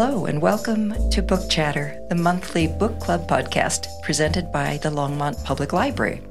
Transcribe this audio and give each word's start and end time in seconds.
Hello, 0.00 0.26
and 0.26 0.40
welcome 0.40 0.94
to 1.10 1.20
Book 1.20 1.50
Chatter, 1.50 2.00
the 2.08 2.14
monthly 2.14 2.68
book 2.68 3.00
club 3.00 3.28
podcast 3.28 3.88
presented 4.04 4.52
by 4.52 4.76
the 4.76 4.90
Longmont 4.90 5.42
Public 5.42 5.72
Library. 5.72 6.22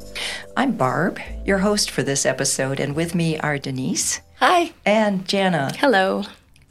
I'm 0.55 0.71
Barb, 0.71 1.20
your 1.43 1.57
host 1.57 1.91
for 1.91 2.01
this 2.01 2.25
episode, 2.25 2.79
and 2.79 2.95
with 2.95 3.14
me 3.14 3.38
are 3.39 3.57
Denise. 3.57 4.21
Hi. 4.36 4.71
And 4.86 5.27
Jana. 5.27 5.73
Hello. 5.77 6.23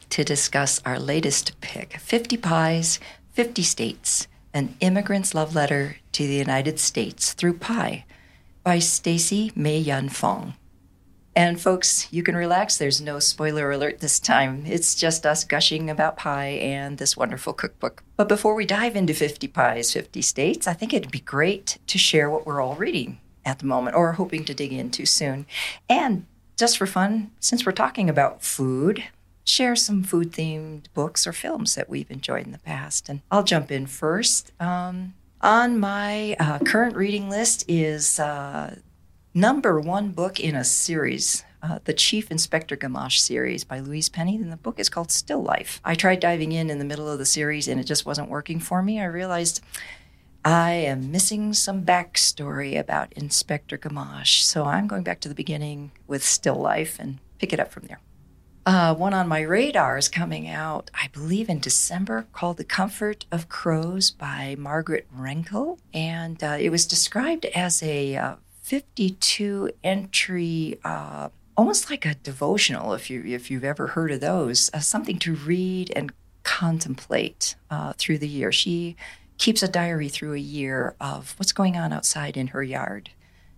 To 0.09 0.25
discuss 0.25 0.81
our 0.87 0.99
latest 0.99 1.61
pick 1.61 1.99
50 1.99 2.39
Pies, 2.39 2.99
50 3.33 3.63
States 3.63 4.27
An 4.55 4.75
Immigrant's 4.81 5.35
Love 5.35 5.55
Letter 5.55 5.99
to 6.13 6.27
the 6.27 6.37
United 6.37 6.81
States 6.81 7.35
Through 7.35 7.59
Pie 7.59 8.07
by 8.65 8.79
Stacy 8.79 9.53
Mei 9.55 9.77
Yan 9.81 10.09
Fong. 10.09 10.55
And 11.37 11.61
folks, 11.61 12.11
you 12.11 12.23
can 12.23 12.35
relax. 12.35 12.79
There's 12.79 13.03
no 13.03 13.19
spoiler 13.19 13.71
alert 13.71 14.01
this 14.01 14.19
time. 14.19 14.65
It's 14.65 14.95
just 14.95 15.27
us 15.27 15.45
gushing 15.45 15.91
about 15.91 16.17
pie 16.17 16.59
and 16.63 16.97
this 16.97 17.15
wonderful 17.15 17.53
cookbook. 17.53 18.03
But 18.17 18.27
before 18.27 18.55
we 18.55 18.65
dive 18.65 18.97
into 18.97 19.13
50 19.13 19.47
pies, 19.49 19.93
50 19.93 20.23
states, 20.23 20.67
I 20.67 20.73
think 20.73 20.95
it'd 20.95 21.11
be 21.11 21.21
great 21.21 21.77
to 21.89 21.99
share 21.99 22.31
what 22.31 22.47
we're 22.47 22.63
all 22.63 22.75
reading 22.75 23.21
at 23.45 23.59
the 23.59 23.67
moment 23.67 23.97
or 23.97 24.13
hoping 24.13 24.47
to 24.47 24.55
dig 24.55 24.73
into 24.73 25.05
soon. 25.05 25.45
And 25.91 26.25
just 26.57 26.79
for 26.79 26.87
fun, 26.87 27.33
since 27.39 27.67
we're 27.67 27.73
talking 27.73 28.09
about 28.09 28.43
food, 28.43 29.05
share 29.45 29.77
some 29.77 30.03
food 30.03 30.33
themed 30.33 30.87
books 30.95 31.27
or 31.27 31.35
films 31.35 31.75
that 31.75 31.91
we've 31.91 32.11
enjoyed 32.11 32.47
in 32.47 32.53
the 32.53 32.59
past. 32.59 33.11
And 33.11 33.21
I'll 33.31 33.45
jump 33.45 33.71
in 33.71 33.87
first. 33.87 34.53
Um, 34.59 35.13
on 35.43 35.79
my 35.79 36.35
uh, 36.41 36.61
current 36.61 36.97
reading 36.97 37.29
list 37.29 37.67
is 37.69 38.19
uh, 38.19 38.77
number 39.37 39.79
one 39.79 40.13
book 40.13 40.41
in 40.41 40.57
a 40.57 40.65
series, 40.65 41.45
uh, 41.63 41.79
the 41.85 41.93
Chief 41.93 42.31
Inspector 42.31 42.75
Gamache 42.75 43.19
series 43.19 43.65
by 43.65 43.81
Louise 43.81 44.09
Penny. 44.09 44.37
And 44.37 44.51
the 44.51 44.57
book 44.57 44.81
is 44.81 44.89
called 44.89 45.13
Still 45.13 45.43
Life. 45.43 45.79
I 45.85 45.95
tried 45.95 46.21
diving 46.21 46.53
in 46.53 46.71
in 46.71 46.79
the 46.79 46.87
middle 46.87 47.09
of 47.09 47.19
the 47.19 47.27
series 47.27 47.69
and 47.69 47.79
it 47.79 47.85
just 47.85 48.07
wasn't 48.07 48.31
working 48.31 48.61
for 48.61 48.83
me. 48.83 48.99
I 48.99 49.05
realized 49.05 49.63
I 50.43 50.71
am 50.71 51.13
missing 51.13 51.53
some 51.53 51.85
backstory 51.85 52.79
about 52.79 53.13
Inspector 53.13 53.77
Gamache. 53.77 54.41
So 54.43 54.65
I'm 54.65 54.87
going 54.87 55.03
back 55.03 55.21
to 55.21 55.29
the 55.29 55.35
beginning 55.35 55.93
with 56.07 56.25
Still 56.25 56.57
Life 56.57 56.97
and 56.99 57.19
pick 57.39 57.53
it 57.53 57.61
up 57.61 57.71
from 57.71 57.89
there. 57.89 58.01
Uh, 58.65 58.95
one 58.95 59.15
on 59.15 59.29
my 59.29 59.43
radar 59.43 59.99
is 59.99 60.09
coming 60.09 60.49
out, 60.49 60.91
I 60.95 61.09
believe, 61.13 61.49
in 61.49 61.61
December 61.61 62.27
called 62.33 62.57
The 62.57 62.65
Comfort 62.65 63.27
of 63.31 63.49
Crows 63.49 64.11
by 64.11 64.57
Margaret 64.59 65.07
Renkl. 65.17 65.79
And 65.93 66.43
uh, 66.43 66.57
it 66.59 66.71
was 66.71 66.87
described 66.87 67.45
as 67.45 67.83
a 67.83 68.17
uh, 68.17 68.35
52 68.67 69.71
entry, 69.85 70.81
uh, 70.83 71.29
almost 71.57 71.89
like 71.89 72.05
a 72.05 72.17
devotional, 72.17 72.95
if 72.95 73.09
you 73.09 73.23
if 73.25 73.49
you've 73.49 73.63
ever 73.63 73.87
heard 73.87 74.11
of 74.11 74.21
those, 74.21 74.71
uh, 74.75 74.81
something 74.81 75.21
to 75.21 75.37
read 75.37 75.93
and 75.95 76.11
contemplate 76.43 77.55
uh, 77.71 77.93
through 77.97 78.19
the 78.19 78.27
year. 78.27 78.51
She 78.51 78.97
keeps 79.39 79.63
a 79.63 79.69
diary 79.69 80.09
through 80.09 80.35
a 80.35 80.39
year 80.39 80.97
of 81.01 81.37
what's 81.39 81.53
going 81.53 81.77
on 81.77 81.93
outside 81.93 82.37
in 82.37 82.49
her 82.49 82.63
yard, 82.65 83.11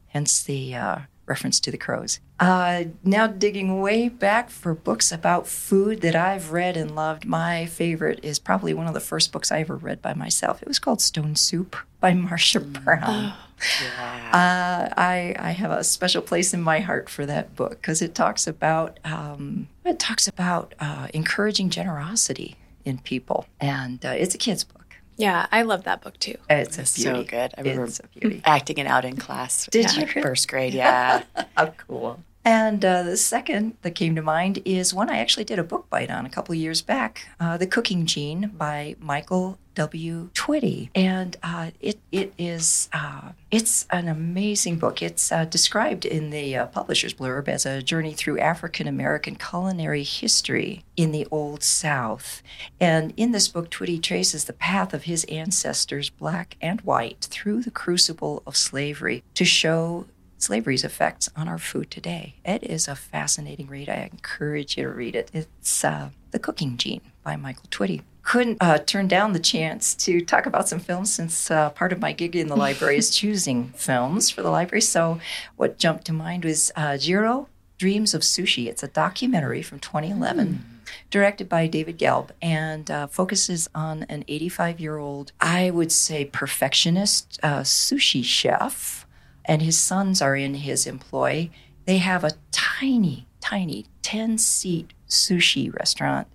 hence 0.09 0.43
the 0.43 0.75
uh, 0.75 0.99
reference 1.25 1.59
to 1.61 1.71
the 1.71 1.79
crows. 1.79 2.21
Uh, 2.39 2.85
now, 3.03 3.27
digging 3.27 3.81
way 3.81 4.11
back 4.11 4.51
for 4.51 4.75
books 4.75 5.11
about 5.11 5.47
food 5.47 6.03
that 6.03 6.17
I've 6.17 6.53
read 6.53 6.77
and 6.77 6.95
loved, 6.95 7.25
my 7.25 7.65
favorite 7.65 8.21
is 8.23 8.39
probably 8.39 8.75
one 8.75 8.87
of 8.87 8.93
the 8.93 9.01
first 9.01 9.33
books 9.33 9.51
I 9.51 9.61
ever 9.61 9.77
read 9.77 10.03
by 10.03 10.13
myself. 10.13 10.61
It 10.61 10.69
was 10.69 10.79
called 10.79 11.01
Stone 11.01 11.37
Soup 11.37 11.75
by 11.99 12.13
Marcia 12.13 12.61
mm. 12.61 12.85
Brown. 12.85 13.33
Oh, 13.61 13.85
yeah. 13.85 14.91
uh, 14.91 14.95
I, 14.97 15.35
I 15.39 15.51
have 15.53 15.71
a 15.71 15.85
special 15.85 16.23
place 16.23 16.55
in 16.55 16.63
my 16.63 16.81
heart 16.81 17.09
for 17.09 17.27
that 17.27 17.57
book 17.57 17.71
because 17.71 18.03
it 18.03 18.15
talks 18.15 18.47
about 18.47 18.99
um, 19.05 19.69
it 19.85 19.99
talks 19.99 20.29
about 20.29 20.75
uh, 20.81 21.09
encouraging 21.15 21.71
generosity 21.71 22.57
in 22.85 22.99
people, 22.99 23.47
and 23.61 24.05
uh, 24.05 24.11
it's 24.11 24.35
a 24.35 24.39
kid's 24.39 24.65
book. 24.65 24.79
Yeah, 25.17 25.47
I 25.51 25.63
love 25.63 25.83
that 25.85 26.01
book 26.01 26.19
too. 26.19 26.37
It's, 26.49 26.79
it's 26.79 27.03
so 27.03 27.25
good. 27.25 27.53
I 27.59 27.63
remember 27.63 27.93
acting 28.45 28.79
it 28.79 28.87
out 28.87 29.05
in 29.05 29.17
class. 29.17 29.67
Did 29.67 29.97
yeah, 29.97 30.01
you? 30.01 30.23
First 30.23 30.49
grade, 30.49 30.75
yeah. 30.75 31.25
How 31.57 31.67
cool. 31.89 32.21
And 32.45 32.83
uh, 32.85 33.03
the 33.03 33.17
second 33.17 33.77
that 33.83 33.91
came 33.91 34.15
to 34.15 34.23
mind 34.23 34.63
is 34.65 34.95
one 34.95 35.11
I 35.11 35.19
actually 35.19 35.45
did 35.45 35.59
a 35.59 35.65
book 35.65 35.91
bite 35.91 36.11
on 36.11 36.25
a 36.25 36.31
couple 36.31 36.55
of 36.55 36.59
years 36.59 36.81
back, 36.81 37.29
uh, 37.41 37.57
"The 37.57 37.67
Cooking 37.67 38.07
Gene" 38.07 38.53
by 38.57 38.95
Michael 39.01 39.59
W. 39.79 40.31
Twitty, 40.35 40.91
and 40.93 41.37
uh, 41.41 41.71
it 41.81 42.01
it 42.11 42.33
is 42.37 42.89
uh, 42.93 43.31
it's 43.53 43.87
an 43.91 44.09
amazing 44.09 44.77
book. 44.81 45.01
It's 45.01 45.31
uh, 45.31 45.45
described 45.45 46.05
in 46.05 46.31
the 46.31 46.57
uh, 46.57 46.67
publisher's 46.67 47.15
blurb 47.15 47.47
as 47.47 47.65
a 47.65 47.81
journey 47.81 48.13
through 48.13 48.41
African 48.41 48.89
American 48.89 49.37
culinary 49.37 50.03
history 50.03 50.85
in 50.97 51.13
the 51.13 51.29
Old 51.31 51.63
South, 51.63 52.43
and 52.81 53.15
in 53.17 53.31
this 53.31 53.47
book, 53.47 53.71
Twitty 53.71 54.03
traces 54.03 54.47
the 54.47 54.53
path 54.53 54.93
of 54.93 55.05
his 55.05 55.23
ancestors, 55.27 56.11
black 56.11 56.57
and 56.61 56.81
white, 56.81 57.29
through 57.31 57.63
the 57.63 57.71
crucible 57.71 58.43
of 58.49 58.57
slavery 58.57 59.23
to 59.35 59.45
show 59.45 60.07
slavery's 60.39 60.83
effects 60.83 61.29
on 61.37 61.47
our 61.47 61.59
food 61.59 61.89
today. 61.89 62.35
It 62.45 62.65
is 62.65 62.89
a 62.89 62.97
fascinating 62.97 63.69
read. 63.69 63.89
I 63.89 64.11
encourage 64.13 64.77
you 64.77 64.85
to 64.85 64.91
read 64.91 65.15
it. 65.15 65.31
It's 65.33 65.85
uh, 65.85 66.11
The 66.33 66.41
Cooking 66.41 66.77
Gene 66.77 67.03
by 67.23 67.37
Michael 67.37 67.69
Twitty. 67.71 68.03
Couldn't 68.29 68.59
uh, 68.61 68.77
turn 68.77 69.09
down 69.09 69.33
the 69.33 69.39
chance 69.39 69.95
to 69.95 70.21
talk 70.21 70.45
about 70.45 70.69
some 70.69 70.81
films 70.81 71.11
since 71.11 71.51
uh, 71.51 71.71
part 71.71 71.95
of 71.95 71.99
my 71.99 72.13
gig 72.13 72.37
in 72.37 72.49
the 72.49 72.57
library 72.67 72.99
is 72.99 73.09
choosing 73.09 73.71
films 73.71 74.29
for 74.29 74.43
the 74.43 74.51
library. 74.51 74.83
So, 74.83 75.19
what 75.57 75.79
jumped 75.79 76.05
to 76.07 76.13
mind 76.13 76.45
was 76.45 76.71
uh, 76.77 76.99
Jiro 76.99 77.49
Dreams 77.79 78.13
of 78.13 78.21
Sushi. 78.21 78.67
It's 78.67 78.83
a 78.83 78.89
documentary 78.89 79.63
from 79.63 79.81
2011. 79.81 80.47
Mm 80.47 80.79
directed 81.11 81.49
by 81.49 81.67
David 81.67 81.99
Gelb, 81.99 82.31
and 82.41 82.91
uh, 82.91 83.07
focuses 83.07 83.69
on 83.75 84.05
an 84.05 84.25
85 84.27 84.81
year 84.81 84.97
old, 84.97 85.33
I 85.39 85.71
would 85.71 85.93
say, 85.93 86.25
perfectionist 86.25 87.39
uh, 87.43 87.61
sushi 87.61 88.25
chef 88.25 89.07
and 89.45 89.63
his 89.63 89.79
sons 89.79 90.21
are 90.21 90.37
in 90.37 90.55
his 90.55 90.87
employ. 90.87 91.51
They 91.87 91.99
have 91.99 92.23
a 92.23 92.33
tiny, 92.51 93.27
tiny 93.41 93.87
10 94.03 94.39
seat 94.39 94.93
sushi 95.09 95.75
restaurant 95.75 96.29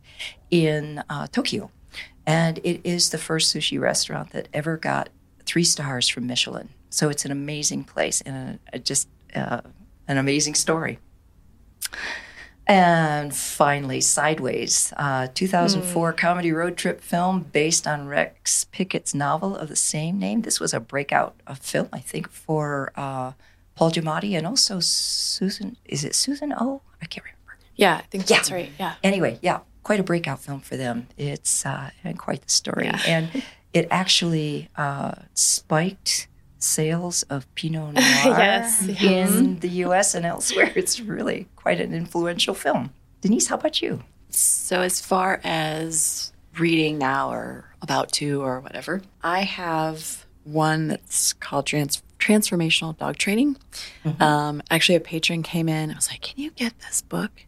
in 0.49 1.03
uh, 1.09 1.27
Tokyo. 1.31 1.69
And 2.25 2.59
it 2.59 2.81
is 2.83 3.09
the 3.09 3.17
first 3.17 3.53
sushi 3.53 3.79
restaurant 3.79 4.31
that 4.31 4.47
ever 4.53 4.77
got 4.77 5.09
three 5.45 5.63
stars 5.63 6.07
from 6.07 6.27
Michelin. 6.27 6.69
So 6.89 7.09
it's 7.09 7.25
an 7.25 7.31
amazing 7.31 7.83
place 7.83 8.21
and 8.21 8.59
a, 8.71 8.77
a 8.77 8.79
just 8.79 9.07
uh, 9.35 9.61
an 10.07 10.17
amazing 10.17 10.55
story. 10.55 10.99
And 12.65 13.35
finally, 13.35 13.99
Sideways, 13.99 14.93
uh, 14.95 15.27
2004 15.33 16.13
mm. 16.13 16.17
comedy 16.17 16.51
road 16.53 16.77
trip 16.77 17.01
film 17.01 17.41
based 17.51 17.85
on 17.85 18.07
Rex 18.07 18.65
Pickett's 18.65 19.13
novel 19.13 19.57
of 19.57 19.67
the 19.67 19.75
same 19.75 20.17
name. 20.17 20.43
This 20.43 20.61
was 20.61 20.73
a 20.73 20.79
breakout 20.79 21.35
film, 21.59 21.89
I 21.91 21.99
think, 21.99 22.29
for 22.29 22.93
uh, 22.95 23.33
Paul 23.75 23.91
Giamatti 23.91 24.37
and 24.37 24.47
also 24.47 24.79
Susan. 24.79 25.75
Is 25.83 26.05
it 26.05 26.15
Susan 26.15 26.53
O? 26.53 26.81
I 27.01 27.05
can't 27.05 27.25
remember. 27.25 27.57
Yeah, 27.75 27.97
I 27.97 28.01
think 28.03 28.29
yeah. 28.29 28.37
that's 28.37 28.51
right. 28.51 28.71
Yeah. 28.79 28.93
Anyway, 29.03 29.39
yeah, 29.41 29.59
quite 29.83 29.99
a 29.99 30.03
breakout 30.03 30.39
film 30.39 30.61
for 30.61 30.77
them. 30.77 31.07
It's 31.17 31.65
uh, 31.65 31.91
quite 32.17 32.41
the 32.41 32.49
story, 32.49 32.85
yeah. 32.85 33.01
and 33.05 33.43
it 33.73 33.87
actually 33.91 34.69
uh, 34.75 35.13
spiked 35.33 36.27
sales 36.63 37.23
of 37.23 37.53
Pinot 37.55 37.93
Noir 37.95 38.01
yes, 38.37 38.87
in 38.87 39.59
the 39.59 39.69
US 39.69 40.15
and 40.15 40.25
elsewhere. 40.25 40.71
It's 40.75 40.99
really 40.99 41.47
quite 41.55 41.79
an 41.79 41.93
influential 41.93 42.55
film. 42.55 42.91
Denise, 43.21 43.47
how 43.47 43.55
about 43.55 43.81
you? 43.81 44.03
So, 44.29 44.81
as 44.81 44.99
far 44.99 45.39
as 45.43 46.33
reading 46.57 46.97
now 46.97 47.31
or 47.31 47.65
about 47.81 48.11
to 48.13 48.41
or 48.41 48.59
whatever, 48.61 49.01
I 49.21 49.41
have 49.41 50.25
one 50.43 50.87
that's 50.87 51.33
called 51.33 51.67
Trans- 51.67 52.03
Transformational 52.19 52.97
Dog 52.97 53.17
Training. 53.17 53.57
Mm-hmm. 54.03 54.23
Um, 54.23 54.63
actually, 54.71 54.95
a 54.95 54.99
patron 54.99 55.43
came 55.43 55.69
in. 55.69 55.91
I 55.91 55.95
was 55.95 56.09
like, 56.09 56.21
Can 56.21 56.41
you 56.41 56.51
get 56.51 56.73
this 56.79 57.01
book? 57.01 57.45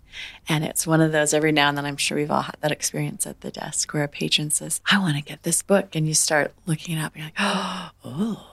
And 0.48 0.64
it's 0.64 0.86
one 0.86 1.02
of 1.02 1.12
those 1.12 1.34
every 1.34 1.52
now 1.52 1.70
and 1.70 1.78
then, 1.78 1.86
I'm 1.86 1.98
sure 1.98 2.18
we've 2.18 2.32
all 2.32 2.42
had 2.42 2.58
that 2.62 2.72
experience 2.72 3.26
at 3.26 3.42
the 3.42 3.52
desk 3.52 3.94
where 3.94 4.04
a 4.04 4.08
patron 4.08 4.52
says, 4.52 4.82
I 4.90 5.00
want 5.00 5.18
to 5.18 5.24
get 5.24 5.44
this 5.44 5.62
book. 5.62 5.96
And 5.96 6.08
you 6.08 6.14
start 6.14 6.54
looking 6.66 6.98
it 6.98 7.02
up 7.02 7.14
and 7.16 7.24
you're 7.24 7.32
like, 7.36 7.92
Oh 8.06 8.52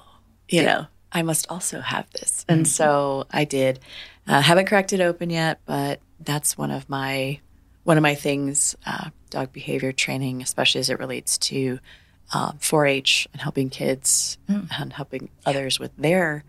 you 0.53 0.62
know, 0.62 0.87
I 1.11 1.23
must 1.23 1.50
also 1.50 1.81
have 1.81 2.09
this. 2.11 2.44
And 2.49 2.61
mm-hmm. 2.61 2.70
so 2.70 3.26
I 3.31 3.44
did. 3.44 3.81
Uh, 4.26 4.41
haven't 4.41 4.67
cracked 4.67 4.93
it 4.93 5.00
open 5.00 5.31
yet, 5.31 5.61
but 5.67 6.00
that's 6.20 6.56
one 6.56 6.70
of 6.70 6.88
my 6.88 7.41
one 7.85 7.97
of 7.97 8.03
my 8.03 8.15
things. 8.15 8.76
Uh, 8.87 9.11
dog 9.31 9.53
behavior 9.53 9.93
training, 9.93 10.43
especially 10.43 10.79
as 10.81 10.91
it 10.91 10.99
relates 10.99 11.38
to 11.38 11.81
um, 12.35 12.58
4-H 12.61 13.26
and 13.32 13.41
helping 13.41 13.70
kids 13.70 14.37
mm. 14.49 14.69
and 14.79 14.93
helping 14.93 15.31
others 15.47 15.81
with 15.81 15.91
their 15.97 16.44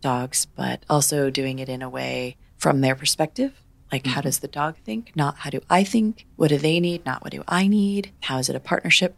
dogs, 0.00 0.46
but 0.46 0.84
also 0.90 1.30
doing 1.30 1.60
it 1.60 1.68
in 1.68 1.80
a 1.80 1.88
way 1.88 2.36
from 2.58 2.80
their 2.80 2.96
perspective. 2.96 3.52
Like, 3.94 4.02
mm-hmm. 4.02 4.14
how 4.14 4.22
does 4.22 4.40
the 4.40 4.48
dog 4.48 4.74
think? 4.84 5.12
Not 5.14 5.36
how 5.36 5.50
do 5.50 5.60
I 5.70 5.84
think? 5.84 6.26
What 6.34 6.48
do 6.48 6.58
they 6.58 6.80
need? 6.80 7.06
Not 7.06 7.22
what 7.22 7.30
do 7.30 7.44
I 7.46 7.68
need? 7.68 8.10
How 8.22 8.38
is 8.38 8.48
it 8.48 8.56
a 8.56 8.60
partnership? 8.60 9.14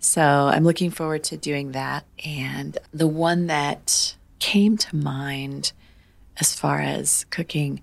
So 0.00 0.20
I'm 0.20 0.64
looking 0.64 0.90
forward 0.90 1.22
to 1.24 1.36
doing 1.36 1.70
that. 1.70 2.04
And 2.24 2.76
the 2.92 3.06
one 3.06 3.46
that 3.46 4.16
came 4.40 4.76
to 4.78 4.96
mind 4.96 5.70
as 6.38 6.52
far 6.58 6.80
as 6.80 7.24
cooking 7.30 7.82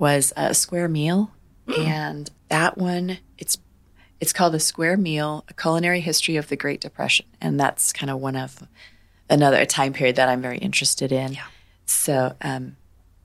was 0.00 0.32
a 0.36 0.52
square 0.52 0.88
meal. 0.88 1.30
Mm. 1.68 1.86
And 1.86 2.30
that 2.48 2.76
one, 2.76 3.18
it's 3.38 3.58
it's 4.18 4.32
called 4.32 4.56
a 4.56 4.58
Square 4.58 4.96
Meal 4.96 5.44
A 5.46 5.54
Culinary 5.54 6.00
History 6.00 6.34
of 6.34 6.48
the 6.48 6.56
Great 6.56 6.80
Depression. 6.80 7.26
And 7.40 7.60
that's 7.60 7.92
kind 7.92 8.10
of 8.10 8.18
one 8.18 8.34
of 8.34 8.66
another 9.30 9.64
time 9.64 9.92
period 9.92 10.16
that 10.16 10.28
I'm 10.28 10.42
very 10.42 10.58
interested 10.58 11.12
in. 11.12 11.34
Yeah. 11.34 11.46
So 11.86 12.34
um, 12.42 12.74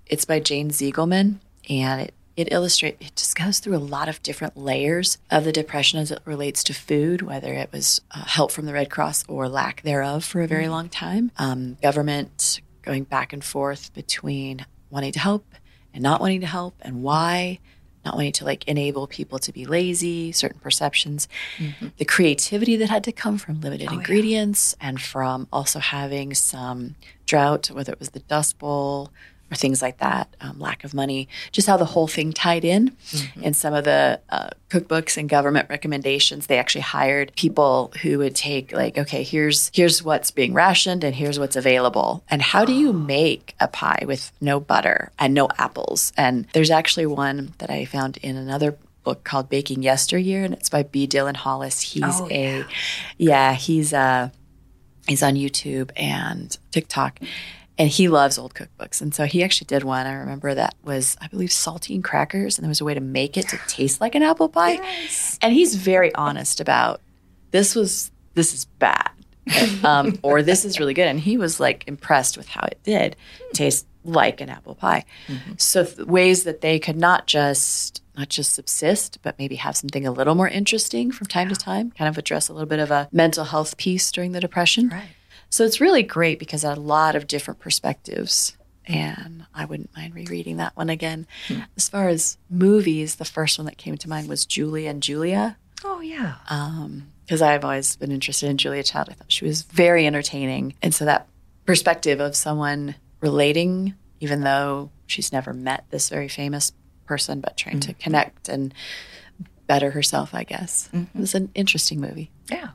it's 0.05 0.25
by 0.25 0.39
Jane 0.39 0.69
Ziegelman, 0.69 1.39
and 1.67 2.01
it, 2.01 2.13
it 2.35 2.51
illustrates, 2.51 3.05
it 3.05 3.15
just 3.15 3.35
goes 3.35 3.59
through 3.59 3.75
a 3.75 3.77
lot 3.77 4.09
of 4.09 4.21
different 4.23 4.57
layers 4.57 5.17
of 5.29 5.43
the 5.43 5.51
Depression 5.51 5.99
as 5.99 6.11
it 6.11 6.19
relates 6.25 6.63
to 6.65 6.73
food, 6.73 7.21
whether 7.21 7.53
it 7.53 7.71
was 7.71 8.01
uh, 8.11 8.23
help 8.25 8.51
from 8.51 8.65
the 8.65 8.73
Red 8.73 8.89
Cross 8.89 9.25
or 9.27 9.47
lack 9.47 9.81
thereof 9.83 10.23
for 10.23 10.41
a 10.41 10.47
very 10.47 10.67
long 10.67 10.89
time, 10.89 11.31
um, 11.37 11.77
government 11.81 12.61
going 12.81 13.03
back 13.03 13.33
and 13.33 13.43
forth 13.43 13.93
between 13.93 14.65
wanting 14.89 15.11
to 15.11 15.19
help 15.19 15.45
and 15.93 16.01
not 16.01 16.19
wanting 16.19 16.41
to 16.41 16.47
help, 16.47 16.73
and 16.81 17.03
why 17.03 17.59
not 18.03 18.15
wanting 18.15 18.31
to 18.33 18.43
like 18.45 18.67
enable 18.67 19.07
people 19.07 19.39
to 19.39 19.53
be 19.53 19.65
lazy, 19.65 20.31
certain 20.31 20.59
perceptions, 20.59 21.27
the 21.97 22.03
creativity 22.03 22.75
that 22.75 22.89
had 22.89 23.03
to 23.03 23.11
come 23.11 23.37
from 23.37 23.61
limited 23.61 23.91
ingredients 23.91 24.75
and 24.81 24.99
from 25.01 25.47
also 25.53 25.79
having 25.79 26.33
some 26.33 26.95
drought, 27.25 27.67
whether 27.67 27.93
it 27.93 27.99
was 27.99 28.09
the 28.09 28.19
Dust 28.19 28.57
Bowl 28.57 29.11
or 29.53 29.55
things 29.55 29.81
like 29.81 29.97
that, 29.99 30.33
um, 30.41 30.59
lack 30.59 30.83
of 30.83 30.93
money, 30.93 31.27
just 31.51 31.67
how 31.67 31.77
the 31.77 31.85
whole 31.85 32.07
thing 32.07 32.33
tied 32.33 32.65
in. 32.65 32.95
and 33.43 33.55
some 33.55 33.73
of 33.73 33.83
the 33.83 34.19
uh, 34.29 34.49
cookbooks 34.69 35.17
and 35.17 35.29
government 35.29 35.69
recommendations, 35.69 36.47
they 36.47 36.57
actually 36.57 36.81
hired 36.81 37.31
people 37.35 37.93
who 38.01 38.17
would 38.17 38.35
take 38.35 38.71
like, 38.73 38.97
okay, 38.97 39.23
here's 39.23 39.69
here's 39.73 40.01
what's 40.03 40.31
being 40.31 40.53
rationed 40.53 41.03
and 41.03 41.15
here's 41.15 41.37
what's 41.39 41.55
available, 41.55 42.23
and 42.29 42.41
how 42.41 42.65
do 42.65 42.73
you 42.73 42.91
make 42.93 43.53
a 43.59 43.67
pie 43.67 44.03
with 44.07 44.31
no 44.41 44.59
butter 44.59 45.11
and 45.19 45.33
no 45.33 45.47
apples? 45.57 46.11
And 46.17 46.47
there's 46.53 46.71
actually 46.71 47.05
one 47.05 47.53
that 47.59 47.69
I 47.69 47.85
found 47.85 48.17
in 48.17 48.35
another 48.37 48.77
book 49.03 49.23
called 49.25 49.49
Baking 49.49 49.83
Yesteryear, 49.83 50.43
and 50.45 50.53
it's 50.53 50.69
by 50.69 50.83
B. 50.83 51.07
Dylan 51.07 51.35
Hollis. 51.35 51.81
He's 51.81 52.03
Oh, 52.21 52.27
a 52.31 52.63
yeah, 53.17 53.53
he's 53.53 53.93
uh 53.93 54.29
he's 55.07 55.21
on 55.21 55.35
YouTube 55.35 55.91
and 55.97 56.57
TikTok. 56.71 57.19
And 57.77 57.89
he 57.89 58.07
loves 58.07 58.37
old 58.37 58.53
cookbooks. 58.53 59.01
And 59.01 59.13
so 59.15 59.25
he 59.25 59.43
actually 59.43 59.65
did 59.65 59.83
one. 59.83 60.05
I 60.05 60.13
remember 60.13 60.53
that 60.53 60.75
was, 60.83 61.17
I 61.21 61.27
believe, 61.27 61.49
saltine 61.49 62.03
crackers. 62.03 62.57
And 62.57 62.63
there 62.63 62.69
was 62.69 62.81
a 62.81 62.85
way 62.85 62.93
to 62.93 63.01
make 63.01 63.37
it 63.37 63.47
to 63.49 63.57
taste 63.67 63.99
like 63.99 64.15
an 64.15 64.23
apple 64.23 64.49
pie. 64.49 64.79
And 65.41 65.53
he's 65.53 65.75
very 65.75 66.13
honest 66.15 66.59
about 66.59 67.01
this 67.51 67.75
was, 67.75 68.11
this 68.35 68.53
is 68.53 68.65
bad. 68.65 69.09
um, 69.83 70.17
or 70.21 70.41
this 70.41 70.63
is 70.63 70.79
really 70.79 70.93
good. 70.93 71.07
And 71.07 71.19
he 71.19 71.37
was 71.37 71.59
like 71.59 71.83
impressed 71.87 72.37
with 72.37 72.47
how 72.47 72.65
it 72.65 72.79
did 72.83 73.15
taste 73.53 73.85
like 74.05 74.41
an 74.41 74.49
apple 74.49 74.75
pie. 74.75 75.05
So 75.57 75.85
th- 75.85 76.07
ways 76.07 76.43
that 76.43 76.61
they 76.61 76.79
could 76.79 76.95
not 76.95 77.27
just 77.27 78.01
not 78.15 78.29
just 78.29 78.53
subsist, 78.53 79.17
but 79.23 79.37
maybe 79.39 79.55
have 79.55 79.75
something 79.75 80.05
a 80.05 80.11
little 80.11 80.35
more 80.35 80.47
interesting 80.47 81.11
from 81.11 81.27
time 81.27 81.49
to 81.49 81.55
time, 81.55 81.91
kind 81.91 82.07
of 82.07 82.17
address 82.17 82.47
a 82.47 82.53
little 82.53 82.67
bit 82.67 82.79
of 82.79 82.91
a 82.91 83.09
mental 83.11 83.45
health 83.45 83.75
piece 83.77 84.11
during 84.11 84.33
the 84.33 84.39
depression. 84.39 84.89
Right. 84.89 85.09
So 85.53 85.63
it's 85.63 85.79
really 85.79 86.03
great 86.03 86.39
because 86.39 86.63
a 86.63 86.73
lot 86.73 87.15
of 87.15 87.27
different 87.27 87.59
perspectives. 87.59 88.57
And 88.85 89.45
I 89.53 89.65
wouldn't 89.65 89.95
mind 89.95 90.15
rereading 90.15 90.57
that 90.57 90.75
one 90.75 90.89
again. 90.89 91.27
Hmm. 91.47 91.59
As 91.77 91.87
far 91.87 92.09
as 92.09 92.37
movies, 92.49 93.15
the 93.15 93.25
first 93.25 93.57
one 93.57 93.65
that 93.65 93.77
came 93.77 93.95
to 93.97 94.09
mind 94.09 94.27
was 94.27 94.45
Julie 94.45 94.87
and 94.87 95.01
Julia 95.01 95.57
Oh, 95.83 95.99
yeah. 95.99 96.35
Um, 96.49 97.07
because 97.25 97.41
I've 97.41 97.63
always 97.63 97.95
been 97.95 98.11
interested 98.11 98.49
in 98.49 98.57
Julia 98.57 98.83
Child. 98.83 99.09
I 99.09 99.13
thought 99.13 99.31
she 99.31 99.45
was 99.45 99.61
very 99.61 100.05
entertaining. 100.05 100.73
And 100.81 100.93
so 100.93 101.05
that 101.05 101.27
perspective 101.65 102.19
of 102.19 102.35
someone 102.35 102.95
relating, 103.21 103.93
even 104.19 104.41
though 104.41 104.91
she's 105.07 105.31
never 105.31 105.53
met 105.53 105.85
this 105.89 106.09
very 106.09 106.27
famous 106.27 106.71
person, 107.05 107.39
but 107.39 107.57
trying 107.57 107.79
to 107.81 107.91
mm-hmm. 107.91 108.01
connect 108.01 108.49
and 108.49 108.73
better 109.67 109.91
herself, 109.91 110.33
I 110.33 110.43
guess. 110.43 110.89
Mm-hmm. 110.93 111.17
It 111.17 111.21
was 111.21 111.35
an 111.35 111.51
interesting 111.55 112.01
movie. 112.01 112.31
yeah. 112.49 112.69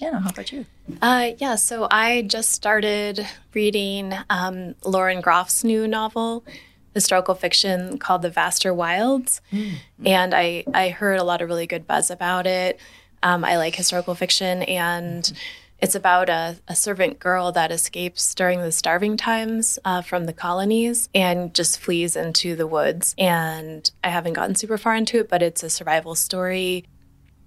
Jenna, 0.00 0.18
how 0.20 0.30
about 0.30 0.50
you? 0.50 0.64
Uh, 1.02 1.32
yeah, 1.36 1.56
so 1.56 1.86
I 1.90 2.22
just 2.22 2.52
started 2.52 3.28
reading 3.52 4.14
um, 4.30 4.74
Lauren 4.82 5.20
Groff's 5.20 5.62
new 5.62 5.86
novel, 5.86 6.42
historical 6.94 7.34
fiction 7.34 7.98
called 7.98 8.22
The 8.22 8.30
Vaster 8.30 8.72
Wilds. 8.72 9.42
And 10.02 10.34
I, 10.34 10.64
I 10.72 10.88
heard 10.88 11.20
a 11.20 11.22
lot 11.22 11.42
of 11.42 11.48
really 11.50 11.66
good 11.66 11.86
buzz 11.86 12.10
about 12.10 12.46
it. 12.46 12.80
Um, 13.22 13.44
I 13.44 13.58
like 13.58 13.74
historical 13.74 14.14
fiction, 14.14 14.62
and 14.62 15.30
it's 15.80 15.94
about 15.94 16.30
a, 16.30 16.56
a 16.66 16.74
servant 16.74 17.18
girl 17.18 17.52
that 17.52 17.70
escapes 17.70 18.34
during 18.34 18.62
the 18.62 18.72
starving 18.72 19.18
times 19.18 19.78
uh, 19.84 20.00
from 20.00 20.24
the 20.24 20.32
colonies 20.32 21.10
and 21.14 21.54
just 21.54 21.78
flees 21.78 22.16
into 22.16 22.56
the 22.56 22.66
woods. 22.66 23.14
And 23.18 23.90
I 24.02 24.08
haven't 24.08 24.32
gotten 24.32 24.54
super 24.54 24.78
far 24.78 24.94
into 24.94 25.18
it, 25.18 25.28
but 25.28 25.42
it's 25.42 25.62
a 25.62 25.68
survival 25.68 26.14
story. 26.14 26.86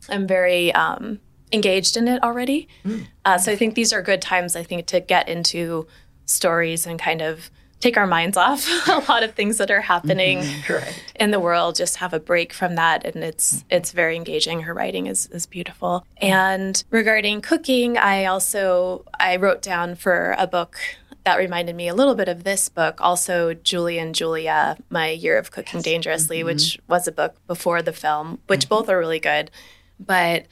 I'm 0.07 0.27
very 0.27 0.71
um, 0.75 1.19
engaged 1.53 1.95
in 1.95 2.07
it 2.07 2.21
already. 2.23 2.67
Hmm. 2.83 3.01
Uh, 3.23 3.37
so 3.37 3.51
I 3.51 3.55
think 3.55 3.75
these 3.75 3.93
are 3.93 4.01
good 4.01 4.21
times, 4.21 4.55
I 4.55 4.63
think, 4.63 4.87
to 4.87 4.99
get 4.99 5.29
into 5.29 5.87
stories 6.25 6.85
and 6.85 6.99
kind 6.99 7.21
of 7.21 7.49
take 7.83 7.97
our 7.97 8.07
minds 8.07 8.37
off 8.37 8.65
a 8.87 9.03
lot 9.11 9.23
of 9.23 9.33
things 9.33 9.57
that 9.57 9.69
are 9.69 9.81
happening 9.81 10.39
mm-hmm. 10.39 10.73
Right. 10.73 11.03
in 11.19 11.31
the 11.31 11.39
world. 11.39 11.75
Just 11.75 11.97
have 11.97 12.13
a 12.13 12.19
break 12.19 12.53
from 12.53 12.75
that, 12.75 13.05
and 13.05 13.23
it's 13.23 13.63
it's 13.69 13.91
very 13.91 14.15
engaging. 14.15 14.61
Her 14.61 14.73
writing 14.73 15.07
is 15.07 15.27
is 15.27 15.45
beautiful. 15.45 16.05
And 16.17 16.81
regarding 16.89 17.41
cooking, 17.41 17.97
I 17.97 18.25
also 18.25 19.05
I 19.19 19.35
wrote 19.35 19.61
down 19.61 19.95
for 19.95 20.35
a 20.39 20.47
book. 20.47 20.77
That 21.25 21.37
reminded 21.37 21.77
me 21.77 21.87
a 21.87 21.95
little 21.95 22.15
bit 22.15 22.27
of 22.27 22.43
this 22.43 22.67
book. 22.67 22.99
Also, 22.99 23.53
Julie 23.53 23.97
and 23.97 24.13
Julia, 24.13 24.75
My 24.89 25.09
Year 25.09 25.37
of 25.37 25.51
Cooking 25.51 25.81
Dangerously, 25.81 26.39
mm-hmm. 26.39 26.47
which 26.47 26.79
was 26.89 27.07
a 27.07 27.13
book 27.13 27.35
before 27.47 27.81
the 27.81 27.93
film, 27.93 28.39
which 28.47 28.61
mm-hmm. 28.61 28.75
both 28.75 28.89
are 28.89 28.99
really 28.99 29.21
good. 29.21 29.49
But 29.97 30.47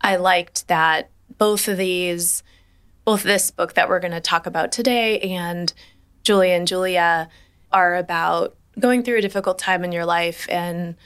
I 0.00 0.16
liked 0.16 0.68
that 0.68 1.10
both 1.38 1.68
of 1.68 1.76
these, 1.76 2.42
both 3.04 3.22
this 3.22 3.50
book 3.50 3.74
that 3.74 3.88
we're 3.88 4.00
going 4.00 4.12
to 4.12 4.20
talk 4.20 4.46
about 4.46 4.72
today 4.72 5.20
and 5.20 5.72
Julia 6.22 6.54
and 6.54 6.66
Julia 6.66 7.28
are 7.72 7.96
about 7.96 8.56
going 8.78 9.02
through 9.02 9.18
a 9.18 9.22
difficult 9.22 9.58
time 9.58 9.84
in 9.84 9.92
your 9.92 10.06
life 10.06 10.46
and 10.50 10.96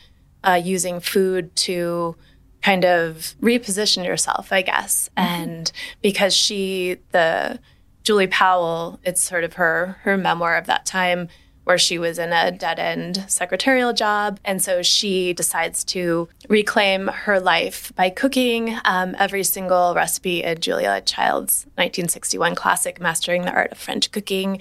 uh, 0.42 0.60
using 0.62 1.00
food 1.00 1.54
to 1.56 2.16
kind 2.62 2.84
of 2.84 3.34
reposition 3.40 4.04
yourself, 4.04 4.52
I 4.52 4.62
guess. 4.62 5.10
And 5.16 5.70
because 6.02 6.34
she, 6.34 6.98
the 7.12 7.58
Julie 8.02 8.26
Powell, 8.26 9.00
it's 9.02 9.22
sort 9.22 9.44
of 9.44 9.54
her 9.54 9.98
her 10.02 10.16
memoir 10.16 10.56
of 10.56 10.66
that 10.66 10.86
time 10.86 11.28
where 11.64 11.78
she 11.78 11.98
was 11.98 12.18
in 12.18 12.32
a 12.32 12.50
dead 12.50 12.78
end 12.78 13.24
secretarial 13.28 13.92
job. 13.92 14.38
And 14.44 14.62
so 14.62 14.82
she 14.82 15.32
decides 15.32 15.82
to 15.84 16.28
reclaim 16.48 17.08
her 17.08 17.40
life 17.40 17.92
by 17.96 18.10
cooking 18.10 18.78
um, 18.84 19.16
every 19.18 19.44
single 19.44 19.94
recipe 19.94 20.42
in 20.42 20.60
Julia 20.60 21.00
Child's 21.00 21.64
1961 21.76 22.54
classic, 22.54 23.00
Mastering 23.00 23.42
the 23.42 23.52
Art 23.52 23.72
of 23.72 23.78
French 23.78 24.10
Cooking. 24.12 24.60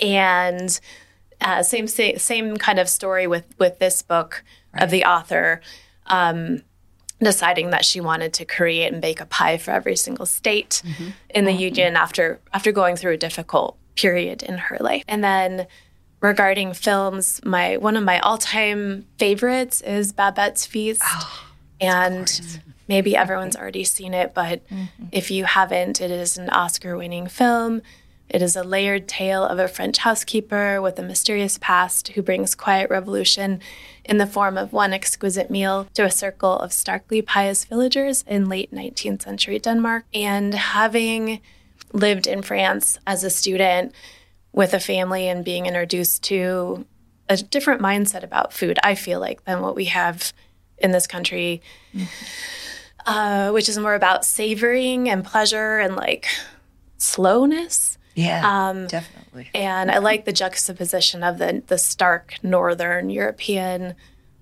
And 0.00 0.78
uh, 1.40 1.62
same, 1.62 1.86
same 1.86 2.18
same 2.18 2.56
kind 2.56 2.78
of 2.78 2.88
story 2.88 3.26
with 3.26 3.44
with 3.58 3.78
this 3.78 4.02
book 4.02 4.42
of 4.74 4.90
the 4.90 5.04
author 5.04 5.60
um, 6.06 6.62
deciding 7.20 7.70
that 7.70 7.84
she 7.84 8.00
wanted 8.00 8.32
to 8.34 8.44
create 8.44 8.92
and 8.92 9.02
bake 9.02 9.20
a 9.20 9.26
pie 9.26 9.58
for 9.58 9.70
every 9.70 9.96
single 9.96 10.26
state 10.26 10.82
in 11.30 11.44
the 11.44 11.52
union 11.52 11.96
after 11.96 12.40
after 12.52 12.72
going 12.72 12.96
through 12.96 13.12
a 13.12 13.16
difficult 13.18 13.76
period 13.96 14.42
in 14.42 14.58
her 14.58 14.76
life. 14.80 15.02
And 15.08 15.24
then 15.24 15.66
regarding 16.26 16.74
films, 16.74 17.40
my 17.44 17.76
one 17.76 17.96
of 17.96 18.04
my 18.04 18.18
all-time 18.20 19.06
favorites 19.18 19.80
is 19.80 20.12
Babette's 20.12 20.66
Feast. 20.66 21.02
Oh, 21.04 21.44
and 21.80 22.60
maybe 22.88 23.16
everyone's 23.16 23.56
already 23.56 23.84
seen 23.84 24.14
it, 24.14 24.34
but 24.34 24.66
mm-hmm. 24.68 25.06
if 25.12 25.30
you 25.30 25.44
haven't, 25.44 26.00
it 26.00 26.10
is 26.10 26.36
an 26.36 26.50
Oscar-winning 26.50 27.28
film. 27.28 27.82
It 28.28 28.42
is 28.42 28.56
a 28.56 28.64
layered 28.64 29.06
tale 29.06 29.44
of 29.44 29.60
a 29.60 29.68
French 29.68 29.98
housekeeper 29.98 30.82
with 30.82 30.98
a 30.98 31.02
mysterious 31.02 31.58
past 31.58 32.08
who 32.08 32.22
brings 32.22 32.56
quiet 32.56 32.90
revolution 32.90 33.60
in 34.04 34.18
the 34.18 34.26
form 34.26 34.58
of 34.58 34.72
one 34.72 34.92
exquisite 34.92 35.48
meal 35.48 35.86
to 35.94 36.04
a 36.04 36.10
circle 36.10 36.58
of 36.58 36.72
starkly 36.72 37.22
pious 37.22 37.64
villagers 37.64 38.24
in 38.26 38.48
late 38.48 38.72
19th 38.72 39.22
century 39.22 39.60
Denmark. 39.60 40.06
And 40.12 40.54
having 40.54 41.40
lived 41.92 42.26
in 42.26 42.42
France 42.42 42.98
as 43.06 43.22
a 43.22 43.30
student 43.30 43.94
with 44.56 44.72
a 44.74 44.80
family 44.80 45.28
and 45.28 45.44
being 45.44 45.66
introduced 45.66 46.24
to 46.24 46.84
a 47.28 47.36
different 47.36 47.80
mindset 47.80 48.24
about 48.24 48.52
food, 48.52 48.78
I 48.82 48.94
feel 48.94 49.20
like, 49.20 49.44
than 49.44 49.60
what 49.60 49.76
we 49.76 49.84
have 49.84 50.32
in 50.78 50.92
this 50.92 51.06
country, 51.06 51.60
uh, 53.04 53.50
which 53.50 53.68
is 53.68 53.78
more 53.78 53.94
about 53.94 54.24
savoring 54.24 55.10
and 55.10 55.24
pleasure 55.24 55.78
and 55.78 55.94
like 55.94 56.26
slowness. 56.96 57.98
Yeah. 58.14 58.68
Um, 58.68 58.86
definitely. 58.86 59.50
And 59.54 59.90
I 59.90 59.98
like 59.98 60.24
the 60.24 60.32
juxtaposition 60.32 61.22
of 61.22 61.36
the 61.36 61.62
the 61.66 61.76
stark 61.76 62.36
northern 62.42 63.10
European 63.10 63.94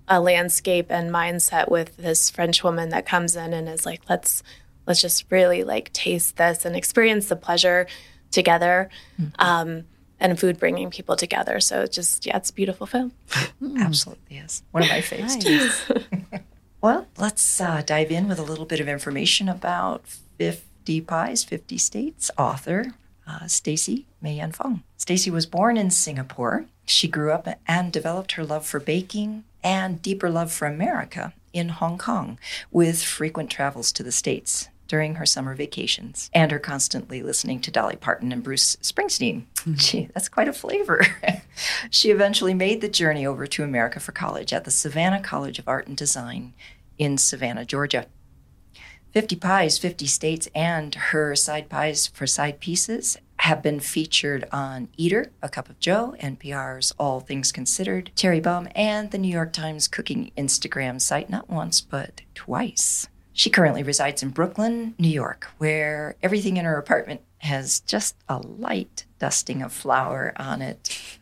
uh, 0.09 0.21
landscape 0.21 0.85
and 0.89 1.11
mindset 1.11 1.69
with 1.69 1.97
this 1.97 2.29
French 2.29 2.63
woman 2.63 2.87
that 2.89 3.05
comes 3.05 3.35
in 3.35 3.53
and 3.53 3.67
is 3.67 3.85
like, 3.85 4.01
let's 4.07 4.43
let's 4.87 5.01
just 5.01 5.25
really 5.29 5.65
like 5.65 5.91
taste 5.91 6.37
this 6.37 6.63
and 6.63 6.73
experience 6.73 7.27
the 7.27 7.35
pleasure 7.35 7.85
together. 8.31 8.89
Um, 9.39 9.83
and 10.19 10.39
food 10.39 10.59
bringing 10.59 10.89
people 10.89 11.15
together. 11.15 11.59
So 11.59 11.81
it's 11.81 11.95
just 11.95 12.25
yeah, 12.25 12.37
it's 12.37 12.49
a 12.49 12.53
beautiful 12.53 12.87
film. 12.87 13.11
Absolutely 13.79 14.37
is. 14.37 14.63
One 14.71 14.83
of 14.83 14.89
my 14.89 14.99
faves 14.99 15.39
too. 15.39 15.57
Nice. 15.57 16.41
Well, 16.85 17.07
let's 17.17 17.59
uh, 17.59 17.81
dive 17.83 18.11
in 18.11 18.27
with 18.27 18.37
a 18.37 18.43
little 18.43 18.65
bit 18.67 18.79
of 18.79 18.87
information 18.87 19.49
about 19.49 20.05
50 20.37 21.01
Pies, 21.01 21.43
50 21.43 21.79
States 21.79 22.29
author 22.37 22.93
uh, 23.25 23.47
Stacy 23.47 24.05
Mei-Yan 24.21 24.51
Fong. 24.51 24.83
Stacy 24.95 25.31
was 25.31 25.47
born 25.47 25.77
in 25.77 25.89
Singapore. 25.89 26.65
She 26.85 27.07
grew 27.07 27.31
up 27.31 27.47
and 27.67 27.91
developed 27.91 28.33
her 28.33 28.45
love 28.45 28.67
for 28.67 28.79
baking 28.79 29.45
and 29.63 29.99
deeper 29.99 30.29
love 30.29 30.51
for 30.51 30.67
America 30.67 31.33
in 31.53 31.69
Hong 31.69 31.97
Kong 31.97 32.37
with 32.69 33.01
frequent 33.01 33.49
travels 33.49 33.91
to 33.93 34.03
the 34.03 34.11
States 34.11 34.69
during 34.87 35.15
her 35.15 35.25
summer 35.25 35.55
vacations 35.55 36.29
and 36.33 36.51
her 36.51 36.59
constantly 36.59 37.21
listening 37.21 37.59
to 37.61 37.71
Dolly 37.71 37.95
Parton 37.95 38.31
and 38.31 38.43
Bruce 38.43 38.75
Springsteen. 38.77 39.45
Mm-hmm. 39.55 39.73
Gee, 39.75 40.09
that's 40.13 40.29
quite 40.29 40.47
a 40.47 40.53
flavor. 40.53 41.05
she 41.89 42.11
eventually 42.11 42.53
made 42.53 42.81
the 42.81 42.89
journey 42.89 43.25
over 43.25 43.47
to 43.47 43.63
America 43.63 43.99
for 43.99 44.11
college 44.11 44.53
at 44.53 44.63
the 44.63 44.71
Savannah 44.71 45.21
College 45.21 45.59
of 45.59 45.67
Art 45.67 45.87
and 45.87 45.97
Design 45.97 46.53
in 46.97 47.17
Savannah, 47.17 47.65
Georgia. 47.65 48.07
50 49.11 49.37
Pies, 49.37 49.77
50 49.77 50.07
States, 50.07 50.49
and 50.53 50.93
her 50.93 51.35
side 51.37 51.69
pies 51.69 52.07
for 52.07 52.27
side 52.27 52.59
pieces 52.59 53.17
have 53.39 53.61
been 53.61 53.79
featured 53.79 54.45
on 54.51 54.89
Eater, 54.97 55.31
A 55.41 55.47
Cup 55.47 55.69
of 55.69 55.79
Joe, 55.79 56.15
NPR's 56.19 56.93
All 56.97 57.21
Things 57.21 57.51
Considered, 57.51 58.11
Cherry 58.15 58.41
Bombe, 58.41 58.67
and 58.75 59.11
the 59.11 59.17
New 59.17 59.31
York 59.31 59.53
Times 59.53 59.87
cooking 59.87 60.31
Instagram 60.37 60.99
site 60.99 61.29
not 61.29 61.49
once, 61.49 61.79
but 61.79 62.21
twice. 62.33 63.07
She 63.37 63.49
currently 63.49 63.83
resides 63.83 64.23
in 64.23 64.29
Brooklyn, 64.29 64.95
New 64.97 65.09
York, 65.09 65.51
where 65.57 66.15
everything 66.23 66.55
in 66.55 66.63
her 66.63 66.77
apartment 66.77 67.19
has 67.39 67.81
just 67.81 68.15
a 68.29 68.37
light 68.37 69.03
dusting 69.19 69.61
of 69.61 69.73
flour 69.73 70.31
on 70.37 70.61
it. 70.61 71.19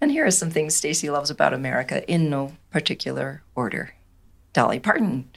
And 0.00 0.10
here 0.10 0.26
are 0.26 0.32
some 0.32 0.50
things 0.50 0.74
Stacy 0.74 1.08
loves 1.08 1.30
about 1.30 1.54
America 1.54 2.04
in 2.10 2.28
no 2.28 2.56
particular 2.72 3.44
order. 3.54 3.94
Dolly 4.54 4.80
Parton, 4.80 5.30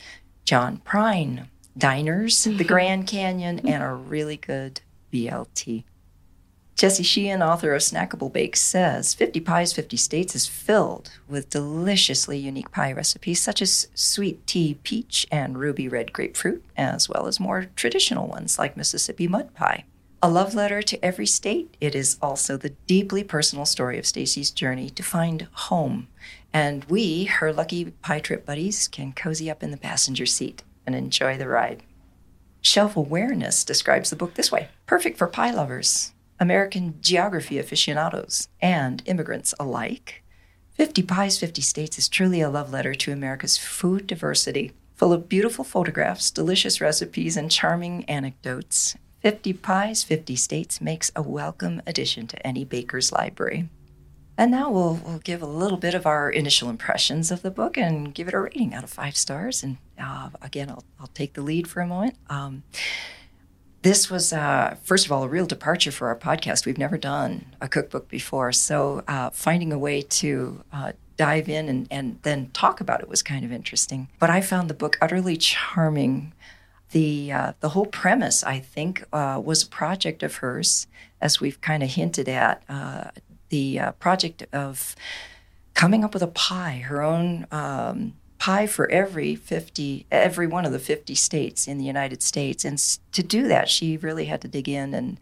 John 0.46 0.82
Prine, 0.84 1.46
diners, 1.78 2.44
the 2.44 2.64
Grand 2.64 3.06
Canyon, 3.06 3.60
and 3.60 3.84
a 3.84 3.94
really 3.94 4.38
good 4.38 4.82
BLT. 5.14 5.84
Jessie 6.80 7.04
Sheehan, 7.04 7.44
author 7.44 7.76
of 7.76 7.82
Snackable 7.82 8.32
Bakes, 8.32 8.62
says 8.62 9.14
50 9.14 9.42
Pies, 9.42 9.74
50 9.74 9.98
States 9.98 10.34
is 10.34 10.48
filled 10.48 11.12
with 11.28 11.50
deliciously 11.50 12.38
unique 12.38 12.72
pie 12.72 12.94
recipes 12.94 13.42
such 13.42 13.62
as 13.62 13.90
sweet 13.94 14.48
tea 14.48 14.80
peach 14.82 15.28
and 15.30 15.58
ruby 15.58 15.90
red 15.90 16.14
grapefruit, 16.14 16.64
as 16.78 17.10
well 17.10 17.28
as 17.28 17.38
more 17.38 17.66
traditional 17.76 18.30
ones 18.30 18.58
like 18.58 18.78
Mississippi 18.78 19.28
mud 19.28 19.54
pie. 19.54 19.84
A 20.22 20.30
love 20.30 20.56
letter 20.56 20.82
to 20.82 21.04
every 21.04 21.26
state, 21.26 21.76
it 21.82 21.96
is 21.96 22.16
also 22.22 22.56
the 22.56 22.74
deeply 22.88 23.26
personal 23.26 23.66
story 23.66 24.00
of 24.00 24.06
Stacy's 24.06 24.50
journey 24.50 24.90
to 24.92 25.04
find 25.04 25.50
home. 25.52 26.08
And 26.54 26.86
we, 26.86 27.26
her 27.26 27.52
lucky 27.52 27.92
pie 28.02 28.22
trip 28.22 28.46
buddies, 28.46 28.88
can 28.88 29.12
cozy 29.12 29.52
up 29.52 29.62
in 29.62 29.72
the 29.72 29.78
passenger 29.78 30.26
seat 30.26 30.64
and 30.86 30.96
enjoy 30.96 31.38
the 31.38 31.50
ride. 31.50 31.84
Shelf 32.62 32.96
Awareness 32.96 33.66
describes 33.66 34.10
the 34.10 34.16
book 34.16 34.36
this 34.36 34.50
way 34.50 34.70
perfect 34.86 35.18
for 35.18 35.28
pie 35.28 35.52
lovers 35.52 36.14
American 36.40 36.96
geography 37.02 37.60
aficionados, 37.60 38.48
and 38.62 39.04
immigrants 39.06 39.54
alike. 39.60 40.24
50 40.74 41.04
Pies, 41.04 41.38
50 41.38 41.62
States 41.62 41.98
is 41.98 42.08
truly 42.08 42.40
a 42.40 42.50
love 42.50 42.72
letter 42.72 42.96
to 42.96 43.12
America's 43.12 43.58
food 43.58 44.08
diversity, 44.08 44.72
full 44.96 45.12
of 45.12 45.28
beautiful 45.28 45.66
photographs, 45.66 46.32
delicious 46.32 46.80
recipes, 46.80 47.36
and 47.36 47.52
charming 47.52 48.06
anecdotes. 48.06 48.96
50 49.22 49.52
Pies, 49.54 50.04
50 50.04 50.38
States 50.38 50.80
makes 50.80 51.12
a 51.14 51.22
welcome 51.22 51.82
addition 51.86 52.26
to 52.28 52.48
any 52.48 52.64
baker's 52.64 53.12
library. 53.12 53.68
And 54.38 54.52
now 54.52 54.72
we'll, 54.72 55.02
we'll 55.06 55.20
give 55.20 55.42
a 55.42 55.46
little 55.46 55.78
bit 55.78 55.94
of 55.94 56.06
our 56.06 56.30
initial 56.30 56.70
impressions 56.70 57.30
of 57.30 57.42
the 57.42 57.52
book 57.52 57.78
and 57.78 58.14
give 58.14 58.30
it 58.30 58.34
a 58.34 58.40
rating 58.40 58.74
out 58.74 58.86
of 58.86 58.90
five 58.90 59.18
stars. 59.18 59.62
And 59.62 59.76
uh, 60.02 60.30
again, 60.42 60.70
I'll, 60.70 60.86
I'll 60.98 61.08
take 61.08 61.34
the 61.34 61.42
lead 61.42 61.68
for 61.68 61.82
a 61.82 61.88
moment. 61.88 62.16
Um, 62.30 62.64
this 63.82 64.10
was, 64.10 64.34
uh, 64.34 64.76
first 64.84 65.06
of 65.06 65.12
all, 65.12 65.24
a 65.24 65.28
real 65.28 65.46
departure 65.46 65.92
for 65.92 66.08
our 66.08 66.16
podcast. 66.16 66.66
We've 66.66 66.78
never 66.78 66.98
done 66.98 67.56
a 67.62 67.68
cookbook 67.68 68.10
before. 68.10 68.52
So 68.52 69.04
uh, 69.08 69.30
finding 69.30 69.72
a 69.72 69.78
way 69.78 70.02
to 70.02 70.64
uh, 70.74 70.92
dive 71.18 71.48
in 71.48 71.70
and, 71.70 71.88
and 71.90 72.20
then 72.24 72.50
talk 72.54 72.82
about 72.82 73.02
it 73.02 73.08
was 73.08 73.24
kind 73.24 73.46
of 73.46 73.52
interesting. 73.52 74.10
But 74.20 74.30
I 74.30 74.42
found 74.42 74.70
the 74.70 74.74
book 74.74 74.98
utterly 75.02 75.38
charming. 75.38 76.34
The, 76.92 77.32
uh, 77.32 77.54
the 77.60 77.70
whole 77.70 77.86
premise, 77.86 78.44
I 78.44 78.60
think, 78.60 79.04
uh, 79.14 79.40
was 79.44 79.64
a 79.64 79.68
project 79.68 80.24
of 80.24 80.38
hers, 80.38 80.88
as 81.22 81.40
we've 81.40 81.62
kind 81.62 81.84
of 81.84 81.90
hinted 81.90 82.28
at. 82.28 82.64
Uh, 82.68 83.12
the 83.50 83.80
project 84.00 84.46
of 84.54 84.96
coming 85.74 86.04
up 86.04 86.14
with 86.14 86.22
a 86.22 86.28
pie, 86.28 86.84
her 86.86 87.02
own 87.02 87.48
um, 87.52 88.14
pie 88.40 88.66
for 88.66 88.90
every 88.90 89.36
50 89.36 90.06
every 90.12 90.48
one 90.48 90.66
of 90.66 90.72
the 90.72 90.80
50 90.80 91.14
states 91.14 91.68
in 91.68 91.78
the 91.78 91.86
united 91.86 92.24
states. 92.24 92.66
And 92.66 92.80
to 93.12 93.22
do 93.22 93.48
that 93.48 93.70
she 93.70 93.98
really 93.98 94.26
had 94.26 94.42
to 94.42 94.48
dig 94.48 94.68
in 94.68 94.94
and 94.94 95.20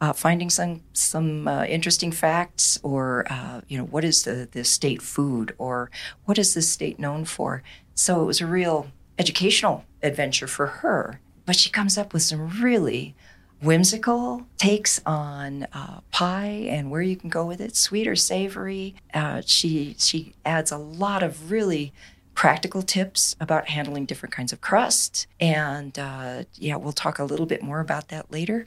uh, 0.00 0.12
finding 0.12 0.50
some 0.50 0.82
some 0.92 1.48
uh, 1.48 1.64
interesting 1.64 2.12
facts 2.12 2.78
or 2.82 3.26
uh, 3.30 3.62
you 3.68 3.76
know 3.76 3.84
what 3.84 4.04
is 4.04 4.22
the, 4.22 4.48
the 4.52 4.64
state 4.64 5.02
food 5.02 5.54
or 5.58 5.90
what 6.24 6.38
is 6.38 6.54
this 6.54 6.70
state 6.70 6.98
known 6.98 7.24
for? 7.24 7.62
So 7.94 8.22
it 8.22 8.26
was 8.26 8.40
a 8.40 8.46
real 8.46 8.88
educational 9.18 9.84
adventure 10.02 10.46
for 10.46 10.66
her. 10.66 11.20
But 11.46 11.56
she 11.56 11.70
comes 11.70 11.98
up 11.98 12.12
with 12.12 12.22
some 12.22 12.60
really 12.60 13.14
whimsical 13.60 14.46
takes 14.56 15.00
on 15.04 15.66
uh, 15.72 16.00
pie 16.12 16.66
and 16.68 16.90
where 16.90 17.02
you 17.02 17.16
can 17.16 17.28
go 17.28 17.44
with 17.44 17.60
it 17.60 17.74
sweet 17.74 18.06
or 18.06 18.14
savory. 18.14 18.94
Uh, 19.12 19.42
she 19.44 19.96
she 19.98 20.34
adds 20.44 20.70
a 20.70 20.76
lot 20.76 21.22
of 21.22 21.50
really 21.50 21.92
practical 22.38 22.82
tips 22.82 23.34
about 23.40 23.68
handling 23.68 24.06
different 24.06 24.32
kinds 24.32 24.52
of 24.52 24.60
crust. 24.60 25.26
And 25.40 25.98
uh, 25.98 26.44
yeah, 26.54 26.76
we'll 26.76 26.92
talk 26.92 27.18
a 27.18 27.24
little 27.24 27.46
bit 27.46 27.64
more 27.64 27.80
about 27.80 28.10
that 28.10 28.30
later. 28.30 28.64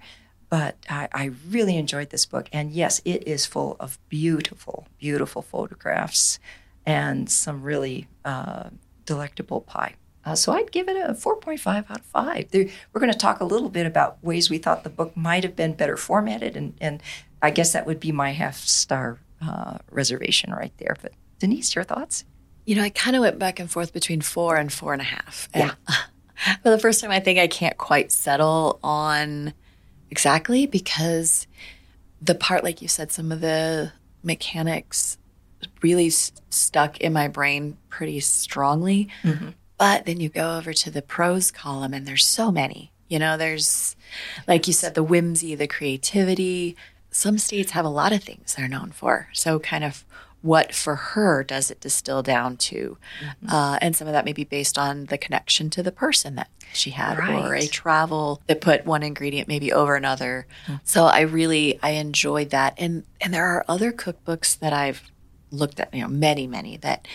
But 0.49 0.75
I, 0.89 1.07
I 1.13 1.31
really 1.47 1.77
enjoyed 1.77 2.09
this 2.09 2.25
book. 2.25 2.49
And 2.51 2.73
yes, 2.73 2.99
it 3.05 3.25
is 3.25 3.45
full 3.45 3.77
of 3.79 3.97
beautiful, 4.09 4.89
beautiful 4.99 5.41
photographs 5.41 6.37
and 6.85 7.29
some 7.29 7.63
really 7.63 8.09
uh, 8.25 8.71
delectable 9.05 9.61
pie. 9.61 9.95
Uh, 10.25 10.35
so 10.35 10.51
I'd 10.51 10.73
give 10.73 10.89
it 10.89 10.97
a 10.97 11.13
4.5 11.13 11.65
out 11.89 11.99
of 11.99 12.05
5. 12.05 12.51
There, 12.51 12.65
we're 12.91 12.99
going 12.99 13.13
to 13.13 13.17
talk 13.17 13.39
a 13.39 13.45
little 13.45 13.69
bit 13.69 13.85
about 13.85 14.21
ways 14.21 14.49
we 14.49 14.57
thought 14.57 14.83
the 14.83 14.89
book 14.89 15.15
might 15.15 15.45
have 15.45 15.55
been 15.55 15.75
better 15.75 15.95
formatted, 15.95 16.57
and, 16.57 16.73
and 16.81 17.01
I 17.41 17.51
guess 17.51 17.71
that 17.71 17.85
would 17.85 18.01
be 18.01 18.11
my 18.11 18.31
half 18.31 18.57
star 18.57 19.19
uh, 19.41 19.77
reservation 19.89 20.51
right 20.51 20.73
there. 20.77 20.97
But 21.01 21.13
Denise, 21.39 21.73
your 21.73 21.85
thoughts? 21.85 22.25
You 22.65 22.75
know, 22.75 22.83
I 22.83 22.89
kind 22.89 23.15
of 23.15 23.21
went 23.21 23.39
back 23.39 23.59
and 23.59 23.69
forth 23.69 23.93
between 23.93 24.21
four 24.21 24.55
and 24.55 24.71
four 24.71 24.93
and 24.93 25.01
a 25.01 25.05
half. 25.05 25.49
And 25.53 25.75
yeah. 25.87 25.95
for 26.63 26.69
the 26.69 26.79
first 26.79 27.01
time, 27.01 27.11
I 27.11 27.19
think 27.19 27.39
I 27.39 27.47
can't 27.47 27.77
quite 27.77 28.11
settle 28.11 28.79
on 28.83 29.53
exactly 30.09 30.65
because 30.65 31.47
the 32.21 32.35
part, 32.35 32.63
like 32.63 32.81
you 32.81 32.87
said, 32.87 33.11
some 33.11 33.31
of 33.31 33.41
the 33.41 33.91
mechanics 34.23 35.17
really 35.81 36.07
s- 36.07 36.31
stuck 36.49 36.99
in 36.99 37.13
my 37.13 37.27
brain 37.27 37.77
pretty 37.89 38.19
strongly. 38.19 39.09
Mm-hmm. 39.23 39.49
But 39.77 40.05
then 40.05 40.19
you 40.19 40.29
go 40.29 40.57
over 40.57 40.73
to 40.73 40.91
the 40.91 41.01
prose 41.01 41.49
column, 41.49 41.93
and 41.93 42.05
there's 42.05 42.25
so 42.25 42.51
many. 42.51 42.91
You 43.07 43.17
know, 43.17 43.35
there's, 43.35 43.95
like 44.47 44.67
you 44.67 44.73
said, 44.73 44.93
the 44.93 45.03
whimsy, 45.03 45.55
the 45.55 45.67
creativity. 45.67 46.77
Some 47.09 47.37
states 47.39 47.71
have 47.71 47.83
a 47.83 47.89
lot 47.89 48.13
of 48.13 48.23
things 48.23 48.53
they're 48.53 48.67
known 48.67 48.91
for. 48.91 49.27
So, 49.33 49.59
kind 49.59 49.83
of 49.83 50.05
what 50.41 50.73
for 50.73 50.95
her 50.95 51.43
does 51.43 51.69
it 51.69 51.79
distill 51.79 52.23
down 52.23 52.57
to? 52.57 52.97
Mm-hmm. 53.23 53.49
Uh, 53.49 53.77
and 53.81 53.95
some 53.95 54.07
of 54.07 54.13
that 54.13 54.25
may 54.25 54.33
be 54.33 54.43
based 54.43 54.77
on 54.77 55.05
the 55.05 55.17
connection 55.17 55.69
to 55.71 55.83
the 55.83 55.91
person 55.91 56.35
that 56.35 56.49
she 56.73 56.91
had 56.91 57.17
right. 57.17 57.45
or 57.45 57.53
a 57.53 57.67
travel 57.67 58.41
that 58.47 58.61
put 58.61 58.85
one 58.85 59.03
ingredient 59.03 59.47
maybe 59.47 59.71
over 59.71 59.95
another. 59.95 60.47
Mm-hmm. 60.65 60.75
So 60.83 61.05
I 61.05 61.21
really, 61.21 61.79
I 61.83 61.91
enjoyed 61.91 62.49
that. 62.51 62.73
And, 62.77 63.03
and 63.19 63.33
there 63.33 63.45
are 63.45 63.65
other 63.67 63.91
cookbooks 63.91 64.57
that 64.59 64.73
I've 64.73 65.03
looked 65.51 65.79
at, 65.79 65.93
you 65.93 66.01
know, 66.01 66.07
many, 66.07 66.47
many 66.47 66.77
that 66.77 67.07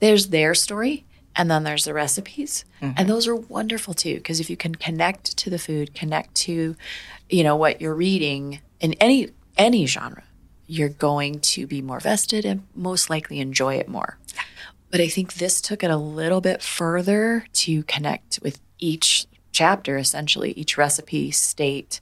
there's 0.00 0.28
their 0.28 0.54
story 0.54 1.04
and 1.38 1.50
then 1.50 1.62
there's 1.62 1.84
the 1.84 1.94
recipes 1.94 2.64
mm-hmm. 2.82 2.94
and 2.96 3.08
those 3.08 3.26
are 3.26 3.36
wonderful 3.36 3.94
too 3.94 4.16
because 4.16 4.40
if 4.40 4.50
you 4.50 4.56
can 4.56 4.74
connect 4.74 5.36
to 5.36 5.48
the 5.48 5.58
food 5.58 5.94
connect 5.94 6.34
to 6.34 6.76
you 7.30 7.44
know 7.44 7.56
what 7.56 7.80
you're 7.80 7.94
reading 7.94 8.60
in 8.80 8.92
any 8.94 9.28
any 9.56 9.86
genre 9.86 10.24
you're 10.68 10.88
going 10.90 11.40
to 11.40 11.66
be 11.66 11.82
more 11.82 11.98
vested 11.98 12.44
and 12.44 12.62
most 12.76 13.10
likely 13.10 13.40
enjoy 13.40 13.74
it 13.74 13.88
more. 13.88 14.18
But 14.90 15.00
I 15.00 15.08
think 15.08 15.34
this 15.34 15.60
took 15.60 15.82
it 15.82 15.90
a 15.90 15.96
little 15.96 16.40
bit 16.40 16.62
further 16.62 17.46
to 17.54 17.82
connect 17.84 18.38
with 18.42 18.60
each 18.78 19.26
chapter, 19.50 19.96
essentially, 19.96 20.52
each 20.52 20.78
recipe 20.78 21.30
state 21.30 22.00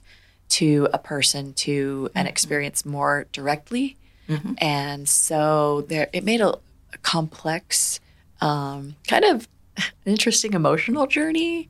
to 0.49 0.87
a 0.93 0.99
person 0.99 1.53
to 1.53 2.09
an 2.13 2.21
mm-hmm. 2.21 2.29
experience 2.29 2.85
more 2.85 3.25
directly. 3.31 3.97
Mm-hmm. 4.29 4.53
And 4.59 5.09
so 5.09 5.81
there, 5.87 6.09
it 6.13 6.23
made 6.23 6.41
a, 6.41 6.49
a 6.49 6.97
complex, 7.01 7.99
um, 8.41 8.95
kind 9.07 9.25
of 9.25 9.47
interesting 10.05 10.53
emotional 10.53 11.07
journey, 11.07 11.69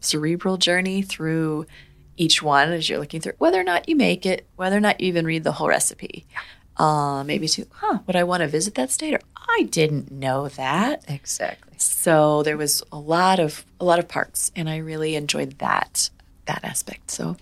cerebral 0.00 0.58
journey 0.58 1.02
through 1.02 1.66
each 2.16 2.42
one 2.42 2.72
as 2.72 2.88
you're 2.88 2.98
looking 2.98 3.20
through, 3.20 3.34
whether 3.38 3.60
or 3.60 3.64
not 3.64 3.88
you 3.88 3.96
make 3.96 4.24
it, 4.26 4.46
whether 4.56 4.76
or 4.76 4.80
not 4.80 5.00
you 5.00 5.08
even 5.08 5.26
read 5.26 5.44
the 5.44 5.52
whole 5.52 5.68
recipe. 5.68 6.26
uh, 6.76 7.22
maybe 7.24 7.46
to, 7.48 7.66
huh, 7.70 7.98
would 8.06 8.16
I 8.16 8.24
want 8.24 8.40
to 8.42 8.48
visit 8.48 8.74
that 8.74 8.90
state? 8.90 9.14
Or 9.14 9.20
I 9.36 9.62
didn't 9.70 10.10
know 10.10 10.48
that. 10.48 11.04
Exactly. 11.08 11.74
So 11.78 12.42
there 12.42 12.56
was 12.56 12.82
a 12.92 12.98
lot 12.98 13.38
of 13.40 13.64
a 13.80 13.84
lot 13.84 13.98
of 13.98 14.08
parts, 14.08 14.50
and 14.56 14.68
I 14.68 14.78
really 14.78 15.14
enjoyed 15.16 15.58
that 15.58 16.10
that 16.46 16.64
aspect. 16.64 17.10
So, 17.10 17.36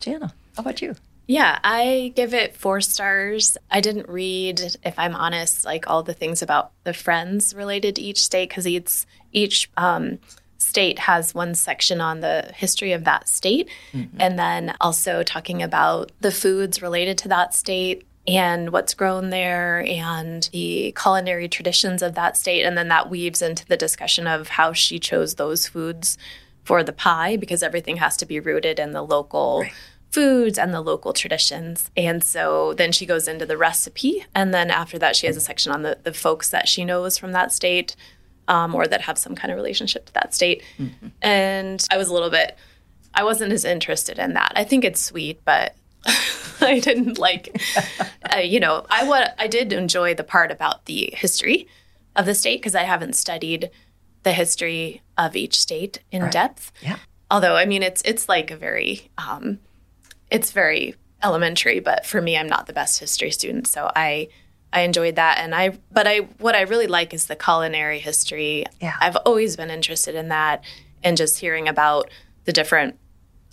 Jana, 0.00 0.32
how 0.56 0.60
about 0.62 0.80
you? 0.82 0.94
Yeah, 1.26 1.58
I 1.62 2.12
give 2.16 2.34
it 2.34 2.56
four 2.56 2.80
stars. 2.80 3.56
I 3.70 3.80
didn't 3.80 4.08
read, 4.08 4.60
if 4.84 4.98
I'm 4.98 5.14
honest, 5.14 5.64
like 5.64 5.88
all 5.88 6.02
the 6.02 6.12
things 6.14 6.42
about 6.42 6.72
the 6.84 6.92
friends 6.92 7.54
related 7.54 7.96
to 7.96 8.02
each 8.02 8.22
state 8.22 8.48
because 8.48 8.66
each 8.66 9.04
each 9.32 9.70
um, 9.76 10.18
state 10.62 10.98
has 11.00 11.34
one 11.34 11.54
section 11.54 12.00
on 12.00 12.20
the 12.20 12.50
history 12.54 12.92
of 12.92 13.04
that 13.04 13.28
state, 13.28 13.68
mm-hmm. 13.92 14.16
and 14.20 14.38
then 14.38 14.74
also 14.80 15.22
talking 15.22 15.62
about 15.62 16.12
the 16.20 16.32
foods 16.32 16.80
related 16.80 17.18
to 17.18 17.28
that 17.28 17.54
state 17.54 18.06
and 18.26 18.70
what's 18.70 18.94
grown 18.94 19.30
there 19.30 19.84
and 19.86 20.48
the 20.52 20.94
culinary 21.00 21.48
traditions 21.48 22.02
of 22.02 22.14
that 22.14 22.36
state, 22.36 22.62
and 22.62 22.78
then 22.78 22.88
that 22.88 23.10
weaves 23.10 23.42
into 23.42 23.66
the 23.66 23.76
discussion 23.76 24.26
of 24.26 24.48
how 24.48 24.72
she 24.72 24.98
chose 24.98 25.34
those 25.34 25.66
foods 25.66 26.16
for 26.64 26.84
the 26.84 26.92
pie 26.92 27.36
because 27.36 27.62
everything 27.62 27.96
has 27.96 28.16
to 28.16 28.26
be 28.26 28.38
rooted 28.38 28.78
in 28.78 28.92
the 28.92 29.02
local 29.02 29.64
foods 30.12 30.58
and 30.58 30.72
the 30.72 30.80
local 30.80 31.12
traditions. 31.12 31.90
And 31.96 32.22
so 32.22 32.74
then 32.74 32.92
she 32.92 33.06
goes 33.06 33.26
into 33.26 33.46
the 33.46 33.56
recipe. 33.56 34.24
And 34.34 34.52
then 34.52 34.70
after 34.70 34.98
that, 34.98 35.16
she 35.16 35.26
has 35.26 35.36
a 35.36 35.40
section 35.40 35.72
on 35.72 35.82
the, 35.82 35.98
the 36.02 36.12
folks 36.12 36.50
that 36.50 36.68
she 36.68 36.84
knows 36.84 37.18
from 37.18 37.32
that 37.32 37.50
state 37.50 37.96
um, 38.48 38.74
or 38.74 38.86
that 38.86 39.00
have 39.02 39.18
some 39.18 39.34
kind 39.34 39.50
of 39.50 39.56
relationship 39.56 40.06
to 40.06 40.12
that 40.14 40.34
state. 40.34 40.62
And 41.20 41.86
I 41.90 41.96
was 41.96 42.08
a 42.08 42.14
little 42.14 42.30
bit, 42.30 42.56
I 43.14 43.24
wasn't 43.24 43.52
as 43.52 43.64
interested 43.64 44.18
in 44.18 44.34
that. 44.34 44.52
I 44.56 44.64
think 44.64 44.84
it's 44.84 45.00
sweet, 45.00 45.40
but. 45.44 45.74
I 46.60 46.78
didn't 46.78 47.18
like, 47.18 47.60
uh, 48.32 48.38
you 48.38 48.60
know, 48.60 48.86
I 48.88 49.04
what 49.08 49.34
I 49.36 49.48
did 49.48 49.72
enjoy 49.72 50.14
the 50.14 50.22
part 50.22 50.52
about 50.52 50.84
the 50.86 51.12
history 51.12 51.66
of 52.14 52.24
the 52.26 52.34
state 52.34 52.60
because 52.60 52.74
I 52.74 52.84
haven't 52.84 53.14
studied 53.14 53.70
the 54.22 54.32
history 54.32 55.02
of 55.18 55.36
each 55.36 55.60
state 55.60 56.00
in 56.10 56.28
depth. 56.30 56.72
Yeah. 56.80 56.98
Although, 57.30 57.56
I 57.56 57.64
mean, 57.64 57.82
it's 57.82 58.02
it's 58.04 58.28
like 58.28 58.50
a 58.50 58.56
very, 58.56 59.10
um, 59.18 59.58
it's 60.30 60.52
very 60.52 60.94
elementary. 61.22 61.80
But 61.80 62.06
for 62.06 62.20
me, 62.20 62.36
I'm 62.36 62.48
not 62.48 62.66
the 62.66 62.72
best 62.72 63.00
history 63.00 63.30
student, 63.30 63.66
so 63.66 63.90
I 63.96 64.28
I 64.72 64.82
enjoyed 64.82 65.16
that. 65.16 65.38
And 65.38 65.54
I, 65.54 65.78
but 65.90 66.06
I 66.06 66.18
what 66.38 66.54
I 66.54 66.62
really 66.62 66.86
like 66.86 67.12
is 67.12 67.26
the 67.26 67.36
culinary 67.36 67.98
history. 67.98 68.64
Yeah. 68.80 68.96
I've 69.00 69.16
always 69.16 69.56
been 69.56 69.70
interested 69.70 70.14
in 70.14 70.28
that, 70.28 70.64
and 71.02 71.16
just 71.16 71.38
hearing 71.38 71.68
about 71.68 72.10
the 72.44 72.52
different 72.52 72.98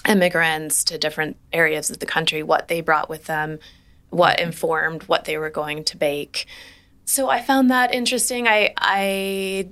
immigrants 0.07 0.83
to 0.85 0.97
different 0.97 1.37
areas 1.51 1.89
of 1.89 1.99
the 1.99 2.05
country, 2.05 2.41
what 2.41 2.67
they 2.67 2.81
brought 2.81 3.09
with 3.09 3.25
them, 3.25 3.59
what 4.09 4.39
informed 4.39 5.03
what 5.03 5.25
they 5.25 5.37
were 5.37 5.49
going 5.49 5.83
to 5.83 5.97
bake. 5.97 6.45
So 7.05 7.29
I 7.29 7.41
found 7.41 7.69
that 7.69 7.93
interesting. 7.93 8.47
I 8.47 8.73
I 8.77 9.69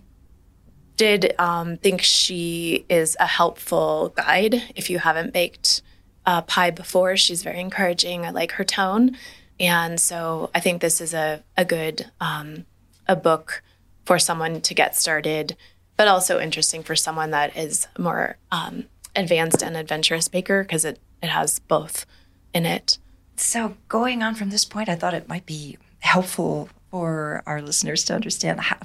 did 0.98 1.36
um, 1.40 1.78
think 1.78 2.02
she 2.02 2.86
is 2.90 3.16
a 3.20 3.28
helpful 3.28 4.12
guide 4.16 4.64
if 4.76 4.90
you 4.90 4.98
haven't 4.98 5.32
baked 5.32 5.84
uh, 6.26 6.42
pie 6.42 6.72
before. 6.72 7.16
She's 7.16 7.44
very 7.44 7.60
encouraging. 7.60 8.26
I 8.26 8.32
like 8.32 8.54
her 8.54 8.64
tone, 8.64 9.16
and 9.60 10.00
so 10.00 10.50
I 10.54 10.60
think 10.60 10.82
this 10.82 11.02
is 11.02 11.14
a 11.14 11.44
a 11.56 11.66
good 11.66 12.12
um, 12.20 12.66
a 13.08 13.16
book 13.16 13.64
for 14.06 14.20
someone 14.20 14.62
to 14.62 14.74
get 14.74 14.96
started, 14.96 15.58
but 15.98 16.08
also 16.08 16.40
interesting 16.40 16.84
for 16.84 16.96
someone 16.96 17.32
that 17.32 17.56
is 17.58 17.88
more 17.98 18.38
um, 18.52 18.86
advanced 19.16 19.62
and 19.62 19.76
adventurous 19.76 20.28
baker 20.28 20.64
because 20.64 20.86
it 20.86 21.00
it 21.22 21.30
has 21.30 21.60
both 21.60 22.06
in 22.54 22.66
it. 22.66 22.98
So, 23.36 23.78
going 23.88 24.24
on 24.24 24.36
from 24.36 24.50
this 24.50 24.66
point, 24.66 24.90
I 24.90 24.96
thought 24.96 25.14
it 25.14 25.30
might 25.30 25.46
be 25.46 25.78
helpful 26.00 26.70
for 26.90 27.44
our 27.46 27.62
listeners 27.62 28.04
to 28.06 28.16
understand 28.16 28.60
how, 28.62 28.80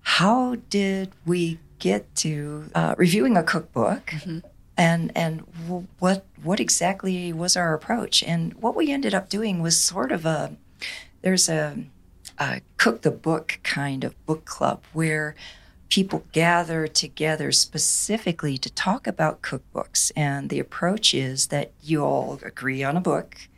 how 0.00 0.56
did 0.70 1.12
we 1.26 1.58
get 1.78 2.14
to 2.16 2.70
uh, 2.74 2.94
reviewing 2.96 3.36
a 3.36 3.42
cookbook 3.42 4.14
and 4.78 5.10
and 5.16 5.40
what 5.98 6.24
what 6.42 6.60
exactly 6.60 7.32
was 7.32 7.56
our 7.56 7.74
approach? 7.74 8.22
And 8.22 8.54
what 8.54 8.76
we 8.76 8.92
ended 8.92 9.12
up 9.12 9.28
doing 9.28 9.60
was 9.60 9.82
sort 9.82 10.12
of 10.12 10.24
a 10.24 10.56
there's 11.20 11.48
a, 11.48 11.84
a 12.38 12.60
cook 12.76 13.02
the 13.02 13.10
book 13.10 13.58
kind 13.64 14.04
of 14.04 14.24
book 14.24 14.44
club 14.44 14.82
where 14.92 15.34
people 15.88 16.24
gather 16.32 16.86
together 16.86 17.50
specifically 17.50 18.56
to 18.58 18.70
talk 18.70 19.06
about 19.06 19.42
cookbooks. 19.42 20.12
And 20.14 20.48
the 20.48 20.60
approach 20.60 21.12
is 21.12 21.48
that 21.48 21.72
you 21.82 22.04
all 22.04 22.38
agree 22.42 22.84
on 22.84 22.96
a 22.96 23.00
book 23.00 23.48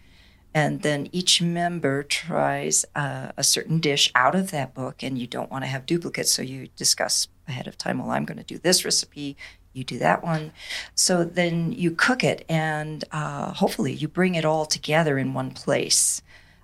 and 0.52 0.82
then 0.82 1.08
each 1.12 1.40
member 1.40 2.02
tries 2.02 2.84
a 2.94 3.42
certain 3.42 3.78
dish 3.78 4.10
out 4.14 4.34
of 4.34 4.50
that 4.50 4.74
book 4.74 5.02
and 5.02 5.18
you 5.18 5.26
don't 5.26 5.50
want 5.50 5.62
to 5.62 5.68
have 5.68 5.86
duplicates 5.86 6.32
so 6.32 6.42
you 6.42 6.68
discuss 6.76 7.28
ahead 7.46 7.66
of 7.66 7.78
time 7.78 7.98
well 7.98 8.10
i'm 8.10 8.24
going 8.24 8.38
to 8.38 8.44
do 8.44 8.58
this 8.58 8.84
recipe 8.84 9.36
you 9.72 9.84
do 9.84 9.98
that 9.98 10.22
one. 10.22 10.52
So 10.94 11.24
then 11.24 11.72
you 11.72 11.92
cook 11.92 12.24
it 12.24 12.44
and 12.48 13.04
uh, 13.12 13.52
hopefully 13.52 13.92
you 13.92 14.08
bring 14.08 14.34
it 14.34 14.44
all 14.44 14.66
together 14.66 15.18
in 15.18 15.34
one 15.34 15.52
place 15.52 16.22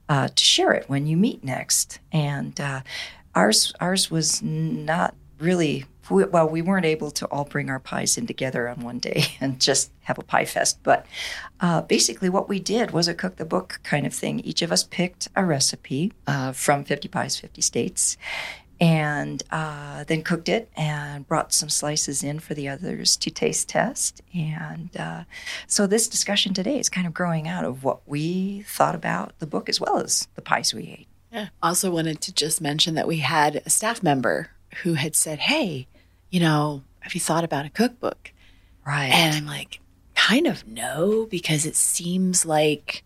uh, 0.08 0.28
to 0.28 0.44
share 0.44 0.72
it 0.72 0.88
when 0.88 1.06
you 1.06 1.16
meet 1.16 1.44
next. 1.44 1.98
And 2.12 2.60
uh, 2.60 2.80
ours 3.34 3.72
ours 3.80 4.10
was 4.10 4.42
not 4.42 5.14
really 5.38 5.84
well 6.08 6.48
we 6.48 6.62
weren't 6.62 6.86
able 6.86 7.10
to 7.10 7.26
all 7.26 7.44
bring 7.44 7.68
our 7.68 7.80
pies 7.80 8.16
in 8.16 8.26
together 8.26 8.68
on 8.68 8.80
one 8.80 8.98
day 8.98 9.24
and 9.40 9.60
just 9.60 9.90
have 10.02 10.18
a 10.18 10.22
pie 10.22 10.44
fest. 10.44 10.78
But 10.82 11.06
uh, 11.60 11.82
basically 11.82 12.28
what 12.28 12.48
we 12.48 12.58
did 12.58 12.90
was 12.90 13.08
a 13.08 13.14
cook 13.14 13.36
the 13.36 13.44
book 13.44 13.80
kind 13.82 14.06
of 14.06 14.14
thing. 14.14 14.40
Each 14.40 14.62
of 14.62 14.72
us 14.72 14.84
picked 14.84 15.28
a 15.36 15.44
recipe 15.44 16.12
uh, 16.26 16.52
from 16.52 16.84
50 16.84 17.08
pies 17.08 17.38
50 17.38 17.60
states 17.60 18.16
and 18.80 19.42
uh, 19.50 20.04
then 20.04 20.22
cooked 20.22 20.48
it 20.48 20.70
and 20.76 21.26
brought 21.26 21.52
some 21.52 21.68
slices 21.68 22.22
in 22.22 22.38
for 22.38 22.54
the 22.54 22.68
others 22.68 23.16
to 23.16 23.30
taste 23.30 23.68
test 23.68 24.20
and 24.34 24.96
uh, 24.98 25.24
so 25.66 25.86
this 25.86 26.08
discussion 26.08 26.52
today 26.52 26.78
is 26.78 26.88
kind 26.88 27.06
of 27.06 27.14
growing 27.14 27.48
out 27.48 27.64
of 27.64 27.84
what 27.84 28.00
we 28.06 28.62
thought 28.62 28.94
about 28.94 29.38
the 29.38 29.46
book 29.46 29.68
as 29.68 29.80
well 29.80 29.98
as 29.98 30.28
the 30.34 30.42
pies 30.42 30.74
we 30.74 30.82
ate 30.82 31.08
Yeah. 31.32 31.48
Also 31.62 31.90
wanted 31.90 32.20
to 32.22 32.32
just 32.34 32.60
mention 32.60 32.94
that 32.94 33.08
we 33.08 33.18
had 33.18 33.62
a 33.64 33.70
staff 33.70 34.02
member 34.02 34.50
who 34.82 34.94
had 34.94 35.14
said, 35.16 35.38
"Hey, 35.38 35.86
you 36.30 36.40
know, 36.40 36.82
have 37.00 37.14
you 37.14 37.20
thought 37.20 37.44
about 37.44 37.64
a 37.66 37.70
cookbook?" 37.70 38.32
right 38.86 39.10
And 39.10 39.34
I'm 39.34 39.46
like, 39.46 39.80
"Kind 40.14 40.46
of 40.46 40.66
no, 40.66 41.26
because 41.30 41.66
it 41.66 41.76
seems 41.76 42.44
like 42.44 43.02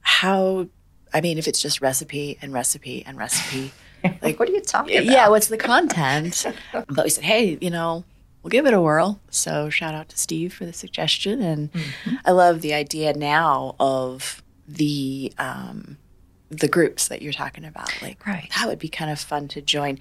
how 0.00 0.68
I 1.12 1.20
mean, 1.20 1.38
if 1.38 1.48
it's 1.48 1.60
just 1.60 1.80
recipe 1.80 2.38
and 2.40 2.52
recipe 2.52 3.02
and 3.06 3.18
recipe, 3.18 3.72
like 4.22 4.38
what 4.38 4.48
are 4.48 4.52
you 4.52 4.60
talking 4.60 4.96
about 4.98 5.04
yeah, 5.12 5.28
what's 5.28 5.48
the 5.48 5.56
content?" 5.56 6.46
but 6.88 7.04
we 7.04 7.10
said, 7.10 7.24
"Hey, 7.24 7.58
you 7.60 7.70
know, 7.70 8.04
we'll 8.42 8.50
give 8.50 8.66
it 8.66 8.74
a 8.74 8.80
whirl." 8.80 9.20
So 9.30 9.70
shout 9.70 9.94
out 9.94 10.08
to 10.10 10.18
Steve 10.18 10.52
for 10.54 10.64
the 10.64 10.72
suggestion, 10.72 11.42
and 11.42 11.70
I 12.24 12.30
love 12.32 12.60
the 12.60 12.74
idea 12.74 13.12
now 13.14 13.76
of 13.80 14.42
the 14.68 15.32
um, 15.38 15.98
the 16.50 16.68
groups 16.68 17.08
that 17.08 17.22
you're 17.22 17.32
talking 17.32 17.64
about. 17.64 17.90
Like, 18.02 18.26
Right. 18.26 18.50
that 18.56 18.66
would 18.66 18.78
be 18.80 18.88
kind 18.88 19.10
of 19.10 19.20
fun 19.20 19.46
to 19.48 19.60
join. 19.62 19.98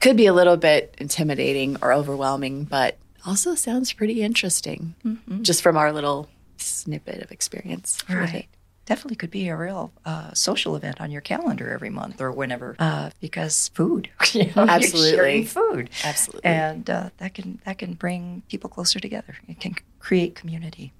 Could 0.00 0.16
be 0.16 0.24
a 0.26 0.32
little 0.32 0.56
bit 0.56 0.94
intimidating 0.98 1.76
or 1.82 1.92
overwhelming, 1.92 2.64
but 2.64 2.96
also 3.26 3.54
sounds 3.54 3.92
pretty 3.92 4.22
interesting, 4.22 4.94
just 5.42 5.60
from 5.62 5.76
our 5.76 5.92
little 5.92 6.28
snippet 6.56 7.22
of 7.22 7.30
experience. 7.30 7.98
Right. 8.08 8.48
It. 8.90 8.94
Definitely 8.94 9.16
could 9.16 9.30
be 9.30 9.48
a 9.48 9.56
real 9.56 9.92
uh, 10.04 10.32
social 10.34 10.76
event 10.76 11.00
on 11.00 11.10
your 11.10 11.20
calendar 11.20 11.70
every 11.70 11.90
month 11.90 12.20
or 12.20 12.32
whenever, 12.32 12.76
uh, 12.78 13.10
because 13.20 13.68
food. 13.68 14.10
You 14.34 14.44
know, 14.46 14.62
you're 14.62 14.70
Absolutely. 14.70 15.44
food, 15.44 15.90
Absolutely. 16.04 16.44
and 16.48 16.88
uh, 16.88 17.10
that 17.18 17.34
can 17.34 17.60
that 17.64 17.78
can 17.78 17.94
bring 17.94 18.42
people 18.48 18.70
closer 18.70 19.00
together. 19.00 19.36
It 19.48 19.60
can 19.60 19.74
create 19.98 20.34
community. 20.34 20.92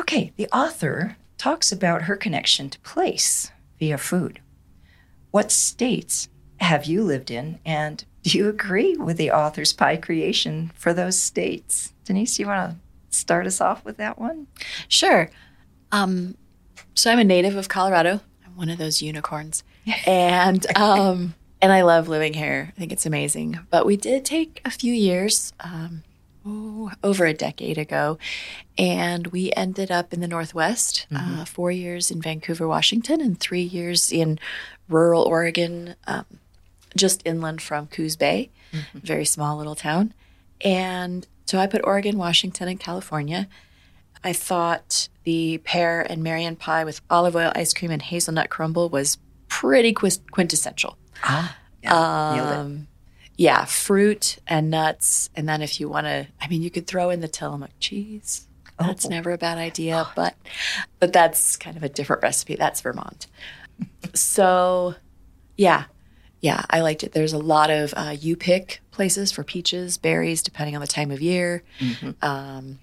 Okay, 0.00 0.32
the 0.36 0.48
author 0.48 1.16
talks 1.38 1.70
about 1.72 2.02
her 2.02 2.16
connection 2.16 2.70
to 2.70 2.80
place 2.80 3.50
via 3.78 3.98
food. 3.98 4.40
What 5.30 5.50
states 5.52 6.28
have 6.58 6.86
you 6.86 7.02
lived 7.04 7.30
in, 7.30 7.58
and 7.64 8.04
do 8.22 8.38
you 8.38 8.48
agree 8.48 8.96
with 8.96 9.16
the 9.16 9.30
author's 9.30 9.72
pie 9.72 9.96
creation 9.96 10.72
for 10.74 10.92
those 10.94 11.18
states? 11.18 11.92
Denise, 12.04 12.38
you 12.38 12.46
want 12.46 12.70
to 12.72 13.16
start 13.16 13.46
us 13.46 13.60
off 13.60 13.84
with 13.84 13.96
that 13.96 14.18
one? 14.18 14.46
Sure. 14.88 15.30
Um, 15.90 16.36
so 16.94 17.10
I'm 17.10 17.18
a 17.18 17.24
native 17.24 17.56
of 17.56 17.68
Colorado. 17.68 18.20
I'm 18.44 18.56
one 18.56 18.68
of 18.68 18.78
those 18.78 19.02
unicorns, 19.02 19.62
and 20.06 20.64
um, 20.76 21.34
and 21.60 21.72
I 21.72 21.82
love 21.82 22.08
living 22.08 22.34
here. 22.34 22.72
I 22.76 22.78
think 22.78 22.92
it's 22.92 23.06
amazing. 23.06 23.58
But 23.70 23.86
we 23.86 23.96
did 23.96 24.24
take 24.24 24.60
a 24.64 24.70
few 24.70 24.92
years, 24.92 25.52
um, 25.60 26.02
oh, 26.46 26.90
over 27.02 27.24
a 27.24 27.34
decade 27.34 27.78
ago, 27.78 28.18
and 28.76 29.28
we 29.28 29.52
ended 29.52 29.90
up 29.90 30.12
in 30.12 30.20
the 30.20 30.28
Northwest. 30.28 31.06
Uh, 31.14 31.44
four 31.44 31.70
years 31.70 32.10
in 32.10 32.20
Vancouver, 32.20 32.66
Washington, 32.66 33.20
and 33.20 33.38
three 33.38 33.62
years 33.62 34.12
in 34.12 34.38
rural 34.88 35.22
Oregon, 35.22 35.94
um, 36.06 36.26
just 36.96 37.22
inland 37.24 37.62
from 37.62 37.86
Coos 37.86 38.16
Bay, 38.16 38.50
very 38.94 39.24
small 39.24 39.56
little 39.56 39.74
town. 39.74 40.12
And 40.60 41.26
so 41.46 41.58
I 41.58 41.66
put 41.66 41.82
Oregon, 41.84 42.16
Washington, 42.18 42.68
and 42.68 42.78
California. 42.78 43.48
I 44.24 44.32
thought 44.32 45.08
the 45.24 45.58
pear 45.58 46.00
and 46.08 46.22
Marion 46.22 46.56
pie 46.56 46.84
with 46.84 47.00
olive 47.10 47.36
oil 47.36 47.52
ice 47.54 47.72
cream 47.72 47.90
and 47.90 48.02
hazelnut 48.02 48.50
crumble 48.50 48.88
was 48.88 49.18
pretty 49.48 49.92
quintessential. 49.92 50.96
Ah, 51.22 51.56
yeah. 51.82 52.58
Um, 52.60 52.88
yeah, 53.36 53.64
fruit 53.64 54.38
and 54.46 54.70
nuts. 54.70 55.30
And 55.34 55.48
then 55.48 55.62
if 55.62 55.80
you 55.80 55.88
want 55.88 56.06
to, 56.06 56.26
I 56.40 56.48
mean, 56.48 56.62
you 56.62 56.70
could 56.70 56.86
throw 56.86 57.10
in 57.10 57.20
the 57.20 57.28
Tillamook 57.28 57.70
cheese. 57.80 58.46
That's 58.78 59.06
Oh. 59.06 59.08
never 59.10 59.30
a 59.32 59.38
bad 59.38 59.58
idea, 59.58 60.08
but 60.16 60.34
but 60.98 61.12
that's 61.12 61.56
kind 61.56 61.76
of 61.76 61.82
a 61.82 61.88
different 61.88 62.22
recipe. 62.22 62.56
That's 62.56 62.80
Vermont. 62.80 63.26
so, 64.14 64.94
yeah, 65.56 65.84
yeah, 66.40 66.64
I 66.70 66.80
liked 66.80 67.04
it. 67.04 67.12
There's 67.12 67.32
a 67.32 67.38
lot 67.38 67.70
of 67.70 67.94
uh, 67.96 68.16
you 68.18 68.34
pick 68.36 68.80
places 68.90 69.30
for 69.32 69.44
peaches, 69.44 69.98
berries, 69.98 70.42
depending 70.42 70.74
on 70.74 70.80
the 70.80 70.86
time 70.88 71.10
of 71.10 71.20
year. 71.22 71.62
Um, 72.20 72.78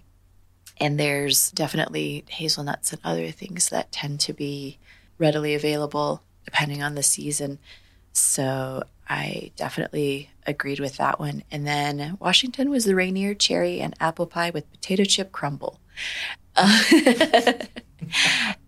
and 0.79 0.99
there's 0.99 1.51
definitely 1.51 2.23
hazelnuts 2.29 2.91
and 2.91 3.01
other 3.03 3.31
things 3.31 3.69
that 3.69 3.91
tend 3.91 4.19
to 4.21 4.33
be 4.33 4.77
readily 5.17 5.53
available 5.53 6.23
depending 6.45 6.81
on 6.81 6.95
the 6.95 7.03
season. 7.03 7.59
So 8.13 8.83
I 9.07 9.51
definitely 9.55 10.31
agreed 10.47 10.79
with 10.79 10.97
that 10.97 11.19
one. 11.19 11.43
And 11.51 11.65
then 11.67 12.17
Washington 12.19 12.69
was 12.69 12.85
the 12.85 12.95
Rainier 12.95 13.33
cherry 13.33 13.79
and 13.81 13.95
apple 13.99 14.25
pie 14.25 14.49
with 14.51 14.71
potato 14.71 15.03
chip 15.03 15.31
crumble. 15.31 15.79
Uh, 16.55 16.81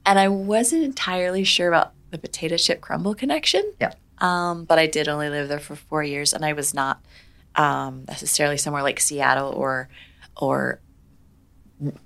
and 0.05 0.19
I 0.19 0.27
wasn't 0.27 0.83
entirely 0.83 1.43
sure 1.43 1.67
about 1.67 1.93
the 2.11 2.17
potato 2.17 2.57
chip 2.57 2.81
crumble 2.81 3.15
connection. 3.15 3.71
Yeah. 3.79 3.93
Um, 4.19 4.65
but 4.65 4.77
I 4.77 4.85
did 4.85 5.07
only 5.07 5.29
live 5.29 5.47
there 5.47 5.59
for 5.59 5.75
four 5.75 6.03
years, 6.03 6.33
and 6.33 6.45
I 6.45 6.53
was 6.53 6.73
not 6.75 7.01
um, 7.55 8.05
necessarily 8.07 8.57
somewhere 8.57 8.83
like 8.83 8.99
Seattle 8.99 9.51
or 9.51 9.89
or 10.37 10.79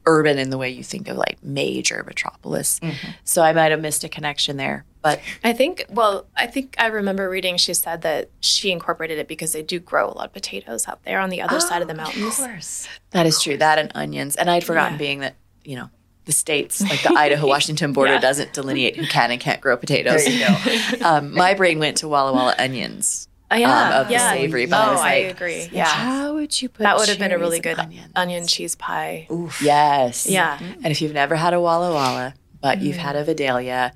urban 0.05 0.37
in 0.37 0.49
the 0.49 0.57
way 0.57 0.69
you 0.69 0.83
think 0.83 1.07
of 1.07 1.17
like 1.17 1.37
major 1.43 2.03
metropolis. 2.07 2.79
So 3.23 3.41
I 3.41 3.53
might 3.53 3.71
have 3.71 3.81
missed 3.81 4.03
a 4.03 4.09
connection 4.09 4.57
there. 4.57 4.85
But 5.01 5.19
I 5.43 5.53
think, 5.53 5.85
well, 5.89 6.25
I 6.35 6.47
think 6.47 6.75
I 6.79 6.87
remember 6.87 7.29
reading 7.29 7.57
she 7.57 7.73
said 7.73 8.01
that 8.01 8.29
she 8.39 8.71
incorporated 8.71 9.19
it 9.19 9.27
because 9.27 9.53
they 9.53 9.61
do 9.61 9.79
grow 9.79 10.07
a 10.09 10.13
lot 10.13 10.25
of 10.27 10.33
potatoes 10.33 10.87
out 10.87 11.03
there 11.03 11.19
on 11.19 11.29
the 11.29 11.41
other 11.41 11.59
side 11.59 11.81
of 11.81 11.87
the 11.87 11.93
mountains. 11.93 12.39
Of 12.39 12.45
course. 12.45 12.87
that 13.11 13.25
is 13.25 13.41
true. 13.41 13.57
That 13.57 13.77
and 13.77 13.91
onions. 13.95 14.35
And 14.35 14.49
I'd 14.49 14.63
forgotten 14.63 14.93
Yeah. 14.93 14.97
being 14.97 15.19
that, 15.19 15.35
you 15.63 15.75
know, 15.75 15.89
the 16.25 16.31
states, 16.31 16.81
like 16.81 17.03
the 17.03 17.13
Idaho 17.15 17.45
Washington 17.47 17.93
border, 17.93 18.13
Yeah. 18.13 18.19
doesn't 18.19 18.53
delineate 18.53 18.95
who 18.95 19.05
can 19.05 19.29
and 19.29 19.39
can't 19.39 19.61
grow 19.61 19.77
potatoes. 19.77 20.25
There 20.25 20.33
you 20.33 20.97
go. 20.99 21.05
um, 21.05 21.33
my 21.35 21.53
brain 21.53 21.77
went 21.77 21.97
to 21.97 22.07
Walla 22.07 22.33
Walla 22.33 22.55
onions. 22.57 23.27
Oh, 23.55 23.57
yeah, 23.57 23.89
um, 23.89 24.01
of 24.01 24.07
the 24.07 24.13
yeah. 24.13 24.33
savory, 24.33 24.65
but 24.65 24.75
oh, 24.75 24.79
I 24.79 24.87
oh, 24.87 24.91
was 24.91 25.01
I 25.01 25.13
agree. 25.13 25.69
Yeah, 25.71 25.85
How 25.85 26.33
would 26.33 26.61
you 26.61 26.67
put 26.67 26.83
that 26.83 26.97
would 26.97 27.07
have 27.07 27.19
been 27.19 27.31
a 27.31 27.39
really 27.39 27.61
good 27.61 27.79
onions? 27.79 28.11
onion 28.13 28.47
cheese 28.47 28.75
pie. 28.75 29.27
Oof. 29.31 29.61
Yes. 29.61 30.27
Yeah. 30.27 30.57
Mm-hmm. 30.57 30.81
And 30.83 30.87
if 30.87 31.01
you've 31.01 31.13
never 31.13 31.35
had 31.35 31.53
a 31.53 31.61
Walla 31.61 31.93
Walla, 31.93 32.33
but 32.61 32.81
you've 32.81 32.97
had 32.97 33.15
a 33.15 33.19
mm-hmm. 33.19 33.27
Vidalia, 33.27 33.93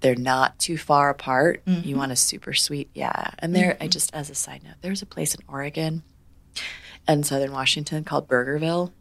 they're 0.00 0.14
not 0.14 0.58
too 0.58 0.76
far 0.76 1.08
apart. 1.08 1.62
You 1.64 1.74
mm-hmm. 1.74 1.98
want 1.98 2.12
a 2.12 2.16
super 2.16 2.52
sweet, 2.52 2.90
yeah. 2.92 3.30
And 3.38 3.54
there, 3.56 3.78
I 3.80 3.88
just 3.88 4.14
as 4.14 4.28
a 4.28 4.34
side 4.34 4.62
note, 4.62 4.74
there's 4.82 5.00
a 5.00 5.06
place 5.06 5.34
in 5.34 5.40
Oregon 5.48 6.02
and 7.08 7.24
Southern 7.24 7.52
Washington 7.52 8.04
called 8.04 8.28
Burgerville. 8.28 8.92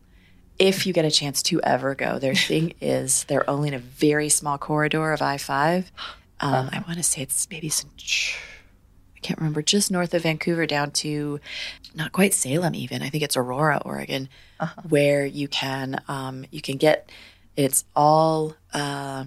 If 0.58 0.86
you 0.86 0.94
get 0.94 1.04
a 1.04 1.12
chance 1.12 1.44
to 1.44 1.60
ever 1.64 1.96
go, 1.96 2.18
their 2.18 2.36
thing 2.50 2.76
is 2.80 3.26
they're 3.26 3.50
only 3.50 3.68
in 3.68 3.74
a 3.74 3.80
very 3.80 4.30
small 4.30 4.58
corridor 4.58 5.12
of 5.12 5.22
I 5.22 5.38
five. 5.38 5.92
Um, 6.44 6.54
uh-huh. 6.56 6.70
I 6.74 6.80
want 6.88 6.98
to 6.98 7.04
say 7.04 7.22
it's 7.22 7.48
maybe 7.52 7.70
some. 7.70 7.92
I 9.22 9.28
can't 9.28 9.40
remember, 9.40 9.62
just 9.62 9.92
north 9.92 10.16
of 10.16 10.24
Vancouver 10.24 10.66
down 10.66 10.90
to 10.92 11.40
not 11.94 12.12
quite 12.12 12.34
Salem 12.34 12.74
even. 12.74 13.04
I 13.04 13.10
think 13.10 13.24
it's 13.24 13.38
Aurora, 13.38 13.80
Oregon, 13.86 14.30
where 14.90 15.26
you 15.28 15.48
can 15.48 16.02
um, 16.08 16.46
you 16.50 16.60
can 16.60 16.78
get 16.78 17.12
it's 17.56 17.86
all 17.96 18.56
uh, 18.74 19.26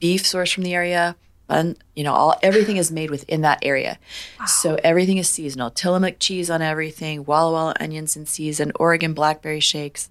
beef 0.00 0.24
sourced 0.24 0.52
from 0.52 0.64
the 0.64 0.74
area. 0.74 1.14
And 1.48 1.76
you 1.94 2.02
know, 2.02 2.12
all 2.12 2.34
everything 2.42 2.76
is 2.78 2.90
made 2.90 3.10
within 3.10 3.42
that 3.42 3.58
area, 3.62 3.98
so 4.46 4.78
everything 4.82 5.18
is 5.18 5.28
seasonal. 5.28 5.70
Tillamook 5.70 6.18
cheese 6.18 6.48
on 6.50 6.62
everything, 6.62 7.24
Walla 7.24 7.52
Walla 7.52 7.74
onions 7.78 8.16
in 8.16 8.24
season, 8.24 8.72
Oregon 8.76 9.12
blackberry 9.12 9.60
shakes, 9.60 10.08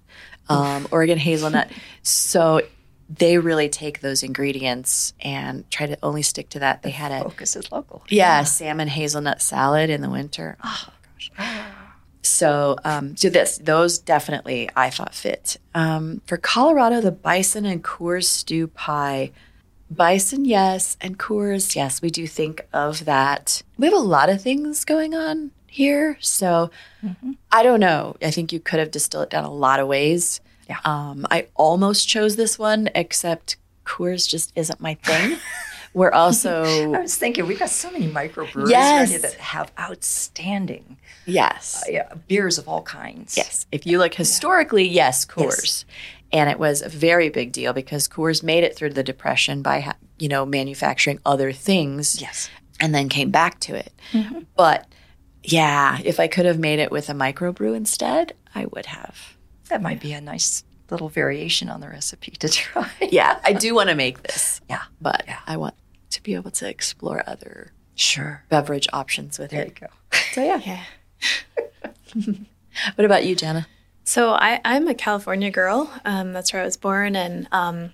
um, 0.48 0.86
Oregon 0.90 1.18
hazelnut. 1.18 1.70
So 2.06 2.60
they 3.08 3.38
really 3.38 3.68
take 3.68 4.00
those 4.00 4.22
ingredients 4.22 5.12
and 5.20 5.68
try 5.70 5.86
to 5.86 5.98
only 6.02 6.22
stick 6.22 6.48
to 6.50 6.58
that. 6.60 6.82
They 6.82 6.90
had 6.90 7.12
a 7.12 7.22
Focus 7.24 7.56
is 7.56 7.70
local. 7.70 8.04
yeah, 8.08 8.42
salmon 8.44 8.88
hazelnut 8.88 9.42
salad 9.42 9.90
in 9.90 10.00
the 10.00 10.10
winter. 10.10 10.56
Oh 10.64 10.86
gosh. 11.36 11.60
So, 12.22 12.76
um, 12.84 13.16
so 13.16 13.28
this 13.28 13.58
those 13.58 13.98
definitely 13.98 14.70
I 14.74 14.88
thought 14.90 15.14
fit. 15.14 15.58
Um, 15.74 16.22
for 16.26 16.36
Colorado, 16.38 17.00
the 17.00 17.12
bison 17.12 17.66
and 17.66 17.84
Coors 17.84 18.24
stew 18.24 18.68
pie. 18.68 19.32
Bison, 19.90 20.44
yes, 20.46 20.96
and 21.02 21.18
Coors, 21.18 21.76
yes. 21.76 22.00
We 22.00 22.10
do 22.10 22.26
think 22.26 22.66
of 22.72 23.04
that. 23.04 23.62
We 23.76 23.86
have 23.86 23.94
a 23.94 23.98
lot 23.98 24.30
of 24.30 24.40
things 24.40 24.84
going 24.84 25.14
on 25.14 25.50
here, 25.66 26.16
so 26.20 26.70
I 27.52 27.62
don't 27.62 27.80
know. 27.80 28.16
I 28.22 28.30
think 28.30 28.52
you 28.52 28.58
could 28.58 28.78
have 28.80 28.90
distilled 28.90 29.24
it 29.24 29.30
down 29.30 29.44
a 29.44 29.52
lot 29.52 29.78
of 29.80 29.86
ways. 29.86 30.40
Yeah. 30.68 30.78
Um, 30.84 31.26
I 31.30 31.48
almost 31.54 32.08
chose 32.08 32.36
this 32.36 32.58
one, 32.58 32.88
except 32.94 33.56
Coors 33.84 34.28
just 34.28 34.52
isn't 34.56 34.80
my 34.80 34.94
thing. 34.94 35.38
We're 35.92 36.10
also 36.22 36.64
I 36.94 37.00
was 37.00 37.16
thinking 37.16 37.46
we've 37.46 37.58
got 37.58 37.68
so 37.70 37.90
many 37.90 38.08
microbreweries 38.08 38.70
Yes. 38.70 38.98
around 39.00 39.08
here 39.10 39.18
that 39.30 39.34
have 39.34 39.72
outstanding 39.78 40.96
yes, 41.26 41.82
uh, 41.86 41.90
yeah, 41.92 42.14
beers 42.28 42.58
of 42.58 42.68
all 42.68 42.82
kinds. 42.82 43.36
Yes. 43.36 43.66
If 43.72 43.86
you 43.86 43.98
look 43.98 44.14
historically, 44.14 44.86
yes, 44.88 45.24
Coors. 45.24 45.84
And 46.32 46.50
it 46.50 46.58
was 46.58 46.82
a 46.82 46.88
very 46.88 47.28
big 47.28 47.52
deal 47.52 47.72
because 47.72 48.08
Coors 48.08 48.42
made 48.42 48.64
it 48.64 48.74
through 48.74 48.90
the 48.94 49.04
Depression 49.04 49.62
by, 49.62 49.94
you 50.18 50.28
know, 50.28 50.44
manufacturing 50.44 51.20
other 51.24 51.52
things 51.52 52.20
Yes. 52.20 52.50
and 52.80 52.92
then 52.94 53.08
came 53.08 53.30
back 53.30 53.60
to 53.60 53.74
it. 53.76 53.92
But 54.56 54.86
yeah, 55.44 55.98
if 56.02 56.18
I 56.18 56.26
could 56.26 56.46
have 56.46 56.58
made 56.58 56.78
it 56.80 56.90
with 56.90 57.08
a 57.08 57.12
microbrew 57.12 57.76
instead, 57.76 58.32
I 58.54 58.66
would 58.66 58.86
have. 58.86 59.33
That 59.68 59.82
might 59.82 60.00
be 60.00 60.12
a 60.12 60.20
nice 60.20 60.64
little 60.90 61.08
variation 61.08 61.68
on 61.68 61.80
the 61.80 61.88
recipe 61.88 62.32
to 62.32 62.48
try. 62.50 62.90
Yeah, 63.00 63.40
I 63.44 63.52
do 63.54 63.74
want 63.74 63.88
to 63.90 63.94
make 63.94 64.22
this, 64.22 64.60
Yeah. 64.68 64.82
but 65.00 65.24
Yeah. 65.26 65.38
I 65.46 65.56
want 65.56 65.74
to 66.10 66.22
be 66.22 66.34
able 66.34 66.50
to 66.52 66.68
explore 66.68 67.22
other 67.26 67.72
Sure. 67.94 68.44
beverage 68.48 68.88
options 68.92 69.38
with 69.38 69.52
it. 69.52 69.56
There 69.56 69.66
you 69.66 69.72
go. 69.72 70.18
So 70.32 70.42
yeah. 70.44 70.60
Yeah. 70.64 72.34
What 72.96 73.04
about 73.04 73.24
you, 73.24 73.36
Jana? 73.36 73.68
So 74.02 74.30
I, 74.32 74.60
I'm 74.64 74.88
a 74.88 74.94
California 74.94 75.50
girl. 75.50 75.90
Um, 76.04 76.32
that's 76.32 76.52
where 76.52 76.60
I 76.62 76.64
was 76.64 76.76
born 76.76 77.14
and 77.14 77.46
um, 77.52 77.92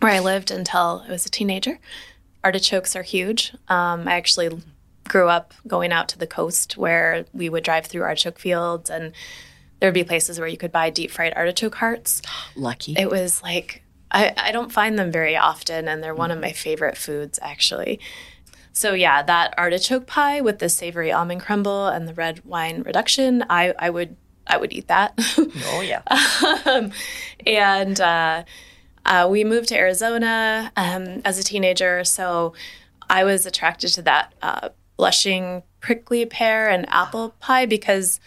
where 0.00 0.12
I 0.12 0.18
lived 0.20 0.50
until 0.50 1.02
I 1.08 1.10
was 1.10 1.24
a 1.24 1.30
teenager. 1.30 1.78
Artichokes 2.44 2.94
are 2.94 3.02
huge. 3.02 3.52
Um, 3.68 4.06
I 4.06 4.12
actually 4.16 4.60
grew 5.08 5.28
up 5.28 5.54
going 5.66 5.90
out 5.90 6.08
to 6.10 6.18
the 6.18 6.26
coast 6.26 6.76
where 6.76 7.24
we 7.32 7.48
would 7.48 7.64
drive 7.64 7.86
through 7.86 8.02
artichoke 8.02 8.38
fields 8.38 8.90
and 8.90 9.12
there 9.80 9.88
would 9.88 9.94
be 9.94 10.04
places 10.04 10.38
where 10.38 10.48
you 10.48 10.56
could 10.56 10.72
buy 10.72 10.90
deep 10.90 11.10
fried 11.10 11.32
artichoke 11.34 11.74
hearts. 11.76 12.22
Lucky. 12.56 12.94
It 12.98 13.10
was 13.10 13.42
like, 13.42 13.82
I, 14.10 14.32
I 14.36 14.52
don't 14.52 14.72
find 14.72 14.98
them 14.98 15.10
very 15.10 15.36
often, 15.36 15.88
and 15.88 16.02
they're 16.02 16.14
one 16.14 16.30
of 16.30 16.40
my 16.40 16.52
favorite 16.52 16.96
foods, 16.96 17.38
actually. 17.42 18.00
So, 18.72 18.92
yeah, 18.94 19.22
that 19.22 19.54
artichoke 19.58 20.06
pie 20.06 20.40
with 20.40 20.58
the 20.58 20.68
savory 20.68 21.10
almond 21.10 21.40
crumble 21.40 21.88
and 21.88 22.06
the 22.06 22.14
red 22.14 22.44
wine 22.44 22.82
reduction, 22.82 23.44
I, 23.50 23.74
I 23.78 23.90
would. 23.90 24.16
I 24.46 24.56
would 24.56 24.72
eat 24.72 24.88
that. 24.88 25.16
Oh 25.66 25.80
yeah. 25.80 26.02
um, 26.66 26.90
and 27.46 28.00
uh, 28.00 28.42
uh, 29.06 29.28
we 29.30 29.44
moved 29.44 29.68
to 29.68 29.76
Arizona 29.76 30.72
um, 30.76 31.22
as 31.24 31.38
a 31.38 31.44
teenager, 31.44 32.02
so 32.02 32.54
I 33.08 33.22
was 33.22 33.46
attracted 33.46 33.90
to 33.90 34.02
that 34.02 34.34
uh, 34.42 34.70
blushing 34.96 35.62
prickly 35.80 36.26
pear 36.26 36.68
and 36.68 36.88
apple 36.88 37.34
pie 37.38 37.66
because 37.66 38.18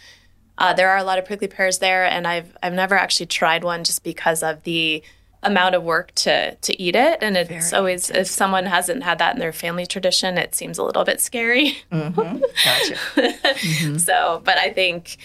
uh, 0.58 0.72
there 0.72 0.90
are 0.90 0.98
a 0.98 1.04
lot 1.04 1.18
of 1.18 1.24
prickly 1.24 1.48
pears 1.48 1.78
there, 1.78 2.04
and 2.04 2.26
I've 2.26 2.56
I've 2.62 2.72
never 2.72 2.94
actually 2.94 3.26
tried 3.26 3.64
one 3.64 3.84
just 3.84 4.02
because 4.04 4.42
of 4.42 4.62
the 4.62 5.02
amount 5.42 5.74
of 5.74 5.82
work 5.82 6.12
to 6.14 6.54
to 6.54 6.82
eat 6.82 6.94
it, 6.96 7.18
and 7.22 7.36
it's 7.36 7.70
Very 7.70 7.78
always 7.78 8.10
if 8.10 8.26
someone 8.28 8.66
hasn't 8.66 9.02
had 9.02 9.18
that 9.18 9.34
in 9.34 9.40
their 9.40 9.52
family 9.52 9.86
tradition, 9.86 10.38
it 10.38 10.54
seems 10.54 10.78
a 10.78 10.84
little 10.84 11.04
bit 11.04 11.20
scary. 11.20 11.78
Mm-hmm. 11.90 12.42
Gotcha. 13.44 13.98
So, 13.98 14.42
but 14.44 14.58
I 14.58 14.72
think, 14.72 15.16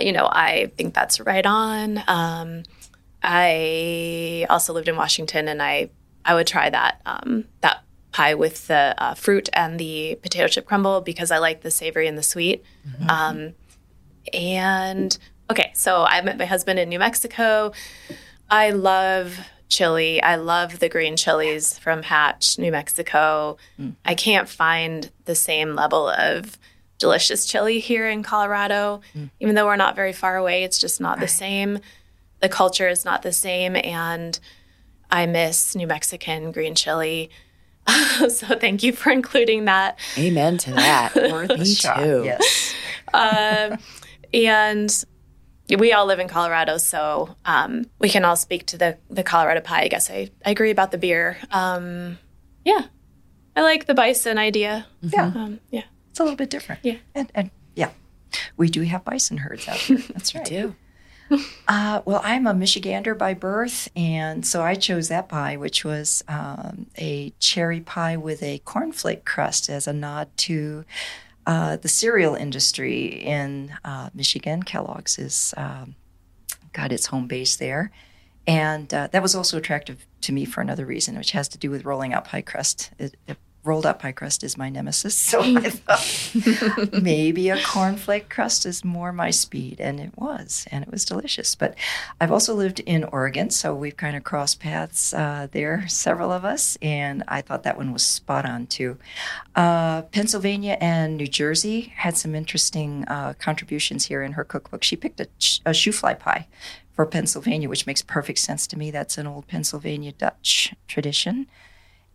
you 0.00 0.12
know, 0.12 0.28
I 0.30 0.70
think 0.76 0.94
that's 0.94 1.20
right 1.20 1.44
on. 1.44 2.02
Um, 2.06 2.62
I 3.22 4.46
also 4.48 4.72
lived 4.72 4.88
in 4.88 4.96
Washington, 4.96 5.48
and 5.48 5.60
I 5.60 5.90
I 6.24 6.34
would 6.34 6.46
try 6.46 6.70
that 6.70 7.00
um, 7.06 7.44
that 7.60 7.82
pie 8.12 8.34
with 8.34 8.66
the 8.66 8.94
uh, 8.98 9.14
fruit 9.14 9.48
and 9.52 9.78
the 9.78 10.18
potato 10.22 10.48
chip 10.48 10.66
crumble 10.66 11.00
because 11.00 11.30
I 11.30 11.38
like 11.38 11.62
the 11.62 11.70
savory 11.70 12.06
and 12.08 12.16
the 12.18 12.22
sweet. 12.22 12.64
Um, 13.08 13.54
and 14.32 15.16
okay, 15.50 15.72
so 15.74 16.04
I 16.04 16.20
met 16.22 16.38
my 16.38 16.46
husband 16.46 16.78
in 16.78 16.88
New 16.88 16.98
Mexico. 16.98 17.72
I 18.48 18.70
love 18.70 19.38
chili. 19.68 20.22
I 20.22 20.36
love 20.36 20.80
the 20.80 20.88
green 20.88 21.16
chilies 21.16 21.78
from 21.78 22.02
Hatch, 22.02 22.58
New 22.58 22.72
Mexico. 22.72 23.56
I 24.04 24.14
can't 24.14 24.48
find 24.48 25.10
the 25.24 25.34
same 25.34 25.74
level 25.74 26.08
of 26.08 26.58
delicious 26.98 27.46
chili 27.46 27.78
here 27.78 28.08
in 28.08 28.22
Colorado. 28.22 29.00
Even 29.40 29.54
though 29.54 29.66
we're 29.66 29.76
not 29.76 29.96
very 29.96 30.12
far 30.12 30.36
away, 30.36 30.64
it's 30.64 30.78
just 30.78 31.00
not 31.00 31.20
the 31.20 31.28
same. 31.28 31.78
The 32.40 32.48
culture 32.48 32.88
is 32.88 33.04
not 33.04 33.22
the 33.22 33.32
same. 33.32 33.76
And 33.76 34.38
I 35.10 35.26
miss 35.26 35.74
New 35.74 35.86
Mexican 35.86 36.52
green 36.52 36.74
chili. 36.74 37.30
so 38.28 38.58
thank 38.58 38.82
you 38.82 38.92
for 38.92 39.10
including 39.10 39.64
that. 39.64 39.98
Amen 40.18 40.58
to 40.58 40.72
that. 40.72 41.14
Worth 41.14 41.50
a 41.50 41.58
Me 41.58 41.64
shot, 41.64 41.98
too. 41.98 42.22
Yes. 42.24 42.74
Um, 43.14 43.78
and 44.32 45.04
we 45.78 45.92
all 45.92 46.06
live 46.06 46.18
in 46.18 46.28
Colorado, 46.28 46.78
so 46.78 47.36
um, 47.44 47.86
we 47.98 48.08
can 48.08 48.24
all 48.24 48.36
speak 48.36 48.66
to 48.66 48.78
the, 48.78 48.98
the 49.08 49.22
Colorado 49.22 49.60
pie. 49.60 49.82
I 49.82 49.88
guess 49.88 50.10
I, 50.10 50.30
I 50.44 50.50
agree 50.50 50.70
about 50.70 50.90
the 50.90 50.98
beer. 50.98 51.38
Um, 51.50 52.18
yeah, 52.64 52.86
I 53.54 53.62
like 53.62 53.86
the 53.86 53.94
bison 53.94 54.38
idea. 54.38 54.86
Yeah. 55.00 55.26
Um, 55.26 55.60
yeah. 55.70 55.84
It's 56.10 56.20
a 56.20 56.22
little 56.24 56.36
bit 56.36 56.50
different. 56.50 56.80
Yeah. 56.84 56.96
And, 57.14 57.30
and 57.34 57.50
yeah, 57.74 57.90
we 58.56 58.68
do 58.68 58.82
have 58.82 59.04
bison 59.04 59.38
herds 59.38 59.68
out 59.68 59.76
here. 59.76 59.98
That's 60.12 60.34
right. 60.34 60.44
do. 60.44 60.74
Uh, 61.68 62.02
well, 62.04 62.20
I'm 62.24 62.48
a 62.48 62.52
Michigander 62.52 63.16
by 63.16 63.34
birth, 63.34 63.88
and 63.94 64.44
so 64.44 64.62
I 64.62 64.74
chose 64.74 65.06
that 65.10 65.28
pie, 65.28 65.56
which 65.56 65.84
was 65.84 66.24
um, 66.26 66.86
a 66.98 67.30
cherry 67.38 67.78
pie 67.78 68.16
with 68.16 68.42
a 68.42 68.58
cornflake 68.66 69.24
crust 69.24 69.70
as 69.70 69.86
a 69.86 69.92
nod 69.92 70.28
to 70.38 70.84
uh, 71.50 71.74
the 71.74 71.88
cereal 71.88 72.36
industry 72.36 73.06
in 73.06 73.74
uh, 73.84 74.08
Michigan. 74.14 74.62
Kellogg's 74.62 75.18
is 75.18 75.52
um, 75.56 75.96
got 76.72 76.92
its 76.92 77.06
home 77.06 77.26
base 77.26 77.56
there. 77.56 77.90
And 78.46 78.94
uh, 78.94 79.08
that 79.10 79.20
was 79.20 79.34
also 79.34 79.58
attractive 79.58 80.06
to 80.20 80.32
me 80.32 80.44
for 80.44 80.60
another 80.60 80.86
reason, 80.86 81.18
which 81.18 81.32
has 81.32 81.48
to 81.48 81.58
do 81.58 81.68
with 81.68 81.84
rolling 81.84 82.14
out 82.14 82.24
pie 82.24 82.42
crust. 82.42 82.92
It, 83.00 83.16
it, 83.26 83.36
rolled 83.62 83.84
up 83.84 84.00
pie 84.00 84.12
crust 84.12 84.42
is 84.42 84.56
my 84.56 84.70
nemesis. 84.70 85.14
So 85.14 85.42
I 85.42 85.70
thought 85.70 87.02
maybe 87.02 87.50
a 87.50 87.56
cornflake 87.56 88.28
crust 88.28 88.64
is 88.64 88.84
more 88.84 89.12
my 89.12 89.30
speed. 89.30 89.80
And 89.80 90.00
it 90.00 90.12
was, 90.16 90.66
and 90.70 90.82
it 90.82 90.90
was 90.90 91.04
delicious. 91.04 91.54
But 91.54 91.74
I've 92.20 92.32
also 92.32 92.54
lived 92.54 92.80
in 92.80 93.04
Oregon, 93.04 93.50
so 93.50 93.74
we've 93.74 93.96
kind 93.96 94.16
of 94.16 94.24
crossed 94.24 94.60
paths 94.60 95.12
uh, 95.12 95.48
there, 95.52 95.86
several 95.88 96.32
of 96.32 96.44
us. 96.44 96.78
And 96.80 97.22
I 97.28 97.42
thought 97.42 97.62
that 97.64 97.76
one 97.76 97.92
was 97.92 98.02
spot 98.02 98.46
on 98.46 98.66
too. 98.66 98.96
Uh, 99.54 100.02
Pennsylvania 100.02 100.78
and 100.80 101.16
New 101.16 101.26
Jersey 101.26 101.92
had 101.96 102.16
some 102.16 102.34
interesting 102.34 103.04
uh, 103.08 103.34
contributions 103.38 104.06
here 104.06 104.22
in 104.22 104.32
her 104.32 104.44
cookbook. 104.44 104.82
She 104.82 104.96
picked 104.96 105.20
a, 105.20 105.26
ch- 105.38 105.60
a 105.66 105.70
shoofly 105.70 106.18
pie 106.18 106.46
for 106.92 107.06
Pennsylvania, 107.06 107.68
which 107.68 107.86
makes 107.86 108.02
perfect 108.02 108.38
sense 108.38 108.66
to 108.68 108.78
me. 108.78 108.90
That's 108.90 109.18
an 109.18 109.26
old 109.26 109.46
Pennsylvania 109.46 110.12
Dutch 110.12 110.74
tradition. 110.88 111.46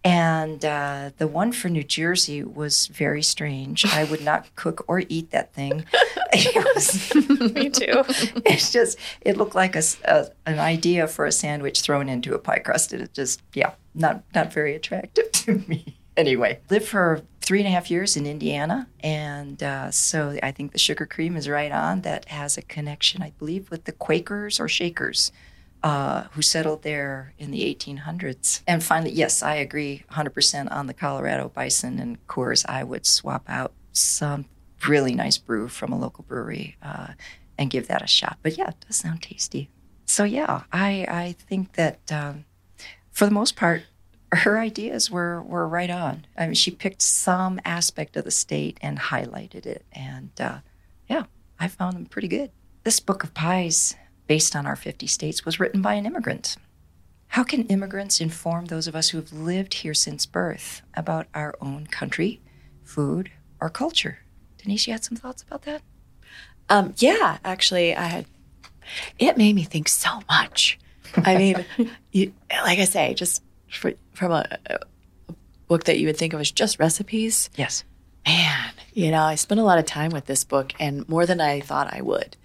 And 0.06 0.64
uh, 0.64 1.10
the 1.18 1.28
one 1.28 1.52
for 1.52 1.68
New 1.68 1.84
Jersey 1.84 2.44
was 2.44 2.86
very 2.88 3.24
strange. 3.24 3.84
I 3.88 4.04
would 4.04 4.22
not 4.24 4.56
cook 4.56 4.86
or 4.88 5.02
eat 5.10 5.32
that 5.32 5.54
thing. 5.54 5.86
It 6.38 6.76
was, 6.76 7.16
Me 7.56 7.70
too. 7.70 8.04
it's 8.46 8.70
just, 8.74 9.00
it 9.22 9.38
looked 9.38 9.56
like 9.56 9.74
a, 9.78 9.82
a- 10.04 10.28
an 10.46 10.60
idea 10.60 11.08
for 11.08 11.26
a 11.26 11.32
sandwich 11.32 11.80
thrown 11.80 12.10
into 12.10 12.34
a 12.36 12.40
pie 12.40 12.60
crust. 12.60 12.92
And 12.92 13.02
it 13.04 13.14
just, 13.14 13.42
yeah, 13.54 13.72
not, 13.94 14.22
not 14.34 14.52
very 14.52 14.76
attractive 14.76 15.32
to 15.32 15.64
me. 15.68 15.98
Anyway, 16.18 16.60
lived 16.70 16.88
for 16.88 17.22
three 17.40 17.60
and 17.60 17.68
a 17.70 17.72
half 17.72 17.90
years 17.90 18.18
in 18.18 18.26
Indiana. 18.26 18.88
And 19.00 19.64
uh, 19.64 19.92
so 19.92 20.38
I 20.44 20.52
think 20.52 20.74
the 20.74 20.78
sugar 20.78 21.06
cream 21.06 21.38
is 21.38 21.48
right 21.48 21.72
on. 21.72 22.02
That 22.02 22.28
has 22.28 22.58
a 22.58 22.62
connection, 22.64 23.22
I 23.22 23.32
believe, 23.40 23.72
with 23.72 23.86
the 23.86 23.94
Quakers 23.94 24.60
or 24.60 24.68
Shakers 24.68 25.32
uh, 25.86 26.24
who 26.32 26.42
settled 26.42 26.82
there 26.82 27.36
in 27.38 27.52
the 27.52 27.62
1800s. 27.62 28.62
And 28.68 28.84
finally, 28.84 29.12
yes, 29.12 29.44
I 29.44 29.54
agree 29.54 30.04
100% 30.12 30.72
on 30.72 30.88
the 30.88 30.96
Colorado 30.96 31.50
bison 31.50 32.00
and 32.00 32.26
Coors. 32.26 32.66
I 32.68 32.84
would 32.84 33.06
swap 33.06 33.46
out 33.48 33.72
some 33.92 34.46
really 34.88 35.14
nice 35.14 35.38
brew 35.38 35.68
from 35.68 35.94
a 35.94 36.00
local 36.00 36.24
brewery 36.28 36.76
uh, 36.82 37.10
and 37.56 37.70
give 37.70 37.88
that 37.88 38.02
a 38.02 38.08
shot. 38.08 38.40
But 38.42 38.58
yeah, 38.58 38.70
it 38.70 38.84
does 38.88 38.96
sound 38.96 39.22
tasty. 39.22 39.70
So 40.06 40.24
yeah, 40.24 40.64
I, 40.74 41.06
I 41.08 41.36
think 41.38 41.74
that 41.74 42.12
um, 42.12 42.46
for 43.12 43.26
the 43.26 43.32
most 43.32 43.56
part, 43.56 43.84
her 44.32 44.58
ideas 44.58 45.12
were, 45.12 45.44
were 45.44 45.68
right 45.68 45.92
on. 45.92 46.26
I 46.36 46.48
mean, 46.48 46.56
she 46.56 46.72
picked 46.72 47.04
some 47.04 47.62
aspect 47.64 48.18
of 48.18 48.24
the 48.24 48.32
state 48.32 48.80
and 48.82 48.98
highlighted 48.98 49.68
it. 49.68 49.86
And 49.92 50.32
uh, 50.40 50.58
yeah, 51.08 51.26
I 51.60 51.68
found 51.68 51.96
them 51.96 52.08
pretty 52.08 52.28
good. 52.28 52.50
This 52.84 53.00
book 53.00 53.24
of 53.24 53.36
pies, 53.36 53.96
based 54.28 54.56
on 54.56 54.66
our 54.66 54.76
50 54.76 55.08
states, 55.08 55.46
was 55.46 55.60
written 55.60 55.82
by 55.82 55.94
an 55.94 56.06
immigrant. 56.06 56.58
How 57.30 57.44
can 57.44 57.64
immigrants 57.68 58.22
inform 58.22 58.66
those 58.66 58.88
of 58.88 58.96
us 58.96 59.10
who 59.10 59.18
have 59.18 59.34
lived 59.34 59.76
here 59.76 59.94
since 59.94 60.26
birth 60.26 60.82
about 60.94 61.28
our 61.34 61.56
own 61.60 61.88
country, 61.88 62.42
food, 62.84 63.32
or 63.60 63.70
culture? 63.70 64.20
Denise, 64.58 64.88
you 64.88 64.94
had 64.94 65.04
some 65.04 65.18
thoughts 65.18 65.44
about 65.44 65.64
that? 65.64 65.82
Um, 66.70 66.94
yeah, 66.98 67.38
actually, 67.44 67.96
I 67.96 68.04
had. 68.04 68.26
It 69.20 69.38
made 69.38 69.56
me 69.56 69.64
think 69.64 69.88
so 69.88 70.22
much. 70.30 70.80
I 71.18 71.38
mean, 71.38 71.66
you, 72.12 72.34
like 72.50 72.80
I 72.80 72.86
say, 72.86 73.14
just 73.14 73.44
for, 73.70 73.94
from 74.14 74.32
a, 74.32 74.58
a 74.68 74.80
book 75.68 75.86
that 75.86 76.00
you 76.00 76.08
would 76.08 76.18
think 76.18 76.34
of 76.34 76.40
as 76.40 76.52
just 76.52 76.80
recipes. 76.80 77.50
Yes. 77.56 77.84
Man, 78.26 78.72
you 78.94 79.12
know, 79.12 79.22
I 79.22 79.36
spent 79.36 79.60
a 79.60 79.64
lot 79.64 79.78
of 79.78 79.86
time 79.86 80.12
with 80.12 80.26
this 80.26 80.44
book, 80.44 80.74
and 80.80 81.08
more 81.08 81.26
than 81.26 81.42
I 81.42 81.62
thought 81.62 81.94
I 81.94 82.02
would, 82.02 82.38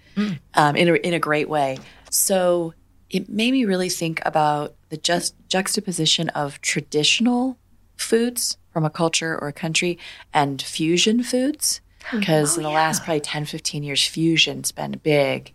um, 0.55 0.75
in 0.75 0.89
a, 0.89 0.93
in 0.93 1.13
a 1.13 1.19
great 1.19 1.49
way. 1.49 1.77
So 2.09 2.73
it 3.09 3.29
made 3.29 3.51
me 3.51 3.65
really 3.65 3.89
think 3.89 4.21
about 4.25 4.75
the 4.89 4.97
just 4.97 5.35
juxtaposition 5.47 6.29
of 6.29 6.59
traditional 6.61 7.57
foods 7.97 8.57
from 8.71 8.85
a 8.85 8.89
culture 8.89 9.37
or 9.39 9.47
a 9.47 9.53
country 9.53 9.97
and 10.33 10.61
fusion 10.61 11.23
foods. 11.23 11.81
Because 12.11 12.57
in 12.57 12.63
the 12.63 12.69
last 12.69 13.03
probably 13.03 13.19
10, 13.19 13.45
15 13.45 13.83
years, 13.83 14.05
fusion's 14.05 14.71
been 14.71 14.99
big. 15.03 15.53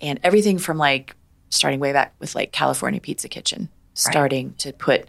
And 0.00 0.18
everything 0.24 0.58
from 0.58 0.78
like 0.78 1.14
starting 1.50 1.78
way 1.80 1.92
back 1.92 2.14
with 2.18 2.34
like 2.34 2.50
California 2.52 3.00
Pizza 3.00 3.28
Kitchen, 3.28 3.68
starting 3.94 4.54
to 4.58 4.72
put 4.72 5.06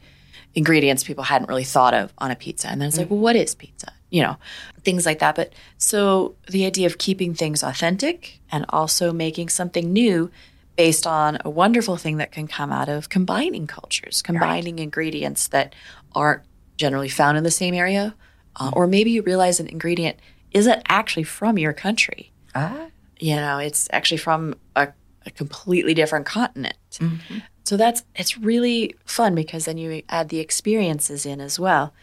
ingredients 0.54 1.04
people 1.04 1.24
hadn't 1.24 1.48
really 1.48 1.64
thought 1.64 1.94
of 1.94 2.14
on 2.20 2.32
a 2.32 2.36
pizza. 2.36 2.68
And 2.68 2.80
then 2.80 2.90
it's 2.90 2.98
like, 2.98 3.10
well, 3.10 3.20
what 3.20 3.36
is 3.36 3.56
pizza? 3.56 3.92
You 4.10 4.24
know, 4.24 4.38
things 4.84 5.06
like 5.06 5.20
that. 5.20 5.36
But 5.36 5.54
so 5.78 6.36
the 6.50 6.66
idea 6.66 6.88
of 6.88 6.98
keeping 6.98 7.34
things 7.34 7.64
authentic 7.64 8.40
and 8.52 8.66
also 8.70 9.12
making 9.12 9.50
something 9.50 9.92
new 9.92 10.32
based 10.78 11.06
on 11.08 11.40
a 11.44 11.50
wonderful 11.50 11.98
thing 11.98 12.18
that 12.18 12.32
can 12.32 12.48
come 12.48 12.72
out 12.72 12.88
of 12.88 13.10
combining 13.10 13.68
cultures, 13.68 14.22
combining 14.22 14.80
ingredients 14.80 15.48
that 15.50 15.76
aren't 16.14 16.44
generally 16.78 17.10
found 17.10 17.38
in 17.38 17.44
the 17.44 17.52
same 17.52 17.74
area. 17.74 18.16
Uh, 18.56 18.72
or 18.74 18.88
maybe 18.88 19.12
you 19.12 19.22
realize 19.24 19.60
an 19.60 19.68
ingredient 19.68 20.18
isn't 20.52 20.82
actually 20.88 21.24
from 21.24 21.58
your 21.58 21.74
country. 21.74 22.32
Ah, 22.56 22.88
You 23.20 23.36
know, 23.36 23.58
it's 23.58 23.88
actually 23.92 24.18
from 24.18 24.56
a, 24.76 24.90
a 25.26 25.32
completely 25.32 25.94
different 25.94 26.26
continent. 26.26 26.78
So 27.66 27.76
that's 27.76 28.04
it's 28.16 28.38
really 28.38 28.96
fun 29.06 29.36
because 29.36 29.66
then 29.66 29.78
you 29.78 30.02
add 30.08 30.30
the 30.30 30.40
experiences 30.40 31.26
in 31.26 31.42
as 31.42 31.60
well. 31.60 31.94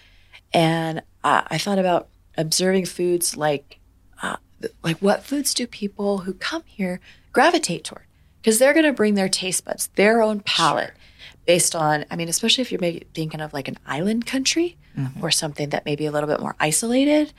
And 0.53 1.03
uh, 1.25 1.43
I 1.49 1.59
thought 1.59 1.79
about 1.79 2.09
observing 2.37 2.87
foods 2.87 3.37
like 3.37 3.79
uh, 4.23 4.37
like 4.83 4.99
what 4.99 5.25
foods 5.25 5.55
do 5.55 5.67
people 5.67 6.19
who 6.19 6.35
come 6.35 6.63
here 6.67 7.01
gravitate 7.33 7.85
toward? 7.85 8.05
Because 8.41 8.59
they're 8.59 8.75
going 8.75 8.85
to 8.85 8.93
bring 8.93 9.15
their 9.15 9.29
taste 9.29 9.65
buds, 9.65 9.89
their 9.97 10.23
own 10.23 10.41
palate, 10.41 10.93
based 11.47 11.75
on. 11.75 12.05
I 12.11 12.17
mean, 12.17 12.29
especially 12.29 12.63
if 12.63 12.71
you're 12.71 12.81
maybe 12.81 13.07
thinking 13.15 13.41
of 13.41 13.53
like 13.53 13.69
an 13.69 13.79
island 13.87 14.27
country 14.27 14.77
or 15.21 15.31
something 15.31 15.71
that 15.71 15.85
may 15.85 15.97
be 15.97 16.07
a 16.07 16.13
little 16.13 16.29
bit 16.29 16.41
more 16.41 16.55
isolated. 16.61 17.33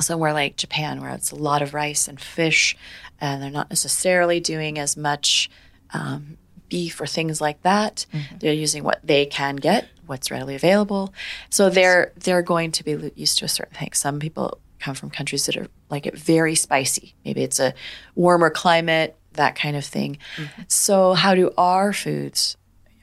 Somewhere 0.00 0.32
like 0.32 0.56
Japan, 0.56 1.00
where 1.00 1.10
it's 1.10 1.30
a 1.30 1.36
lot 1.36 1.62
of 1.62 1.74
rice 1.74 2.08
and 2.08 2.20
fish, 2.20 2.76
and 3.20 3.42
they're 3.42 3.50
not 3.50 3.70
necessarily 3.70 4.40
doing 4.40 4.78
as 4.78 4.96
much 4.96 5.50
um, 5.92 6.38
beef 6.72 6.98
or 7.02 7.06
things 7.06 7.38
like 7.38 7.60
that. 7.62 8.06
Mm-hmm. 8.14 8.38
They're 8.38 8.54
using 8.54 8.82
what 8.82 9.00
they 9.04 9.26
can 9.26 9.56
get, 9.56 9.88
what's 10.06 10.30
readily 10.30 10.54
available. 10.54 11.12
So 11.50 11.68
they're 11.68 12.12
they're 12.16 12.40
going 12.40 12.72
to 12.72 12.82
be 12.82 13.12
used 13.14 13.38
to 13.40 13.44
a 13.44 13.48
certain 13.48 13.76
thing. 13.76 13.92
Some 13.92 14.18
people 14.18 14.58
come 14.80 14.94
from 14.94 15.10
countries 15.10 15.44
that 15.46 15.56
are 15.58 15.68
like 15.90 16.06
it 16.06 16.16
very 16.16 16.54
spicy. 16.54 17.14
Maybe 17.26 17.42
it's 17.42 17.60
a 17.60 17.74
warmer 18.14 18.48
climate, 18.48 19.14
that 19.34 19.54
kind 19.54 19.76
of 19.76 19.84
thing. 19.84 20.16
Mm-hmm. 20.36 20.62
So 20.68 21.12
how 21.12 21.34
do 21.34 21.52
our 21.58 21.92
foods, 21.92 22.56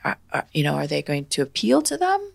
are, 0.03 0.17
are, 0.33 0.47
you 0.51 0.63
know, 0.63 0.73
are 0.73 0.87
they 0.87 1.03
going 1.03 1.25
to 1.25 1.43
appeal 1.43 1.83
to 1.83 1.95
them? 1.95 2.31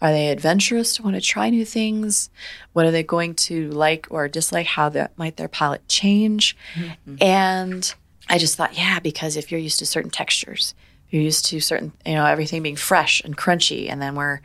Are 0.00 0.10
they 0.10 0.30
adventurous 0.30 0.96
to 0.96 1.04
want 1.04 1.14
to 1.14 1.22
try 1.22 1.48
new 1.48 1.64
things? 1.64 2.28
What 2.72 2.86
are 2.86 2.90
they 2.90 3.04
going 3.04 3.34
to 3.46 3.70
like 3.70 4.08
or 4.10 4.26
dislike? 4.26 4.66
How 4.66 4.88
that 4.88 5.16
might 5.16 5.36
their 5.36 5.48
palate 5.48 5.86
change? 5.86 6.56
Mm-hmm. 6.74 7.16
And 7.20 7.94
I 8.28 8.38
just 8.38 8.56
thought, 8.56 8.76
yeah, 8.76 8.98
because 9.00 9.36
if 9.36 9.50
you're 9.50 9.60
used 9.60 9.78
to 9.80 9.86
certain 9.86 10.10
textures, 10.10 10.74
you're 11.10 11.22
used 11.22 11.44
to 11.46 11.60
certain, 11.60 11.92
you 12.06 12.14
know, 12.14 12.24
everything 12.24 12.62
being 12.62 12.76
fresh 12.76 13.20
and 13.24 13.36
crunchy, 13.36 13.90
and 13.90 14.00
then 14.00 14.14
we're 14.14 14.40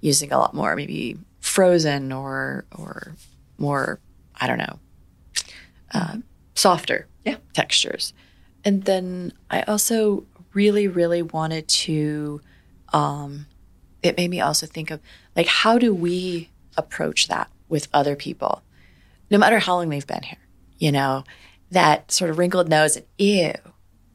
using 0.00 0.32
a 0.32 0.38
lot 0.38 0.52
more 0.54 0.76
maybe 0.76 1.16
frozen 1.40 2.12
or 2.12 2.66
or 2.76 3.14
more, 3.58 4.00
I 4.38 4.46
don't 4.46 4.58
know, 4.58 4.78
uh, 5.94 6.16
softer 6.54 7.06
Yeah. 7.24 7.36
textures. 7.54 8.12
And 8.64 8.84
then 8.84 9.32
I 9.50 9.62
also 9.62 10.26
really, 10.52 10.88
really 10.88 11.22
wanted 11.22 11.68
to. 11.68 12.40
Um, 12.92 13.46
it 14.02 14.16
made 14.16 14.30
me 14.30 14.40
also 14.40 14.66
think 14.66 14.90
of 14.90 15.00
like 15.36 15.46
how 15.46 15.78
do 15.78 15.94
we 15.94 16.50
approach 16.76 17.28
that 17.28 17.50
with 17.68 17.88
other 17.94 18.16
people, 18.16 18.62
no 19.30 19.38
matter 19.38 19.58
how 19.58 19.76
long 19.76 19.88
they've 19.88 20.06
been 20.06 20.22
here. 20.22 20.38
You 20.78 20.92
know, 20.92 21.24
that 21.70 22.10
sort 22.10 22.30
of 22.30 22.38
wrinkled 22.38 22.68
nose 22.68 22.96
and 22.96 23.06
ew. 23.18 23.52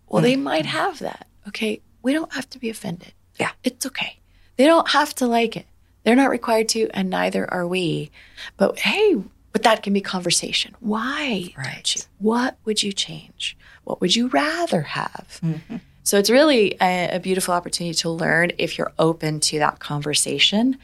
Well, 0.07 0.21
they 0.21 0.35
might 0.35 0.65
have 0.65 0.99
that. 0.99 1.27
Okay, 1.47 1.81
we 2.01 2.13
don't 2.13 2.33
have 2.33 2.49
to 2.51 2.59
be 2.59 2.69
offended. 2.69 3.13
Yeah. 3.37 3.51
it's 3.63 3.85
okay. 3.85 4.19
They 4.57 4.65
don't 4.65 4.89
have 4.89 5.13
to 5.15 5.27
like 5.27 5.57
it. 5.57 5.65
They're 6.03 6.15
not 6.15 6.29
required 6.29 6.69
to, 6.69 6.89
and 6.93 7.09
neither 7.09 7.51
are 7.51 7.67
we. 7.67 8.11
But 8.57 8.79
hey, 8.79 9.15
but 9.51 9.63
that 9.63 9.83
can 9.83 9.93
be 9.93 10.01
conversation. 10.01 10.75
Why? 10.79 11.53
Right. 11.57 11.95
you? 11.95 12.01
What 12.19 12.57
would 12.65 12.83
you 12.83 12.93
change? 12.93 13.57
What 13.83 14.01
would 14.01 14.15
you 14.15 14.27
rather 14.27 14.81
have? 14.81 15.41
So 16.03 16.19
it's 16.19 16.29
really 16.29 16.75
a, 16.79 17.15
a 17.15 17.19
beautiful 17.19 17.53
opportunity 17.55 17.95
to 17.95 18.09
learn 18.11 18.51
if 18.59 18.77
you're 18.77 18.93
open 18.99 19.39
to 19.39 19.57
that 19.59 19.79
conversation. 19.79 20.77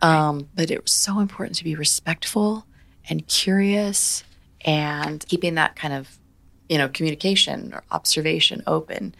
Um, 0.00 0.48
but 0.54 0.70
it 0.70 0.80
was 0.82 0.92
so 0.92 1.18
important 1.18 1.56
to 1.56 1.64
be 1.64 1.74
respectful 1.74 2.66
and 3.08 3.26
curious 3.26 4.22
and 4.62 5.24
keeping 5.28 5.54
that 5.54 5.76
kind 5.76 5.94
of 5.94 6.18
you 6.68 6.78
know 6.78 6.88
communication 6.88 7.72
or 7.74 7.82
observation 7.90 8.62
open. 8.66 9.14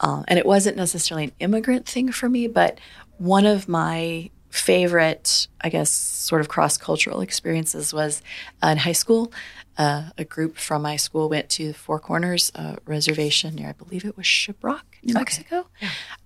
Uh, 0.00 0.22
and 0.28 0.38
it 0.38 0.46
wasn't 0.46 0.76
necessarily 0.76 1.24
an 1.24 1.32
immigrant 1.40 1.86
thing 1.86 2.10
for 2.12 2.28
me, 2.28 2.46
but 2.48 2.78
one 3.18 3.46
of 3.46 3.68
my 3.68 4.30
favorite, 4.50 5.48
I 5.60 5.68
guess, 5.68 5.90
sort 5.90 6.40
of 6.40 6.48
cross 6.48 6.76
cultural 6.76 7.20
experiences 7.20 7.92
was 7.92 8.22
uh, 8.62 8.68
in 8.68 8.78
high 8.78 8.92
school. 8.92 9.32
Uh, 9.76 10.10
a 10.16 10.24
group 10.24 10.56
from 10.56 10.82
my 10.82 10.94
school 10.94 11.28
went 11.28 11.48
to 11.50 11.72
Four 11.72 11.98
Corners 11.98 12.52
uh, 12.54 12.76
reservation 12.86 13.56
near, 13.56 13.68
I 13.70 13.72
believe 13.72 14.04
it 14.04 14.16
was 14.16 14.26
Shiprock, 14.26 14.82
New 15.02 15.14
Mexico. 15.14 15.66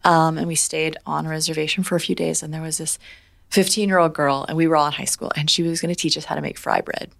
Um, 0.04 0.36
and 0.36 0.46
we 0.46 0.54
stayed 0.54 0.98
on 1.06 1.24
a 1.24 1.30
reservation 1.30 1.82
for 1.84 1.96
a 1.96 2.00
few 2.00 2.14
days. 2.14 2.42
And 2.42 2.52
there 2.52 2.60
was 2.60 2.76
this 2.76 2.98
15 3.50 3.88
year 3.88 3.98
old 3.98 4.12
girl, 4.12 4.44
and 4.46 4.56
we 4.58 4.66
were 4.66 4.76
all 4.76 4.86
in 4.86 4.92
high 4.92 5.04
school, 5.04 5.32
and 5.34 5.48
she 5.48 5.62
was 5.62 5.80
going 5.80 5.94
to 5.94 5.98
teach 5.98 6.18
us 6.18 6.26
how 6.26 6.34
to 6.34 6.42
make 6.42 6.58
fry 6.58 6.82
bread. 6.82 7.10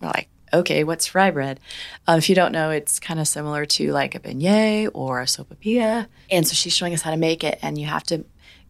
We're 0.00 0.08
like, 0.08 0.28
okay, 0.52 0.84
what's 0.84 1.06
fry 1.06 1.30
bread? 1.30 1.60
Uh, 2.08 2.16
if 2.18 2.28
you 2.28 2.34
don't 2.34 2.52
know, 2.52 2.70
it's 2.70 2.98
kind 3.00 3.20
of 3.20 3.26
similar 3.28 3.64
to 3.66 3.92
like 3.92 4.14
a 4.14 4.20
beignet 4.20 4.90
or 4.94 5.20
a 5.20 5.24
sopapilla. 5.26 6.06
And 6.30 6.46
so 6.46 6.54
she's 6.54 6.74
showing 6.76 6.94
us 6.94 7.02
how 7.02 7.10
to 7.10 7.16
make 7.16 7.44
it, 7.44 7.58
and 7.62 7.78
you 7.78 7.86
have 7.86 8.04
to 8.04 8.24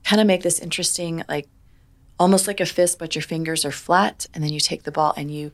kind 0.04 0.20
of 0.20 0.26
make 0.26 0.42
this 0.42 0.58
interesting, 0.58 1.22
like 1.28 1.48
almost 2.18 2.46
like 2.46 2.60
a 2.60 2.66
fist, 2.66 2.98
but 2.98 3.14
your 3.14 3.22
fingers 3.22 3.64
are 3.64 3.70
flat, 3.70 4.26
and 4.34 4.42
then 4.44 4.52
you 4.52 4.60
take 4.60 4.82
the 4.82 4.92
ball 4.92 5.14
and 5.16 5.30
you 5.30 5.52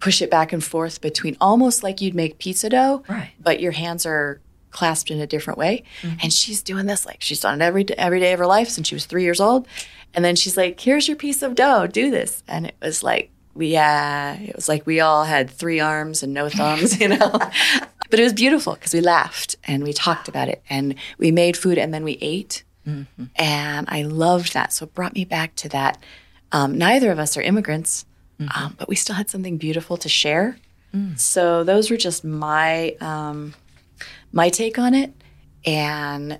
push 0.00 0.20
it 0.20 0.30
back 0.30 0.52
and 0.52 0.64
forth 0.64 1.00
between 1.00 1.36
almost 1.40 1.82
like 1.82 2.00
you'd 2.00 2.14
make 2.14 2.38
pizza 2.38 2.68
dough, 2.68 3.04
Right. 3.08 3.30
but 3.40 3.60
your 3.60 3.72
hands 3.72 4.04
are 4.04 4.40
clasped 4.70 5.10
in 5.10 5.20
a 5.20 5.26
different 5.26 5.58
way. 5.58 5.84
And 6.22 6.32
she's 6.32 6.62
doing 6.62 6.86
this 6.86 7.04
like 7.04 7.18
she's 7.20 7.40
done 7.40 7.60
it 7.60 7.64
every 7.64 7.84
every 7.98 8.18
day 8.20 8.32
of 8.32 8.38
her 8.38 8.46
life 8.46 8.68
since 8.68 8.88
she 8.88 8.94
was 8.94 9.04
three 9.06 9.22
years 9.22 9.38
old. 9.40 9.68
And 10.14 10.24
then 10.24 10.34
she's 10.34 10.56
like, 10.56 10.80
"Here's 10.80 11.06
your 11.08 11.16
piece 11.16 11.42
of 11.42 11.54
dough. 11.54 11.86
Do 11.86 12.10
this." 12.10 12.42
And 12.48 12.66
it 12.66 12.74
was 12.82 13.02
like, 13.02 13.30
yeah, 13.56 14.34
it 14.38 14.54
was 14.56 14.68
like 14.68 14.86
we 14.86 15.00
all 15.00 15.24
had 15.24 15.50
three 15.50 15.80
arms 15.80 16.22
and 16.22 16.32
no 16.32 16.48
thumbs, 16.48 17.00
you 17.00 17.08
know. 17.08 17.30
but 18.10 18.20
it 18.20 18.22
was 18.22 18.32
beautiful 18.32 18.74
because 18.74 18.94
we 18.94 19.00
laughed 19.00 19.56
and 19.64 19.82
we 19.82 19.92
talked 19.92 20.28
about 20.28 20.48
it 20.48 20.62
and 20.68 20.94
we 21.18 21.30
made 21.30 21.56
food 21.56 21.78
and 21.78 21.92
then 21.92 22.04
we 22.04 22.18
ate. 22.20 22.64
And 23.36 23.86
I 23.88 24.02
loved 24.02 24.54
that. 24.54 24.72
So 24.72 24.84
it 24.86 24.94
brought 24.94 25.14
me 25.14 25.24
back 25.24 25.54
to 25.56 25.68
that. 25.68 26.02
Um, 26.50 26.76
neither 26.76 27.12
of 27.12 27.18
us 27.18 27.36
are 27.36 27.42
immigrants, 27.42 28.04
um, 28.56 28.74
but 28.76 28.88
we 28.88 28.96
still 28.96 29.14
had 29.14 29.30
something 29.30 29.56
beautiful 29.56 29.96
to 29.98 30.08
share. 30.08 30.56
So 31.16 31.64
those 31.64 31.90
were 31.90 31.96
just 31.96 32.22
my 32.24 32.96
um, 33.00 33.54
my 34.32 34.50
take 34.50 34.78
on 34.78 34.94
it, 34.94 35.12
and 35.64 36.38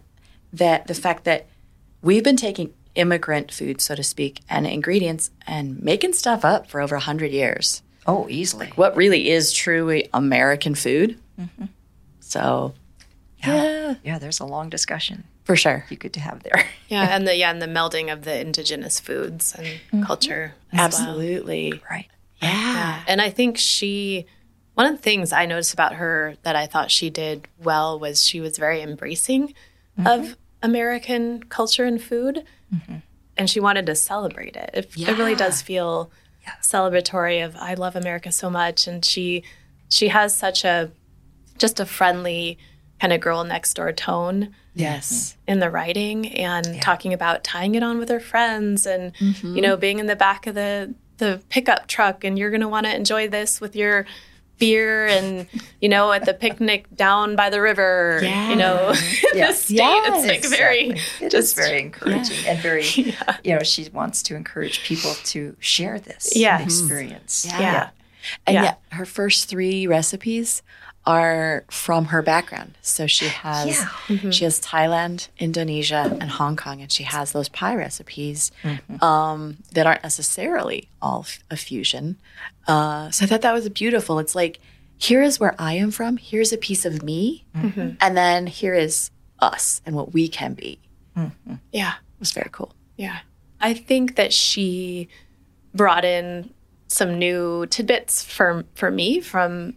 that 0.52 0.86
the 0.88 0.94
fact 0.94 1.24
that 1.24 1.46
we've 2.02 2.24
been 2.24 2.36
taking 2.36 2.74
immigrant 2.94 3.52
food, 3.52 3.80
so 3.80 3.94
to 3.94 4.02
speak, 4.02 4.40
and 4.48 4.66
ingredients 4.66 5.30
and 5.46 5.82
making 5.82 6.12
stuff 6.12 6.44
up 6.44 6.68
for 6.68 6.80
over 6.80 6.96
hundred 6.98 7.32
years. 7.32 7.82
Oh, 8.06 8.26
easily. 8.28 8.72
What 8.74 8.96
really 8.96 9.30
is 9.30 9.52
truly 9.52 10.08
American 10.12 10.74
food? 10.74 11.18
Mm-hmm. 11.40 11.66
So, 12.20 12.74
yeah, 13.38 13.94
Yeah, 14.02 14.18
there's 14.18 14.40
a 14.40 14.44
long 14.44 14.68
discussion 14.70 15.24
for 15.44 15.56
sure. 15.56 15.84
you 15.90 15.96
could 15.96 16.14
have 16.16 16.42
there. 16.42 16.64
Yeah, 16.88 17.16
and 17.16 17.26
the 17.26 17.34
yeah, 17.34 17.50
and 17.50 17.62
the 17.62 17.66
melding 17.66 18.12
of 18.12 18.24
the 18.24 18.38
indigenous 18.38 19.00
foods 19.00 19.54
and 19.56 19.66
mm-hmm. 19.66 20.02
culture. 20.02 20.52
as 20.72 20.76
well. 20.76 20.84
Absolutely. 20.84 21.80
right. 21.90 22.06
Yeah. 22.42 22.50
Yeah. 22.50 23.02
And 23.06 23.22
I 23.22 23.30
think 23.30 23.56
she, 23.56 24.26
one 24.74 24.84
of 24.84 24.92
the 24.96 25.02
things 25.02 25.32
I 25.32 25.46
noticed 25.46 25.72
about 25.72 25.94
her 25.94 26.36
that 26.42 26.54
I 26.54 26.66
thought 26.66 26.90
she 26.90 27.08
did 27.08 27.48
well 27.58 27.98
was 27.98 28.22
she 28.22 28.42
was 28.42 28.58
very 28.58 28.82
embracing 28.82 29.54
mm-hmm. 29.98 30.06
of 30.06 30.36
American 30.62 31.44
culture 31.44 31.84
and 31.84 32.02
food. 32.02 32.44
Mm-hmm. 32.74 32.96
And 33.36 33.48
she 33.48 33.60
wanted 33.60 33.86
to 33.86 33.94
celebrate 33.94 34.56
it. 34.56 34.70
It, 34.74 34.90
it 34.96 35.18
really 35.18 35.34
does 35.34 35.62
feel 35.62 36.10
celebratory 36.60 37.44
of 37.44 37.56
I 37.56 37.74
love 37.74 37.96
America 37.96 38.32
so 38.32 38.50
much. 38.50 38.86
And 38.86 39.04
she 39.04 39.44
she 39.88 40.08
has 40.08 40.36
such 40.36 40.64
a 40.64 40.90
just 41.58 41.80
a 41.80 41.86
friendly 41.86 42.58
kind 43.00 43.12
of 43.12 43.20
girl 43.20 43.44
next 43.44 43.74
door 43.74 43.92
tone 43.92 44.54
Yes. 44.74 45.36
in 45.46 45.58
the 45.58 45.68
writing 45.68 46.28
and 46.32 46.80
talking 46.80 47.12
about 47.12 47.44
tying 47.44 47.74
it 47.74 47.82
on 47.82 47.98
with 47.98 48.08
her 48.08 48.20
friends 48.20 48.86
and 48.86 49.12
you 49.18 49.32
mm-hmm. 49.32 49.56
know 49.56 49.76
being 49.76 49.98
in 49.98 50.06
the 50.06 50.16
back 50.16 50.46
of 50.46 50.54
the 50.54 50.94
the 51.18 51.42
pickup 51.50 51.88
truck 51.88 52.24
and 52.24 52.38
you're 52.38 52.50
going 52.50 52.62
to 52.62 52.68
want 52.68 52.86
to 52.86 52.94
enjoy 52.94 53.28
this 53.28 53.60
with 53.60 53.76
your 53.76 54.06
beer 54.62 55.06
and 55.08 55.46
you 55.80 55.88
know 55.88 56.12
at 56.12 56.24
the 56.24 56.34
picnic 56.34 56.86
down 56.94 57.36
by 57.36 57.48
the 57.50 57.60
river 57.60 58.20
you 58.50 58.56
know 58.56 58.88
in 59.34 59.40
the 59.48 59.52
state. 59.52 60.02
It's 60.08 60.26
like 60.26 60.44
very 60.58 60.84
It 61.20 61.22
is 61.22 61.32
just 61.32 61.56
very 61.56 61.80
encouraging 61.80 62.46
and 62.46 62.58
very, 62.68 62.84
you 63.44 63.54
know, 63.54 63.62
she 63.62 63.88
wants 63.92 64.22
to 64.24 64.36
encourage 64.36 64.82
people 64.90 65.14
to 65.32 65.56
share 65.60 65.98
this 65.98 66.24
Yes. 66.36 66.62
experience. 66.62 67.44
yeah. 67.48 67.90
And 68.46 68.54
Yeah. 68.54 68.62
yet, 68.62 68.80
her 68.92 69.04
first 69.04 69.48
three 69.48 69.86
recipes 69.86 70.62
are 71.04 71.64
from 71.70 72.06
her 72.06 72.22
background. 72.22 72.78
So 72.80 73.06
she 73.06 73.26
has 73.26 73.66
Yeah. 73.66 73.88
Mm-hmm. 74.06 74.30
she 74.30 74.44
has 74.44 74.60
Thailand, 74.60 75.28
Indonesia, 75.38 76.16
and 76.20 76.30
Hong 76.30 76.54
Kong, 76.56 76.80
and 76.80 76.92
she 76.92 77.02
has 77.02 77.32
those 77.32 77.48
pie 77.48 77.74
recipes 77.74 78.52
Mm-hmm. 78.62 79.02
um, 79.04 79.56
that 79.72 79.86
aren't 79.86 80.02
necessarily 80.04 80.88
all 81.00 81.20
f- 81.26 81.40
a 81.50 81.56
fusion. 81.56 82.18
Uh, 82.68 83.10
so 83.10 83.24
I 83.24 83.28
thought 83.28 83.42
that 83.42 83.52
was 83.52 83.68
beautiful. 83.68 84.18
It's 84.20 84.34
like 84.36 84.60
here 84.96 85.22
is 85.22 85.40
where 85.40 85.56
I 85.58 85.72
am 85.74 85.90
from. 85.90 86.16
Here's 86.18 86.52
a 86.52 86.56
piece 86.58 86.84
of 86.84 87.02
me, 87.02 87.44
Mm-hmm. 87.56 87.90
and 88.00 88.16
then 88.16 88.46
here 88.46 88.74
is 88.74 89.10
us 89.40 89.80
and 89.84 89.96
what 89.96 90.12
we 90.12 90.28
can 90.28 90.54
be. 90.54 90.78
yeah 91.72 91.94
It 91.94 92.20
was 92.20 92.30
very 92.32 92.48
cool. 92.52 92.74
Yeah. 92.96 93.18
I 93.60 93.74
think 93.74 94.14
that 94.16 94.32
she 94.32 95.08
brought 95.74 96.04
in 96.04 96.52
some 96.86 97.18
new 97.18 97.66
tidbits 97.66 98.22
for 98.22 98.64
for 98.74 98.90
me 98.90 99.20
from 99.20 99.74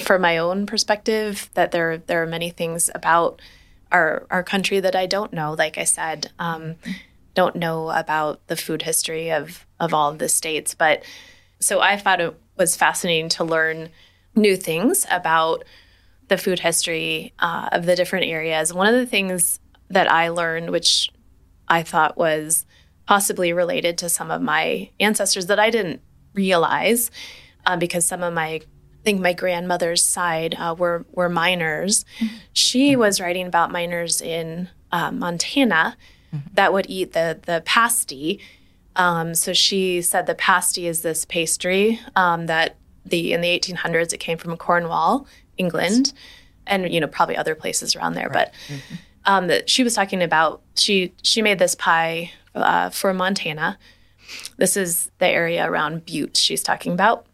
from 0.00 0.22
my 0.22 0.38
own 0.38 0.66
perspective 0.66 1.50
that 1.54 1.70
there 1.72 1.98
there 1.98 2.22
are 2.22 2.26
many 2.26 2.50
things 2.50 2.90
about 2.94 3.40
our 3.90 4.26
our 4.30 4.42
country 4.42 4.80
that 4.80 4.96
I 4.96 5.06
don't 5.06 5.32
know. 5.32 5.52
Like 5.52 5.78
I 5.78 5.84
said 5.84 6.30
um, 6.38 6.76
don't 7.34 7.56
know 7.56 7.90
about 7.90 8.46
the 8.46 8.56
food 8.56 8.82
history 8.82 9.30
of 9.30 9.66
of 9.78 9.92
all 9.92 10.10
of 10.10 10.18
the 10.18 10.28
states 10.28 10.74
but 10.74 11.02
so 11.60 11.80
I 11.80 11.96
thought 11.96 12.20
it 12.20 12.34
was 12.56 12.76
fascinating 12.76 13.28
to 13.30 13.44
learn 13.44 13.90
new 14.34 14.56
things 14.56 15.06
about 15.10 15.64
the 16.28 16.38
food 16.38 16.60
history 16.60 17.32
uh, 17.38 17.68
of 17.72 17.86
the 17.86 17.94
different 17.94 18.26
areas. 18.26 18.72
One 18.72 18.86
of 18.86 18.94
the 18.94 19.06
things 19.06 19.60
that 19.90 20.10
I 20.10 20.30
learned 20.30 20.70
which 20.70 21.10
I 21.68 21.82
thought 21.82 22.16
was 22.16 22.66
possibly 23.06 23.52
related 23.52 23.98
to 23.98 24.08
some 24.08 24.30
of 24.30 24.40
my 24.40 24.90
ancestors 24.98 25.46
that 25.46 25.58
I 25.58 25.70
didn't 25.70 26.00
realize 26.34 27.10
uh, 27.66 27.76
because 27.76 28.06
some 28.06 28.22
of 28.22 28.32
my 28.32 28.62
think 29.04 29.20
my 29.20 29.32
grandmother's 29.32 30.04
side 30.04 30.54
uh, 30.58 30.74
were 30.78 31.04
were 31.12 31.28
miners. 31.28 32.04
She 32.52 32.96
was 32.96 33.20
writing 33.20 33.46
about 33.46 33.70
miners 33.70 34.20
in 34.20 34.68
uh, 34.90 35.10
Montana 35.10 35.96
that 36.54 36.72
would 36.72 36.86
eat 36.88 37.12
the 37.12 37.38
the 37.44 37.62
pasty. 37.64 38.40
Um, 38.96 39.34
so 39.34 39.52
she 39.52 40.02
said 40.02 40.26
the 40.26 40.34
pasty 40.34 40.86
is 40.86 41.00
this 41.02 41.24
pastry 41.24 41.98
um, 42.14 42.46
that 42.46 42.76
the 43.04 43.32
in 43.32 43.40
the 43.40 43.58
1800s 43.58 44.12
it 44.12 44.18
came 44.18 44.38
from 44.38 44.56
Cornwall, 44.56 45.26
England, 45.56 46.12
and 46.66 46.92
you 46.92 47.00
know 47.00 47.06
probably 47.06 47.36
other 47.36 47.54
places 47.54 47.96
around 47.96 48.14
there, 48.14 48.30
but 48.30 48.52
um, 49.24 49.46
that 49.48 49.68
she 49.68 49.82
was 49.84 49.94
talking 49.94 50.22
about. 50.22 50.62
She 50.76 51.12
she 51.22 51.42
made 51.42 51.58
this 51.58 51.74
pie 51.74 52.32
uh, 52.54 52.90
for 52.90 53.12
Montana. 53.12 53.78
This 54.56 54.76
is 54.76 55.10
the 55.18 55.26
area 55.26 55.68
around 55.68 56.06
Butte 56.06 56.36
she's 56.36 56.62
talking 56.62 56.92
about, 56.92 57.26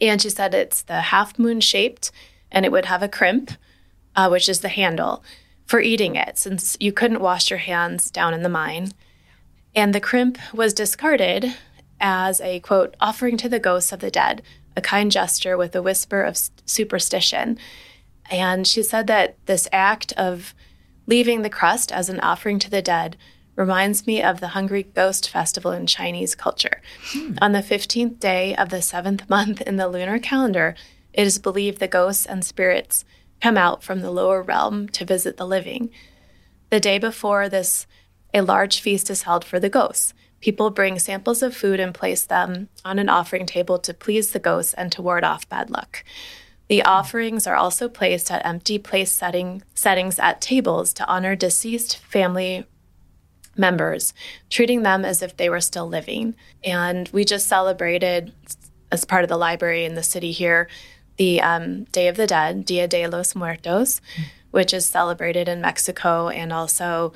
and 0.00 0.22
she 0.22 0.30
said 0.30 0.54
it's 0.54 0.82
the 0.82 1.00
half 1.00 1.38
moon 1.38 1.60
shaped, 1.60 2.10
and 2.50 2.64
it 2.64 2.72
would 2.72 2.86
have 2.86 3.02
a 3.02 3.08
crimp, 3.08 3.52
uh, 4.16 4.28
which 4.28 4.48
is 4.48 4.60
the 4.60 4.68
handle 4.68 5.22
for 5.66 5.80
eating 5.80 6.16
it, 6.16 6.38
since 6.38 6.76
you 6.80 6.92
couldn't 6.92 7.20
wash 7.20 7.50
your 7.50 7.58
hands 7.58 8.10
down 8.10 8.34
in 8.34 8.42
the 8.42 8.48
mine, 8.48 8.92
and 9.74 9.94
the 9.94 10.00
crimp 10.00 10.38
was 10.52 10.74
discarded 10.74 11.54
as 12.00 12.40
a 12.40 12.60
quote 12.60 12.94
offering 13.00 13.36
to 13.38 13.48
the 13.48 13.60
ghosts 13.60 13.92
of 13.92 14.00
the 14.00 14.10
dead, 14.10 14.42
a 14.76 14.80
kind 14.80 15.10
gesture 15.10 15.56
with 15.56 15.74
a 15.74 15.82
whisper 15.82 16.22
of 16.22 16.38
superstition. 16.66 17.58
And 18.30 18.66
she 18.66 18.82
said 18.82 19.06
that 19.06 19.36
this 19.46 19.68
act 19.72 20.12
of 20.14 20.54
leaving 21.06 21.42
the 21.42 21.50
crust 21.50 21.92
as 21.92 22.08
an 22.08 22.20
offering 22.20 22.58
to 22.60 22.70
the 22.70 22.82
dead 22.82 23.16
reminds 23.56 24.06
me 24.06 24.22
of 24.22 24.40
the 24.40 24.48
Hungry 24.48 24.82
Ghost 24.82 25.28
Festival 25.28 25.72
in 25.72 25.86
Chinese 25.86 26.34
culture. 26.34 26.80
Hmm. 27.12 27.34
On 27.40 27.52
the 27.52 27.60
15th 27.60 28.18
day 28.18 28.54
of 28.56 28.70
the 28.70 28.82
seventh 28.82 29.28
month 29.28 29.60
in 29.60 29.76
the 29.76 29.88
lunar 29.88 30.18
calendar, 30.18 30.74
it 31.12 31.26
is 31.26 31.38
believed 31.38 31.78
the 31.78 31.88
ghosts 31.88 32.24
and 32.26 32.44
spirits 32.44 33.04
come 33.40 33.58
out 33.58 33.82
from 33.82 34.00
the 34.00 34.10
lower 34.10 34.42
realm 34.42 34.88
to 34.88 35.04
visit 35.04 35.36
the 35.36 35.46
living. 35.46 35.90
The 36.70 36.80
day 36.80 36.98
before 36.98 37.48
this, 37.48 37.86
a 38.32 38.40
large 38.40 38.80
feast 38.80 39.10
is 39.10 39.22
held 39.22 39.44
for 39.44 39.60
the 39.60 39.68
ghosts. 39.68 40.14
People 40.40 40.70
bring 40.70 40.98
samples 40.98 41.42
of 41.42 41.54
food 41.54 41.78
and 41.78 41.94
place 41.94 42.24
them 42.24 42.68
on 42.84 42.98
an 42.98 43.08
offering 43.08 43.46
table 43.46 43.78
to 43.80 43.92
please 43.92 44.32
the 44.32 44.38
ghosts 44.38 44.74
and 44.74 44.90
to 44.92 45.02
ward 45.02 45.22
off 45.22 45.48
bad 45.48 45.70
luck. 45.70 46.02
The 46.68 46.82
offerings 46.82 47.46
are 47.46 47.54
also 47.54 47.88
placed 47.88 48.30
at 48.30 48.46
empty 48.46 48.78
place 48.78 49.12
setting, 49.12 49.62
settings 49.74 50.18
at 50.18 50.40
tables 50.40 50.92
to 50.94 51.06
honor 51.06 51.36
deceased 51.36 51.98
family 51.98 52.64
members, 53.56 54.14
treating 54.50 54.82
them 54.82 55.04
as 55.04 55.22
if 55.22 55.36
they 55.36 55.48
were 55.48 55.60
still 55.60 55.86
living. 55.86 56.34
And 56.64 57.08
we 57.12 57.24
just 57.24 57.46
celebrated, 57.46 58.32
as 58.90 59.04
part 59.04 59.24
of 59.24 59.28
the 59.28 59.36
library 59.36 59.84
in 59.84 59.94
the 59.94 60.02
city 60.02 60.32
here, 60.32 60.68
the 61.16 61.40
um, 61.40 61.84
Day 61.84 62.08
of 62.08 62.16
the 62.16 62.26
Dead, 62.26 62.64
Dia 62.64 62.88
de 62.88 63.06
los 63.06 63.34
Muertos, 63.34 64.00
which 64.50 64.72
is 64.72 64.86
celebrated 64.86 65.48
in 65.48 65.60
Mexico 65.60 66.28
and 66.28 66.52
also 66.52 67.12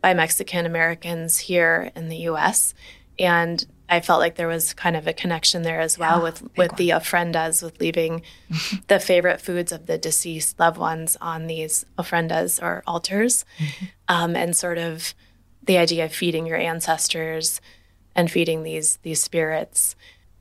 by 0.00 0.14
Mexican 0.14 0.66
Americans 0.66 1.38
here 1.38 1.90
in 1.94 2.08
the 2.08 2.16
US. 2.28 2.74
And 3.18 3.64
I 3.88 4.00
felt 4.00 4.20
like 4.20 4.36
there 4.36 4.48
was 4.48 4.72
kind 4.72 4.96
of 4.96 5.06
a 5.06 5.12
connection 5.12 5.62
there 5.62 5.80
as 5.80 5.98
well 5.98 6.18
yeah, 6.18 6.22
with, 6.22 6.56
with 6.56 6.76
the 6.76 6.90
ofrendas, 6.90 7.62
with 7.62 7.80
leaving 7.80 8.22
the 8.86 9.00
favorite 9.00 9.40
foods 9.40 9.72
of 9.72 9.86
the 9.86 9.98
deceased 9.98 10.60
loved 10.60 10.78
ones 10.78 11.16
on 11.20 11.48
these 11.48 11.84
ofrendas 11.98 12.62
or 12.62 12.84
altars, 12.86 13.44
mm-hmm. 13.58 13.86
um, 14.08 14.36
and 14.36 14.56
sort 14.56 14.78
of 14.78 15.12
the 15.70 15.78
idea 15.78 16.04
of 16.04 16.12
feeding 16.12 16.46
your 16.46 16.56
ancestors 16.56 17.60
and 18.16 18.28
feeding 18.28 18.64
these 18.64 18.98
these 19.02 19.22
spirits. 19.22 19.94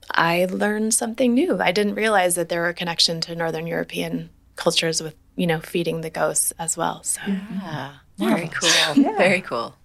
I 0.09 0.45
learned 0.45 0.95
something 0.95 1.35
new. 1.35 1.61
I 1.61 1.71
didn't 1.71 1.93
realize 1.93 2.33
that 2.33 2.49
there 2.49 2.61
were 2.61 2.69
a 2.69 2.73
connection 2.73 3.21
to 3.21 3.35
Northern 3.35 3.67
European 3.67 4.31
cultures 4.55 5.03
with 5.03 5.15
you 5.35 5.45
know 5.45 5.59
feeding 5.59 6.01
the 6.01 6.09
ghosts 6.09 6.51
as 6.57 6.75
well. 6.75 7.03
So 7.03 7.21
yeah, 7.27 7.97
very 8.17 8.47
cool. 8.47 8.69
Yeah. 8.95 9.17
Very 9.17 9.41
cool. 9.41 9.75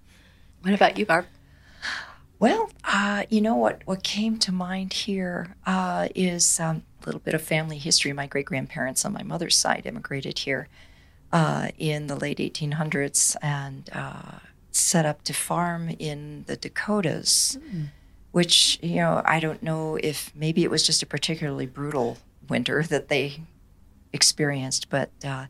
What 0.63 0.73
about 0.73 0.99
you, 0.99 1.05
Barb? 1.05 1.27
Well, 2.39 2.71
uh, 2.83 3.25
you 3.29 3.43
know 3.43 3.55
what? 3.57 3.83
What 3.85 4.03
came 4.03 4.39
to 4.39 4.51
mind 4.51 4.95
here 4.95 5.57
uh, 5.67 6.09
is 6.15 6.59
um, 6.59 6.85
a 7.03 7.07
little 7.07 7.21
bit 7.21 7.35
of 7.35 7.43
family 7.43 7.77
history. 7.77 8.15
My 8.15 8.27
great 8.27 8.47
grandparents 8.47 9.05
on 9.05 9.13
my 9.13 9.23
mother's 9.23 9.59
side 9.59 9.83
immigrated 9.85 10.39
here 10.39 10.69
uh, 11.35 11.69
in 11.77 12.07
the 12.07 12.17
late 12.17 12.39
1800s 12.39 13.37
and 13.43 13.91
uh, 13.93 14.39
set 14.77 15.07
up 15.07 15.22
to 15.22 15.33
farm 15.33 15.91
in 15.99 16.45
the 16.47 16.57
Dakotas, 16.57 17.59
mm. 17.61 17.89
which 18.33 18.79
you 18.83 18.97
know 18.97 19.22
I 19.25 19.41
don't 19.41 19.62
know 19.62 19.97
if 19.97 20.33
maybe 20.35 20.64
it 20.64 20.70
was 20.70 20.85
just 20.85 21.03
a 21.03 21.07
particularly 21.07 21.66
brutal 21.66 22.18
winter 22.49 22.83
that 22.85 23.09
they 23.09 23.41
experienced, 24.12 24.91
but 24.91 25.11
uh, 25.25 25.47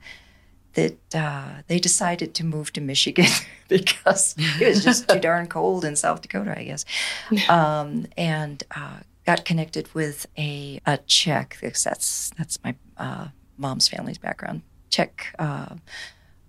that 0.75 1.14
uh, 1.14 1.62
they 1.68 1.79
decided 1.79 2.35
to 2.35 2.45
move 2.45 2.72
to 2.72 2.81
Michigan 2.81 3.31
because 3.68 4.35
it 4.61 4.68
was 4.68 4.85
just 4.85 5.09
too 5.09 5.18
darn 5.18 5.47
cold 5.47 5.85
in 5.85 5.97
South 5.97 6.22
Dakota, 6.22 6.59
I 6.59 6.64
guess, 6.64 6.85
um, 7.49 8.07
and 8.16 8.62
uh, 8.77 8.99
got 9.27 9.45
connected 9.45 9.93
with 9.95 10.27
a, 10.37 10.81
a 10.87 10.99
Czech. 11.07 11.59
That's 11.61 12.31
that's 12.37 12.59
my 12.62 12.75
uh, 12.97 13.29
mom's 13.57 13.89
family's 13.89 14.18
background. 14.18 14.62
Czech 14.91 15.35
uh, 15.39 15.75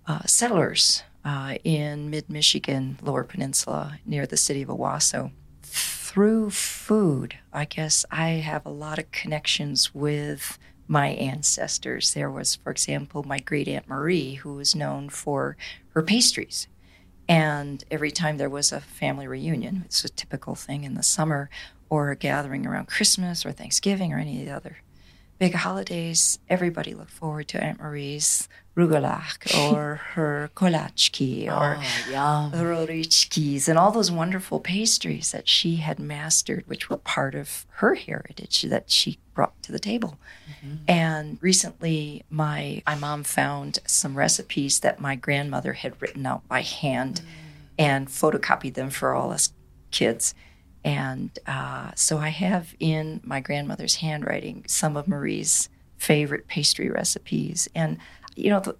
uh, 0.06 0.22
settlers 0.26 1.02
uh, 1.26 1.56
in 1.64 2.08
mid 2.08 2.30
Michigan, 2.30 2.98
Lower 3.02 3.24
Peninsula, 3.24 3.98
near 4.06 4.26
the 4.26 4.36
city 4.36 4.62
of 4.62 4.68
Owosso. 4.68 5.32
Through 5.60 6.50
food, 6.50 7.36
I 7.52 7.64
guess 7.64 8.06
I 8.12 8.28
have 8.28 8.64
a 8.64 8.70
lot 8.70 9.00
of 9.00 9.10
connections 9.10 9.92
with 9.92 10.56
my 10.86 11.08
ancestors. 11.08 12.14
There 12.14 12.30
was, 12.30 12.54
for 12.54 12.70
example, 12.70 13.24
my 13.24 13.40
great 13.40 13.66
aunt 13.66 13.88
Marie, 13.88 14.34
who 14.34 14.54
was 14.54 14.76
known 14.76 15.08
for 15.08 15.56
her 15.94 16.02
pastries. 16.02 16.68
And 17.28 17.82
every 17.90 18.12
time 18.12 18.36
there 18.36 18.48
was 18.48 18.70
a 18.70 18.80
family 18.80 19.26
reunion, 19.26 19.82
it's 19.84 20.04
a 20.04 20.08
typical 20.08 20.54
thing 20.54 20.84
in 20.84 20.94
the 20.94 21.02
summer, 21.02 21.50
or 21.90 22.12
a 22.12 22.16
gathering 22.16 22.66
around 22.66 22.86
Christmas 22.86 23.44
or 23.44 23.50
Thanksgiving 23.50 24.12
or 24.12 24.18
any 24.18 24.40
of 24.40 24.46
the 24.46 24.54
other 24.54 24.76
big 25.38 25.54
holidays, 25.54 26.38
everybody 26.48 26.94
looked 26.94 27.10
forward 27.10 27.48
to 27.48 27.62
Aunt 27.62 27.78
Marie's 27.78 28.48
rugelach 28.76 29.54
or 29.72 29.96
her 30.14 30.50
kolachki 30.54 31.46
or 31.48 31.76
oh, 31.80 32.50
rorichkis 32.54 33.68
and 33.68 33.78
all 33.78 33.90
those 33.90 34.10
wonderful 34.10 34.60
pastries 34.60 35.32
that 35.32 35.48
she 35.48 35.76
had 35.76 35.98
mastered, 35.98 36.64
which 36.66 36.90
were 36.90 36.98
part 36.98 37.34
of 37.34 37.66
her 37.76 37.94
heritage 37.94 38.62
that 38.62 38.90
she 38.90 39.18
brought 39.34 39.60
to 39.62 39.72
the 39.72 39.78
table. 39.78 40.18
Mm-hmm. 40.50 40.74
And 40.88 41.38
recently, 41.40 42.22
my 42.30 42.82
my 42.86 42.94
mom 42.94 43.24
found 43.24 43.78
some 43.86 44.16
recipes 44.16 44.80
that 44.80 45.00
my 45.00 45.16
grandmother 45.16 45.72
had 45.72 46.00
written 46.00 46.26
out 46.26 46.46
by 46.46 46.62
hand 46.62 47.22
mm. 47.22 47.28
and 47.78 48.08
photocopied 48.08 48.74
them 48.74 48.90
for 48.90 49.14
all 49.14 49.30
us 49.32 49.52
kids. 49.90 50.34
And 50.84 51.36
uh, 51.46 51.90
so 51.96 52.18
I 52.18 52.28
have 52.28 52.74
in 52.78 53.20
my 53.24 53.40
grandmother's 53.40 53.96
handwriting 53.96 54.64
some 54.68 54.96
of 54.96 55.08
Marie's 55.08 55.68
favorite 55.98 56.46
pastry 56.46 56.90
recipes. 56.90 57.68
And, 57.74 57.98
you 58.36 58.50
know, 58.50 58.60
th- 58.60 58.76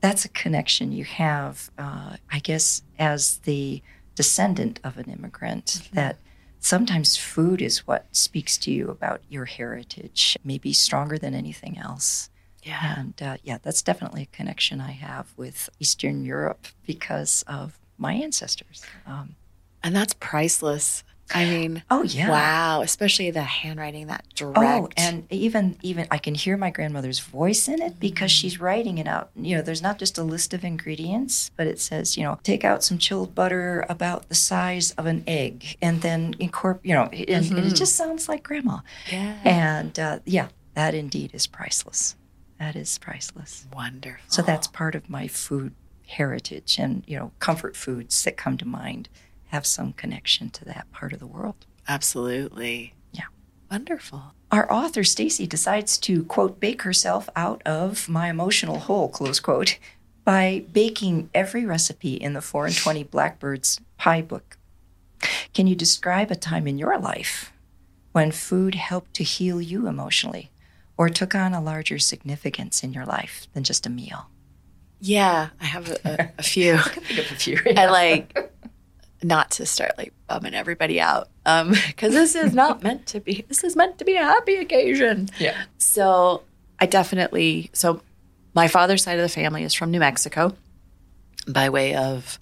that's 0.00 0.24
a 0.24 0.28
connection 0.28 0.92
you 0.92 1.04
have, 1.04 1.70
uh, 1.78 2.16
I 2.30 2.38
guess, 2.38 2.82
as 2.98 3.38
the 3.38 3.82
descendant 4.14 4.80
of 4.84 4.98
an 4.98 5.10
immigrant, 5.10 5.66
mm-hmm. 5.66 5.96
that 5.96 6.18
sometimes 6.60 7.16
food 7.16 7.62
is 7.62 7.86
what 7.86 8.06
speaks 8.12 8.56
to 8.58 8.70
you 8.70 8.90
about 8.90 9.22
your 9.28 9.44
heritage, 9.44 10.36
maybe 10.44 10.72
stronger 10.72 11.18
than 11.18 11.34
anything 11.34 11.78
else. 11.78 12.30
Yeah. 12.62 12.98
And 12.98 13.22
uh, 13.22 13.36
yeah, 13.42 13.58
that's 13.62 13.82
definitely 13.82 14.22
a 14.22 14.36
connection 14.36 14.80
I 14.80 14.90
have 14.90 15.32
with 15.36 15.70
Eastern 15.78 16.24
Europe 16.24 16.66
because 16.86 17.44
of 17.46 17.78
my 17.96 18.14
ancestors. 18.14 18.82
Um, 19.06 19.36
and 19.82 19.94
that's 19.94 20.14
priceless. 20.14 21.04
I 21.34 21.44
mean, 21.44 21.82
oh 21.90 22.02
yeah, 22.04 22.30
wow! 22.30 22.80
Especially 22.80 23.30
the 23.30 23.42
handwriting, 23.42 24.06
that 24.06 24.24
direct. 24.34 24.58
Oh, 24.58 24.88
and 24.96 25.26
even 25.30 25.76
even 25.82 26.06
I 26.10 26.18
can 26.18 26.34
hear 26.34 26.56
my 26.56 26.70
grandmother's 26.70 27.20
voice 27.20 27.68
in 27.68 27.82
it 27.82 28.00
because 28.00 28.30
mm. 28.30 28.40
she's 28.40 28.60
writing 28.60 28.98
it 28.98 29.06
out. 29.06 29.30
You 29.36 29.56
know, 29.56 29.62
there's 29.62 29.82
not 29.82 29.98
just 29.98 30.16
a 30.16 30.22
list 30.22 30.54
of 30.54 30.64
ingredients, 30.64 31.50
but 31.56 31.66
it 31.66 31.80
says, 31.80 32.16
you 32.16 32.24
know, 32.24 32.38
take 32.42 32.64
out 32.64 32.82
some 32.82 32.98
chilled 32.98 33.34
butter 33.34 33.84
about 33.88 34.28
the 34.28 34.34
size 34.34 34.92
of 34.92 35.06
an 35.06 35.22
egg, 35.26 35.76
and 35.82 36.00
then 36.00 36.34
incorporate. 36.38 36.86
You 36.86 36.94
know, 36.94 37.04
and, 37.04 37.44
mm-hmm. 37.44 37.56
and, 37.56 37.66
it 37.66 37.74
just 37.74 37.96
sounds 37.96 38.28
like 38.28 38.42
grandma. 38.42 38.78
Yeah. 39.10 39.38
And 39.44 39.98
uh, 39.98 40.20
yeah, 40.24 40.48
that 40.74 40.94
indeed 40.94 41.32
is 41.34 41.46
priceless. 41.46 42.16
That 42.58 42.74
is 42.74 42.96
priceless. 42.98 43.66
Wonderful. 43.72 44.24
So 44.28 44.42
that's 44.42 44.66
part 44.66 44.94
of 44.94 45.10
my 45.10 45.28
food 45.28 45.74
heritage, 46.06 46.78
and 46.78 47.04
you 47.06 47.18
know, 47.18 47.32
comfort 47.38 47.76
foods 47.76 48.24
that 48.24 48.36
come 48.36 48.56
to 48.56 48.66
mind 48.66 49.10
have 49.48 49.66
some 49.66 49.92
connection 49.92 50.50
to 50.50 50.64
that 50.66 50.90
part 50.92 51.12
of 51.12 51.18
the 51.18 51.26
world. 51.26 51.66
Absolutely. 51.86 52.94
Yeah. 53.12 53.24
Wonderful. 53.70 54.34
Our 54.50 54.70
author, 54.72 55.04
Stacy, 55.04 55.46
decides 55.46 55.98
to, 55.98 56.24
quote, 56.24 56.60
bake 56.60 56.82
herself 56.82 57.28
out 57.36 57.62
of 57.66 58.08
my 58.08 58.30
emotional 58.30 58.78
hole, 58.78 59.08
close 59.08 59.40
quote, 59.40 59.78
by 60.24 60.64
baking 60.72 61.30
every 61.34 61.64
recipe 61.64 62.14
in 62.14 62.34
the 62.34 62.40
4 62.40 62.66
and 62.66 62.76
20 62.76 63.04
Blackbirds 63.04 63.80
pie 63.96 64.22
book. 64.22 64.58
Can 65.54 65.66
you 65.66 65.74
describe 65.74 66.30
a 66.30 66.36
time 66.36 66.66
in 66.66 66.78
your 66.78 66.98
life 66.98 67.52
when 68.12 68.30
food 68.30 68.74
helped 68.74 69.14
to 69.14 69.24
heal 69.24 69.60
you 69.60 69.86
emotionally 69.86 70.50
or 70.96 71.08
took 71.08 71.34
on 71.34 71.54
a 71.54 71.60
larger 71.60 71.98
significance 71.98 72.82
in 72.82 72.92
your 72.92 73.06
life 73.06 73.48
than 73.54 73.64
just 73.64 73.86
a 73.86 73.90
meal? 73.90 74.28
Yeah, 75.00 75.48
I 75.60 75.64
have 75.64 75.90
a, 76.04 76.32
a 76.38 76.42
few. 76.42 76.74
I 76.76 76.88
can 76.88 77.02
think 77.02 77.20
of 77.20 77.32
a 77.32 77.34
few. 77.36 77.60
Yeah. 77.64 77.82
I 77.82 77.86
like 77.86 78.52
not 79.22 79.50
to 79.52 79.66
start 79.66 79.92
like 79.98 80.12
bumming 80.28 80.54
everybody 80.54 81.00
out 81.00 81.28
um 81.46 81.70
because 81.86 82.12
this 82.12 82.34
is 82.34 82.54
not 82.54 82.82
meant 82.84 83.06
to 83.06 83.20
be 83.20 83.44
this 83.48 83.64
is 83.64 83.76
meant 83.76 83.98
to 83.98 84.04
be 84.04 84.16
a 84.16 84.22
happy 84.22 84.56
occasion. 84.56 85.28
Yeah. 85.38 85.56
So 85.78 86.42
i 86.80 86.86
definitely 86.86 87.70
so 87.72 88.00
my 88.54 88.68
father's 88.68 89.02
side 89.02 89.18
of 89.18 89.22
the 89.22 89.28
family 89.28 89.64
is 89.64 89.74
from 89.74 89.90
new 89.90 90.00
mexico 90.00 90.54
by 91.46 91.68
way 91.68 91.94
of 91.94 92.38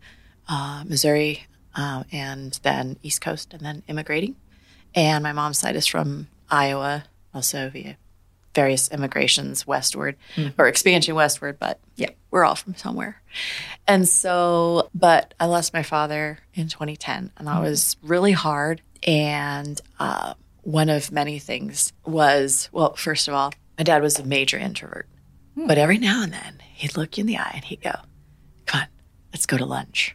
uh, 0.49 0.85
missouri 0.87 1.47
uh, 1.74 2.05
and 2.12 2.59
then 2.62 2.97
east 3.03 3.20
coast 3.20 3.53
and 3.53 3.62
then 3.62 3.83
immigrating. 3.89 4.35
And 4.95 5.22
my 5.22 5.33
mom's 5.33 5.59
side 5.59 5.77
is 5.77 5.87
from 5.87 6.29
iowa 6.51 7.05
also 7.35 7.68
via 7.70 7.97
various 8.57 8.89
immigrations 8.89 9.66
westward 9.66 10.16
mm-hmm. 10.35 10.61
or 10.61 10.66
expansion 10.66 11.14
westward, 11.14 11.59
but 11.59 11.79
yeah, 11.97 12.09
we're 12.37 12.45
all 12.45 12.55
from 12.55 12.74
somewhere. 12.74 13.22
And 13.89 14.07
so, 14.07 14.91
but 14.95 15.32
I 15.41 15.47
lost 15.47 15.72
my 15.72 15.82
father 15.82 16.39
in 16.53 16.68
2010, 16.68 17.32
and 17.34 17.49
that 17.49 17.51
mm-hmm. 17.51 17.62
was 17.62 17.97
really 18.03 18.32
hard. 18.32 18.82
And 19.07 19.80
uh, 19.99 20.34
one 20.61 20.91
of 20.91 21.11
many 21.11 21.39
things 21.39 21.95
was 22.05 22.68
well, 22.72 22.93
first 22.95 23.26
of 23.26 23.32
all, 23.32 23.55
my 23.78 23.84
dad 23.84 24.03
was 24.03 24.18
a 24.18 24.22
major 24.22 24.59
introvert, 24.59 25.09
mm-hmm. 25.57 25.66
but 25.66 25.78
every 25.78 25.97
now 25.97 26.22
and 26.22 26.30
then 26.30 26.61
he'd 26.74 26.99
look 26.99 27.16
you 27.16 27.22
in 27.22 27.26
the 27.26 27.39
eye 27.39 27.53
and 27.55 27.64
he'd 27.64 27.80
go, 27.80 27.95
Come 28.66 28.82
on, 28.82 28.89
let's 29.32 29.47
go 29.47 29.57
to 29.57 29.64
lunch. 29.64 30.14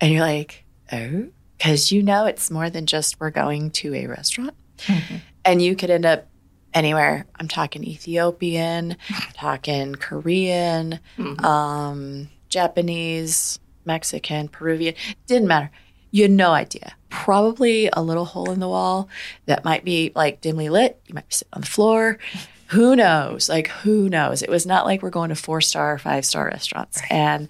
And 0.00 0.10
you're 0.10 0.22
like, 0.22 0.64
Oh, 0.90 1.26
because 1.58 1.92
you 1.92 2.02
know 2.02 2.24
it's 2.24 2.50
more 2.50 2.70
than 2.70 2.86
just 2.86 3.20
we're 3.20 3.30
going 3.30 3.72
to 3.72 3.94
a 3.94 4.06
restaurant. 4.06 4.54
Mm-hmm. 4.86 5.16
And 5.44 5.60
you 5.60 5.76
could 5.76 5.90
end 5.90 6.06
up 6.06 6.28
anywhere. 6.74 7.26
I'm 7.38 7.48
talking 7.48 7.84
Ethiopian, 7.84 8.96
talking 9.34 9.94
Korean, 9.94 11.00
mm-hmm. 11.16 11.44
um, 11.44 12.28
Japanese, 12.48 13.58
Mexican, 13.84 14.48
Peruvian. 14.48 14.94
Didn't 15.26 15.48
matter. 15.48 15.70
You 16.10 16.22
had 16.22 16.30
no 16.30 16.52
idea. 16.52 16.94
Probably 17.08 17.88
a 17.92 18.02
little 18.02 18.24
hole 18.24 18.50
in 18.50 18.60
the 18.60 18.68
wall 18.68 19.08
that 19.46 19.64
might 19.64 19.84
be 19.84 20.12
like 20.14 20.40
dimly 20.40 20.68
lit. 20.68 21.00
You 21.06 21.14
might 21.14 21.28
be 21.28 21.34
sitting 21.34 21.52
on 21.54 21.60
the 21.62 21.66
floor. 21.66 22.18
Who 22.68 22.96
knows? 22.96 23.48
Like, 23.48 23.68
who 23.68 24.08
knows? 24.08 24.42
It 24.42 24.48
was 24.48 24.66
not 24.66 24.86
like 24.86 25.02
we're 25.02 25.10
going 25.10 25.28
to 25.28 25.34
four 25.34 25.60
star, 25.60 25.98
five 25.98 26.24
star 26.24 26.46
restaurants. 26.46 27.02
And, 27.10 27.48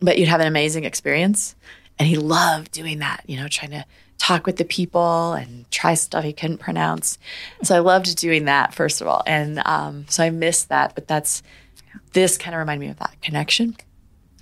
but 0.00 0.18
you'd 0.18 0.28
have 0.28 0.40
an 0.40 0.46
amazing 0.46 0.84
experience. 0.84 1.54
And 1.98 2.08
he 2.08 2.16
loved 2.16 2.72
doing 2.72 2.98
that, 3.00 3.22
you 3.26 3.36
know, 3.36 3.48
trying 3.48 3.72
to 3.72 3.84
talk 4.18 4.46
with 4.46 4.56
the 4.56 4.64
people 4.64 5.32
and 5.32 5.70
try 5.70 5.94
stuff 5.94 6.24
he 6.24 6.32
couldn't 6.32 6.58
pronounce. 6.58 7.18
So 7.62 7.76
I 7.76 7.78
loved 7.78 8.16
doing 8.16 8.44
that, 8.44 8.74
first 8.74 9.00
of 9.00 9.06
all. 9.06 9.22
And 9.26 9.62
um, 9.64 10.06
so 10.08 10.22
I 10.22 10.30
missed 10.30 10.68
that, 10.68 10.94
but 10.94 11.08
that's, 11.08 11.42
this 12.12 12.36
kind 12.36 12.54
of 12.54 12.58
reminded 12.58 12.86
me 12.86 12.90
of 12.90 12.98
that 12.98 13.16
connection. 13.22 13.76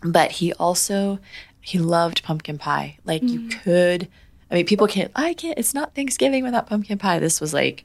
But 0.03 0.33
he 0.33 0.53
also, 0.55 1.19
he 1.61 1.79
loved 1.79 2.23
pumpkin 2.23 2.59
pie. 2.59 2.99
Like 3.05 3.23
mm. 3.23 3.29
you 3.29 3.49
could, 3.49 4.09
I 4.51 4.55
mean, 4.55 4.67
people 4.67 4.87
can't, 4.87 5.11
I 5.15 5.35
can't, 5.35 5.59
it's 5.59 5.75
not 5.75 5.95
Thanksgiving 5.95 6.43
without 6.43 6.67
pumpkin 6.67 6.99
pie. 6.99 7.19
This 7.19 7.41
was 7.41 7.53
like, 7.53 7.85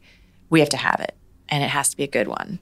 we 0.50 0.60
have 0.60 0.70
to 0.70 0.78
have 0.78 1.00
it 1.00 1.16
and 1.50 1.64
it 1.64 1.70
has 1.70 1.90
to 1.90 1.98
be 1.98 2.04
a 2.04 2.08
good 2.08 2.28
one. 2.28 2.60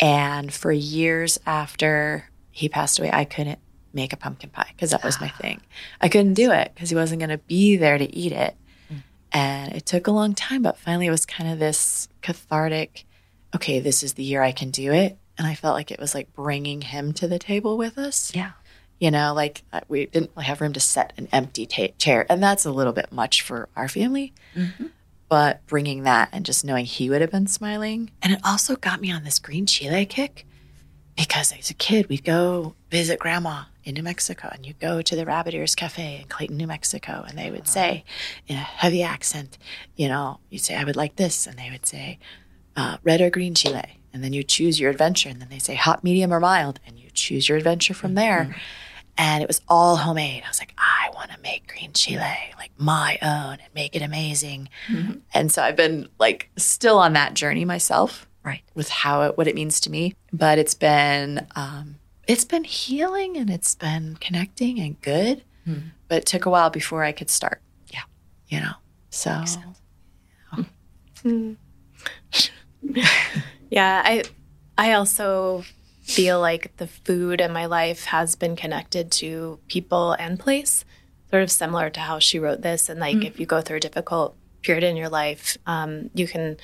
And 0.00 0.52
for 0.52 0.72
years 0.72 1.38
after 1.46 2.30
he 2.50 2.68
passed 2.68 2.98
away, 2.98 3.10
I 3.12 3.24
couldn't 3.24 3.58
make 3.92 4.12
a 4.12 4.16
pumpkin 4.16 4.50
pie 4.50 4.70
because 4.74 4.90
that 4.90 5.04
was 5.04 5.20
my 5.20 5.28
thing. 5.28 5.60
I 6.00 6.08
couldn't 6.08 6.34
do 6.34 6.50
it 6.50 6.72
because 6.74 6.88
he 6.88 6.96
wasn't 6.96 7.20
going 7.20 7.30
to 7.30 7.38
be 7.38 7.76
there 7.76 7.98
to 7.98 8.16
eat 8.16 8.32
it. 8.32 8.56
And 9.32 9.72
it 9.72 9.86
took 9.86 10.06
a 10.06 10.12
long 10.12 10.34
time, 10.34 10.62
but 10.62 10.78
finally 10.78 11.06
it 11.06 11.10
was 11.10 11.26
kind 11.26 11.50
of 11.50 11.58
this 11.58 12.08
cathartic, 12.20 13.06
okay, 13.54 13.80
this 13.80 14.02
is 14.02 14.14
the 14.14 14.22
year 14.22 14.42
I 14.42 14.52
can 14.52 14.70
do 14.70 14.92
it. 14.92 15.18
And 15.38 15.46
I 15.46 15.54
felt 15.54 15.74
like 15.74 15.90
it 15.90 15.98
was 15.98 16.14
like 16.14 16.32
bringing 16.34 16.82
him 16.82 17.12
to 17.14 17.26
the 17.26 17.38
table 17.38 17.78
with 17.78 17.96
us. 17.96 18.34
Yeah. 18.34 18.52
You 19.00 19.10
know, 19.10 19.32
like 19.34 19.62
uh, 19.72 19.80
we 19.88 20.06
didn't 20.06 20.38
have 20.38 20.60
room 20.60 20.74
to 20.74 20.80
set 20.80 21.12
an 21.16 21.28
empty 21.32 21.66
ta- 21.66 21.94
chair. 21.98 22.26
And 22.28 22.42
that's 22.42 22.66
a 22.66 22.70
little 22.70 22.92
bit 22.92 23.10
much 23.10 23.42
for 23.42 23.68
our 23.74 23.88
family. 23.88 24.34
Mm-hmm. 24.54 24.86
But 25.28 25.66
bringing 25.66 26.02
that 26.02 26.28
and 26.32 26.44
just 26.44 26.64
knowing 26.64 26.84
he 26.84 27.08
would 27.08 27.22
have 27.22 27.30
been 27.30 27.46
smiling. 27.46 28.10
And 28.20 28.34
it 28.34 28.40
also 28.44 28.76
got 28.76 29.00
me 29.00 29.10
on 29.10 29.24
this 29.24 29.38
green 29.38 29.64
chile 29.64 30.04
kick 30.04 30.46
because 31.16 31.52
as 31.52 31.70
a 31.70 31.74
kid, 31.74 32.08
we'd 32.08 32.24
go 32.24 32.74
visit 32.90 33.18
grandma 33.18 33.64
in 33.84 33.94
New 33.94 34.02
Mexico 34.02 34.48
and 34.52 34.64
you 34.64 34.74
go 34.74 35.02
to 35.02 35.16
the 35.16 35.26
Rabbit 35.26 35.54
Ears 35.54 35.74
Cafe 35.74 36.20
in 36.20 36.28
Clayton, 36.28 36.56
New 36.56 36.66
Mexico, 36.66 37.24
and 37.26 37.36
they 37.36 37.50
would 37.50 37.66
say 37.66 38.04
in 38.46 38.56
a 38.56 38.60
heavy 38.60 39.02
accent, 39.02 39.58
you 39.96 40.08
know, 40.08 40.38
you'd 40.50 40.62
say, 40.62 40.76
I 40.76 40.84
would 40.84 40.96
like 40.96 41.16
this. 41.16 41.46
And 41.46 41.58
they 41.58 41.70
would 41.70 41.86
say, 41.86 42.18
uh, 42.76 42.98
red 43.02 43.20
or 43.20 43.30
green 43.30 43.54
chile. 43.54 43.98
And 44.12 44.22
then 44.22 44.32
you 44.32 44.42
choose 44.42 44.78
your 44.78 44.90
adventure. 44.90 45.28
And 45.28 45.40
then 45.40 45.48
they 45.48 45.58
say 45.58 45.74
hot, 45.74 46.04
medium, 46.04 46.32
or 46.32 46.40
mild. 46.40 46.80
And 46.86 46.98
you 46.98 47.10
choose 47.12 47.48
your 47.48 47.58
adventure 47.58 47.94
from 47.94 48.14
there. 48.14 48.44
Mm-hmm. 48.44 48.58
And 49.18 49.42
it 49.42 49.48
was 49.48 49.60
all 49.68 49.96
homemade. 49.96 50.42
I 50.44 50.48
was 50.48 50.58
like, 50.58 50.74
I 50.78 51.10
want 51.14 51.30
to 51.30 51.40
make 51.40 51.68
green 51.68 51.92
chile 51.92 52.54
like 52.56 52.70
my 52.78 53.18
own 53.20 53.54
and 53.54 53.74
make 53.74 53.94
it 53.94 54.02
amazing. 54.02 54.68
Mm-hmm. 54.88 55.18
And 55.34 55.52
so 55.52 55.62
I've 55.62 55.76
been 55.76 56.08
like 56.18 56.50
still 56.56 56.98
on 56.98 57.12
that 57.14 57.34
journey 57.34 57.64
myself. 57.64 58.26
Right. 58.44 58.62
With 58.74 58.88
how 58.88 59.22
it, 59.22 59.38
what 59.38 59.46
it 59.46 59.54
means 59.54 59.80
to 59.80 59.90
me. 59.90 60.14
But 60.32 60.58
it's 60.58 60.74
been, 60.74 61.46
um, 61.54 61.96
it's 62.26 62.44
been 62.44 62.64
healing 62.64 63.36
and 63.36 63.50
it's 63.50 63.74
been 63.74 64.16
connecting 64.20 64.78
and 64.80 65.00
good. 65.00 65.44
Mm-hmm. 65.66 65.88
But 66.08 66.18
it 66.18 66.26
took 66.26 66.46
a 66.46 66.50
while 66.50 66.70
before 66.70 67.04
I 67.04 67.12
could 67.12 67.30
start. 67.30 67.60
Yeah. 67.88 68.02
You 68.48 68.60
know, 68.60 68.72
so. 69.10 69.44
Mm. 71.24 71.56
yeah. 73.70 74.02
I, 74.04 74.24
I 74.76 74.92
also 74.92 75.64
feel 76.02 76.40
like 76.40 76.76
the 76.76 76.86
food 76.86 77.40
in 77.40 77.52
my 77.52 77.66
life 77.66 78.04
has 78.06 78.34
been 78.34 78.56
connected 78.56 79.10
to 79.12 79.58
people 79.68 80.12
and 80.12 80.38
place, 80.38 80.84
sort 81.30 81.42
of 81.42 81.50
similar 81.50 81.90
to 81.90 82.00
how 82.00 82.18
she 82.18 82.38
wrote 82.38 82.62
this. 82.62 82.88
And 82.88 83.00
like, 83.00 83.16
mm-hmm. 83.16 83.26
if 83.26 83.38
you 83.38 83.46
go 83.46 83.60
through 83.60 83.76
a 83.76 83.80
difficult 83.80 84.36
period 84.62 84.84
in 84.84 84.96
your 84.96 85.08
life, 85.08 85.56
um, 85.66 86.10
you 86.14 86.26
can 86.26 86.56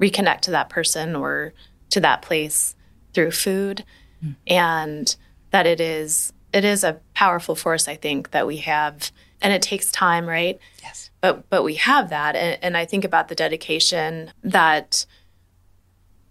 reconnect 0.00 0.40
to 0.42 0.50
that 0.52 0.68
person 0.68 1.14
or 1.14 1.52
to 1.90 2.00
that 2.00 2.22
place 2.22 2.74
through 3.12 3.30
food, 3.30 3.84
mm-hmm. 4.26 4.32
and 4.46 5.16
that 5.50 5.66
it 5.66 5.80
is 5.80 6.32
it 6.52 6.64
is 6.64 6.84
a 6.84 7.00
powerful 7.14 7.54
force. 7.54 7.88
I 7.88 7.96
think 7.96 8.30
that 8.30 8.46
we 8.46 8.58
have, 8.58 9.10
and 9.42 9.52
it 9.52 9.62
takes 9.62 9.92
time, 9.92 10.26
right? 10.26 10.58
Yes. 10.82 11.10
But 11.20 11.48
but 11.50 11.62
we 11.62 11.74
have 11.74 12.10
that, 12.10 12.36
and, 12.36 12.58
and 12.62 12.76
I 12.76 12.84
think 12.84 13.04
about 13.04 13.28
the 13.28 13.34
dedication 13.34 14.32
that 14.42 15.06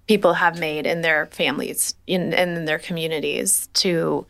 people 0.08 0.34
have 0.34 0.60
made 0.60 0.86
in 0.86 1.02
their 1.02 1.26
families 1.28 1.96
in, 2.06 2.34
in 2.34 2.66
their 2.66 2.80
communities 2.80 3.68
to 3.74 4.26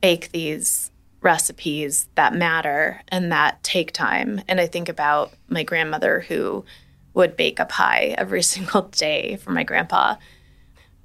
bake 0.00 0.30
these 0.30 0.90
recipes 1.20 2.08
that 2.14 2.34
matter 2.34 3.02
and 3.08 3.32
that 3.32 3.62
take 3.64 3.92
time. 3.92 4.40
And 4.46 4.60
I 4.60 4.66
think 4.66 4.88
about 4.88 5.32
my 5.48 5.64
grandmother 5.64 6.20
who 6.20 6.64
would 7.14 7.36
bake 7.36 7.58
a 7.58 7.64
pie 7.64 8.14
every 8.16 8.42
single 8.54 8.82
day 8.82 9.36
for 9.36 9.50
my 9.50 9.64
grandpa 9.64 10.16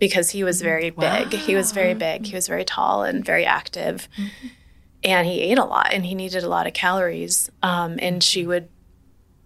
because 0.02 0.32
he 0.32 0.44
was 0.44 0.62
very 0.62 0.90
big. 0.90 1.32
He 1.32 1.56
was 1.56 1.72
very 1.72 1.94
big. 1.94 2.26
He 2.26 2.36
was 2.36 2.50
very 2.50 2.66
tall 2.66 3.04
and 3.04 3.24
very 3.24 3.46
active. 3.46 4.10
Mm-hmm. 4.18 4.48
And 5.04 5.28
he 5.28 5.40
ate 5.42 5.58
a 5.58 5.64
lot 5.64 5.94
and 5.94 6.06
he 6.06 6.16
needed 6.16 6.44
a 6.44 6.50
lot 6.50 6.68
of 6.68 6.74
calories. 6.74 7.50
Um, 7.64 7.98
and 8.02 8.22
she 8.22 8.46
would 8.46 8.68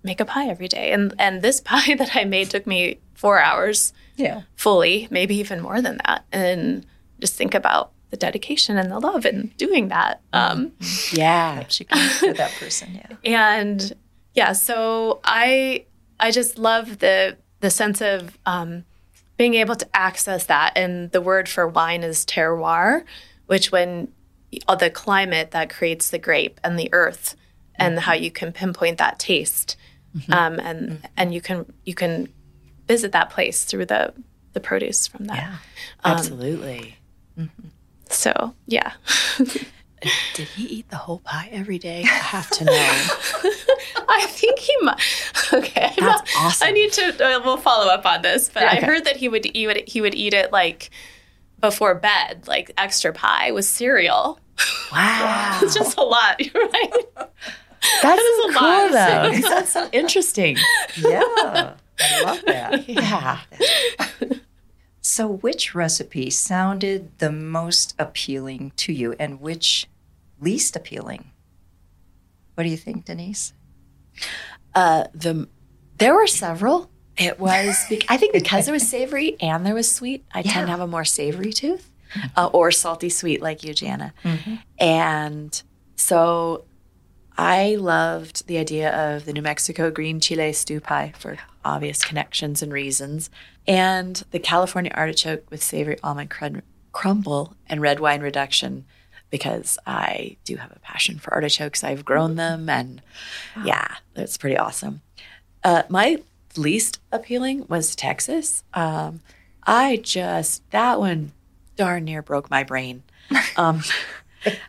make 0.02 0.20
a 0.20 0.26
pie 0.26 0.48
every 0.48 0.68
day. 0.68 0.92
And 0.92 1.14
and 1.20 1.44
this 1.44 1.62
pie 1.66 1.94
that 1.96 2.16
I 2.16 2.24
made 2.24 2.50
took 2.50 2.66
me 2.66 3.00
four 3.16 3.40
hours 3.40 3.94
yeah 4.18 4.44
fully 4.56 5.08
maybe 5.10 5.36
even 5.36 5.62
more 5.62 5.82
than 5.82 6.00
that 6.06 6.26
and 6.32 6.86
just 7.20 7.36
think 7.36 7.54
about 7.54 7.92
the 8.12 8.18
dedication 8.18 8.78
and 8.78 8.92
the 8.92 9.00
love 9.00 9.26
in 9.26 9.52
doing 9.58 9.88
that 9.88 10.22
um, 10.34 10.72
yeah 11.12 11.66
she 11.68 11.86
with 11.92 12.22
that 12.38 12.52
person 12.60 12.94
yeah 12.94 13.16
and 13.24 13.94
yeah 14.34 14.52
so 14.52 15.20
i 15.24 15.84
i 16.20 16.30
just 16.30 16.58
love 16.58 17.00
the 17.00 17.36
the 17.62 17.70
sense 17.70 18.02
of 18.02 18.38
um, 18.46 18.84
being 19.38 19.56
able 19.56 19.76
to 19.76 19.88
access 19.94 20.46
that 20.46 20.74
and 20.76 21.12
the 21.12 21.22
word 21.22 21.50
for 21.50 21.68
wine 21.68 22.04
is 22.04 22.26
terroir 22.26 23.04
which 23.48 23.72
when 23.72 24.08
the 24.80 24.90
climate 24.90 25.52
that 25.52 25.70
creates 25.70 26.10
the 26.10 26.20
grape 26.20 26.60
and 26.64 26.80
the 26.80 26.90
earth 26.94 27.36
and 27.76 27.96
mm-hmm. 27.96 28.04
how 28.04 28.14
you 28.14 28.32
can 28.32 28.52
pinpoint 28.52 28.98
that 28.98 29.20
taste 29.20 29.76
mm-hmm. 30.16 30.32
um, 30.34 30.60
and 30.60 30.90
mm-hmm. 30.90 31.06
and 31.18 31.34
you 31.34 31.42
can 31.42 31.72
you 31.84 31.94
can 31.94 32.28
visit 32.88 33.12
that 33.12 33.30
place 33.30 33.66
through 33.66 33.86
the 33.86 34.14
the 34.54 34.60
produce 34.60 35.08
from 35.08 35.26
that. 35.26 35.38
Yeah, 35.38 35.58
um, 36.04 36.18
absolutely. 36.18 36.98
Mm-hmm. 37.38 37.68
So 38.10 38.54
yeah. 38.66 38.94
Did 40.34 40.48
he 40.50 40.64
eat 40.66 40.90
the 40.90 40.98
whole 40.98 41.20
pie 41.20 41.50
every 41.52 41.78
day? 41.80 42.04
I 42.04 42.08
have 42.08 42.50
to 42.52 42.66
know. 42.66 42.72
I 44.10 44.26
think 44.28 44.60
he 44.60 44.76
might. 44.82 45.02
Okay, 45.54 45.94
that's 45.98 46.00
not, 46.00 46.28
awesome. 46.38 46.68
I 46.68 46.72
need 46.72 46.92
to. 46.94 47.26
Uh, 47.26 47.42
we'll 47.44 47.58
follow 47.58 47.92
up 47.92 48.06
on 48.06 48.22
this, 48.22 48.50
but 48.50 48.64
okay. 48.64 48.78
I 48.78 48.82
heard 48.82 49.06
that 49.06 49.18
he 49.18 49.30
would 49.30 49.46
he 49.46 49.68
would 49.68 49.88
he 49.88 50.02
would 50.02 50.16
eat 50.16 50.34
it 50.34 50.52
like 50.52 50.90
before 51.60 51.96
bed, 51.96 52.48
like 52.48 52.72
extra 52.78 53.14
pie 53.14 53.52
with 53.52 53.66
cereal. 53.66 54.40
Wow, 54.92 55.60
it's 55.62 55.74
just 55.76 55.98
a 55.98 56.04
lot, 56.04 56.40
you're 56.40 56.68
right? 56.68 56.92
That's 57.16 58.02
that 58.02 58.20
is 58.20 58.54
so 58.54 58.60
cool, 58.60 58.90
though. 58.90 59.50
That's 59.50 59.72
so 59.72 59.90
interesting. 59.92 60.58
Yeah. 60.98 61.74
I 62.00 62.22
love 62.24 62.42
that. 62.46 62.90
yeah. 62.90 63.40
so, 65.02 65.28
which 65.28 65.76
recipe 65.76 66.30
sounded 66.30 67.18
the 67.20 67.32
most 67.32 67.96
appealing 68.00 68.72
to 68.78 68.94
you 68.94 69.16
and 69.20 69.40
which 69.40 69.88
least 70.40 70.76
appealing? 70.76 71.32
What 72.56 72.64
do 72.64 72.70
you 72.70 72.78
think, 72.78 73.06
Denise? 73.06 73.54
Uh, 74.74 75.06
the 75.14 75.48
there 75.98 76.14
were 76.14 76.28
several. 76.28 76.90
It 77.18 77.40
was 77.40 77.86
I 78.10 78.18
think 78.18 78.34
because 78.34 78.68
it 78.68 78.72
was 78.72 78.88
savory 78.88 79.38
and 79.40 79.66
there 79.66 79.76
was 79.76 79.94
sweet. 79.94 80.26
I 80.34 80.40
yeah. 80.40 80.52
tend 80.52 80.68
to 80.68 80.72
have 80.72 80.82
a 80.82 80.88
more 80.88 81.06
savory 81.06 81.54
tooth, 81.54 81.92
uh, 82.36 82.48
or 82.48 82.72
salty 82.72 83.10
sweet 83.10 83.42
like 83.42 83.64
you, 83.64 83.74
Jana. 83.74 84.14
Mm-hmm. 84.24 84.56
And 84.80 85.62
so 85.96 86.66
I 87.38 87.76
loved 87.76 88.48
the 88.48 88.58
idea 88.58 89.16
of 89.16 89.26
the 89.26 89.34
New 89.34 89.42
Mexico 89.42 89.92
green 89.92 90.20
chile 90.20 90.54
stew 90.54 90.80
pie 90.80 91.14
for 91.18 91.38
obvious 91.64 92.04
connections 92.04 92.62
and 92.62 92.72
reasons, 92.72 93.30
and 93.68 94.24
the 94.32 94.40
California 94.40 94.92
artichoke 94.94 95.50
with 95.50 95.64
savory 95.64 95.98
almond 96.04 96.32
crumble 96.92 97.56
and 97.68 97.82
red 97.82 98.00
wine 98.00 98.22
reduction 98.22 98.86
because 99.36 99.78
I 99.86 100.38
do 100.46 100.56
have 100.56 100.72
a 100.72 100.80
passion 100.80 101.20
for 101.20 101.34
artichokes. 101.34 101.84
I've 101.84 102.06
grown 102.06 102.38
them, 102.38 102.70
and 102.70 103.02
yeah, 103.66 103.96
it's 104.16 104.38
pretty 104.38 104.56
awesome. 104.56 105.02
Uh, 105.62 105.84
my 105.90 106.24
least 106.56 107.02
appealing 107.12 107.66
was 107.68 107.98
Texas. 107.98 108.64
Um, 108.74 109.20
I 109.66 109.98
just 109.98 110.70
that 110.72 111.02
one 111.02 111.34
darn 111.76 112.06
near 112.06 112.22
broke 112.22 112.50
my 112.50 112.64
brain. 112.64 113.04
Um, 113.58 113.82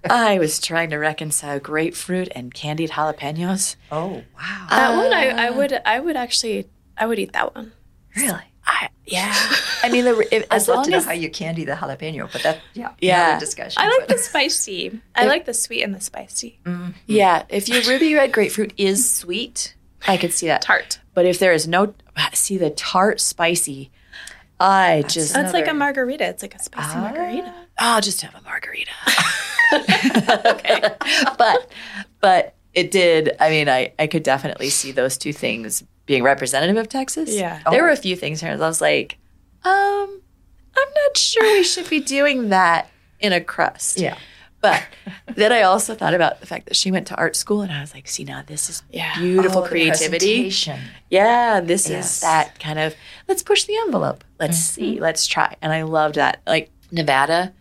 I 0.08 0.38
was 0.38 0.58
trying 0.60 0.90
to 0.90 0.96
reconcile 0.96 1.58
grapefruit 1.60 2.28
and 2.34 2.54
candied 2.54 2.90
jalapenos. 2.90 3.76
Oh 3.92 4.22
wow! 4.36 4.66
That 4.70 4.94
uh, 4.94 4.96
one 4.96 5.12
I, 5.12 5.46
I 5.46 5.50
would 5.50 5.72
I 5.84 6.00
would 6.00 6.16
actually 6.16 6.66
I 6.96 7.06
would 7.06 7.18
eat 7.18 7.32
that 7.34 7.54
one. 7.54 7.72
Really? 8.16 8.42
I, 8.66 8.88
yeah. 9.06 9.32
I 9.82 9.90
mean, 9.90 10.04
the, 10.04 10.18
if, 10.34 10.44
I'd 10.50 10.56
as 10.56 10.68
love 10.68 10.76
long 10.76 10.84
to 10.86 10.90
know 10.90 10.96
as 10.98 11.04
how 11.04 11.12
you 11.12 11.30
candy 11.30 11.64
the 11.64 11.74
jalapeno, 11.74 12.30
but 12.32 12.42
that 12.42 12.60
yeah, 12.74 12.92
Yeah. 13.00 13.28
another 13.28 13.40
discussion. 13.40 13.80
I 13.80 13.88
like 13.88 14.00
but- 14.00 14.16
the 14.16 14.18
spicy. 14.18 15.00
I 15.14 15.26
like 15.26 15.44
the 15.44 15.54
sweet 15.54 15.82
and 15.82 15.94
the 15.94 16.00
spicy. 16.00 16.58
Mm-hmm. 16.64 16.90
yeah, 17.06 17.44
if 17.48 17.68
your 17.68 17.82
ruby 17.82 18.14
red 18.14 18.32
grapefruit 18.32 18.72
is 18.76 19.08
sweet, 19.08 19.74
I 20.06 20.16
could 20.16 20.32
see 20.32 20.46
that. 20.46 20.62
Tart. 20.62 21.00
But 21.14 21.26
if 21.26 21.38
there 21.38 21.52
is 21.52 21.66
no, 21.66 21.94
see 22.32 22.58
the 22.58 22.70
tart 22.70 23.20
spicy, 23.20 23.90
I 24.58 25.04
just 25.08 25.36
oh, 25.36 25.42
That's 25.42 25.52
like 25.52 25.68
a 25.68 25.74
margarita. 25.74 26.24
It's 26.24 26.42
like 26.42 26.54
a 26.54 26.58
spicy 26.58 26.92
ah. 26.94 27.00
margarita. 27.00 27.54
Ah, 27.78 27.96
I'll 27.96 28.00
just 28.00 28.22
have 28.22 28.34
a 28.34 28.42
margarita. 28.42 28.90
okay. 30.46 30.80
But 31.38 31.70
but 32.20 32.54
it 32.74 32.90
did, 32.90 33.36
I 33.40 33.48
mean, 33.48 33.68
I, 33.68 33.92
I 33.98 34.06
could 34.06 34.22
definitely 34.22 34.68
see 34.68 34.92
those 34.92 35.16
two 35.16 35.32
things 35.32 35.82
being 36.06 36.22
representative 36.22 36.76
of 36.76 36.88
Texas. 36.88 37.32
Yeah. 37.34 37.60
There 37.70 37.82
were 37.82 37.90
a 37.90 37.96
few 37.96 38.16
things 38.16 38.40
here. 38.40 38.50
I 38.52 38.56
was 38.56 38.80
like, 38.80 39.18
um, 39.64 40.20
I'm 40.76 40.88
not 41.04 41.16
sure 41.16 41.42
we 41.42 41.62
should 41.64 41.88
be 41.90 42.00
doing 42.00 42.48
that 42.50 42.88
in 43.20 43.32
a 43.32 43.40
crust. 43.40 43.98
Yeah. 43.98 44.16
But 44.62 44.82
then 45.34 45.52
I 45.52 45.62
also 45.62 45.94
thought 45.94 46.14
about 46.14 46.40
the 46.40 46.46
fact 46.46 46.66
that 46.66 46.76
she 46.76 46.90
went 46.90 47.06
to 47.08 47.14
art 47.16 47.36
school 47.36 47.60
and 47.62 47.70
I 47.70 47.80
was 47.80 47.92
like, 47.94 48.08
see 48.08 48.24
now 48.24 48.42
this 48.46 48.70
is 48.70 48.82
Yeah. 48.90 49.16
beautiful 49.18 49.62
Oh, 49.62 49.66
creativity. 49.66 50.50
Yeah, 51.10 51.60
this 51.60 51.88
Yes. 51.88 52.14
is 52.16 52.20
that 52.22 52.58
kind 52.58 52.78
of 52.78 52.94
let's 53.28 53.42
push 53.42 53.64
the 53.64 53.76
envelope. 53.86 54.24
Let's 54.40 54.58
see, 54.58 54.98
let's 54.98 55.26
try. 55.26 55.56
And 55.62 55.72
I 55.72 55.82
loved 55.82 56.14
that. 56.16 56.40
Like 56.46 56.70
Nevada, 56.90 57.52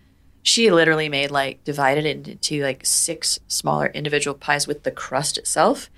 she 0.41 0.71
literally 0.71 1.09
made 1.09 1.31
like 1.31 1.63
divided 1.63 2.05
it 2.05 2.27
into 2.27 2.63
like 2.63 2.85
six 2.85 3.39
smaller 3.47 3.87
individual 3.87 4.35
pies 4.35 4.65
with 4.67 4.83
the 4.83 4.91
crust 4.91 5.37
itself 5.37 5.89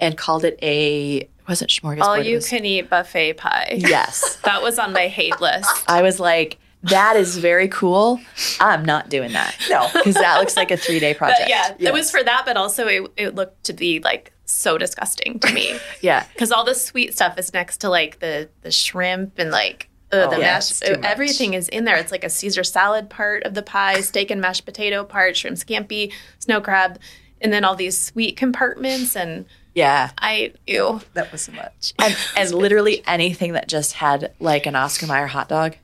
and 0.00 0.16
called 0.16 0.44
it 0.44 0.58
a 0.62 1.28
wasn't 1.48 1.70
smorgasbord. 1.70 2.00
All 2.02 2.18
you 2.18 2.36
was- 2.36 2.48
can 2.48 2.64
eat 2.64 2.88
buffet 2.90 3.34
pie. 3.34 3.74
Yes. 3.76 4.38
That 4.44 4.62
was 4.62 4.78
on 4.78 4.92
my 4.92 5.08
hate 5.08 5.40
list. 5.40 5.70
I 5.88 6.02
was 6.02 6.20
like, 6.20 6.58
that 6.84 7.16
is 7.16 7.38
very 7.38 7.68
cool. 7.68 8.20
I'm 8.60 8.84
not 8.84 9.08
doing 9.08 9.32
that. 9.32 9.56
No. 9.70 9.88
Because 9.92 10.14
that 10.16 10.38
looks 10.38 10.56
like 10.56 10.70
a 10.70 10.76
three 10.76 11.00
day 11.00 11.14
project. 11.14 11.40
But 11.42 11.48
yeah, 11.48 11.74
it 11.78 11.92
was 11.92 12.10
for 12.10 12.22
that, 12.22 12.42
but 12.44 12.56
also 12.58 12.86
it, 12.86 13.10
it 13.16 13.34
looked 13.34 13.64
to 13.64 13.72
be 13.72 14.00
like 14.00 14.32
so 14.44 14.76
disgusting 14.76 15.38
to 15.40 15.52
me 15.54 15.78
Yeah. 16.02 16.26
because 16.34 16.52
all 16.52 16.64
the 16.64 16.74
sweet 16.74 17.14
stuff 17.14 17.38
is 17.38 17.54
next 17.54 17.78
to 17.78 17.88
like 17.88 18.18
the 18.20 18.50
the 18.60 18.70
shrimp 18.70 19.38
and 19.38 19.50
like 19.50 19.88
uh, 20.12 20.28
the 20.28 20.36
Oh, 20.36 20.38
yeah, 20.38 20.54
mashed. 20.54 20.82
too 20.82 20.92
much. 20.96 21.04
everything 21.04 21.54
is 21.54 21.68
in 21.70 21.84
there. 21.86 21.96
It's 21.96 22.12
like 22.12 22.22
a 22.24 22.28
Caesar 22.30 22.62
salad 22.64 23.08
part 23.08 23.44
of 23.44 23.54
the 23.54 23.62
pie, 23.62 24.00
steak 24.02 24.30
and 24.30 24.40
mashed 24.42 24.66
potato 24.66 25.02
part, 25.04 25.36
shrimp 25.38 25.56
scampi, 25.56 26.12
snow 26.38 26.60
crab, 26.60 26.98
and 27.40 27.50
then 27.52 27.64
all 27.64 27.74
these 27.74 27.96
sweet 27.98 28.36
compartments. 28.36 29.16
And 29.16 29.46
Yeah. 29.74 30.10
I 30.18 30.52
ew. 30.66 31.00
That 31.14 31.32
was 31.32 31.42
so 31.42 31.52
much. 31.52 31.94
and, 31.98 32.16
and 32.36 32.50
literally 32.52 33.02
anything 33.06 33.52
that 33.54 33.68
just 33.68 33.94
had 33.94 34.32
like 34.40 34.66
an 34.66 34.76
Oscar 34.76 35.06
Mayer 35.06 35.26
hot 35.26 35.48
dog, 35.48 35.76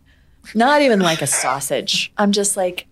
not 0.55 0.83
even 0.83 1.01
like 1.01 1.23
a 1.23 1.27
sausage. 1.27 2.13
I'm 2.17 2.33
just 2.33 2.57
like, 2.57 2.87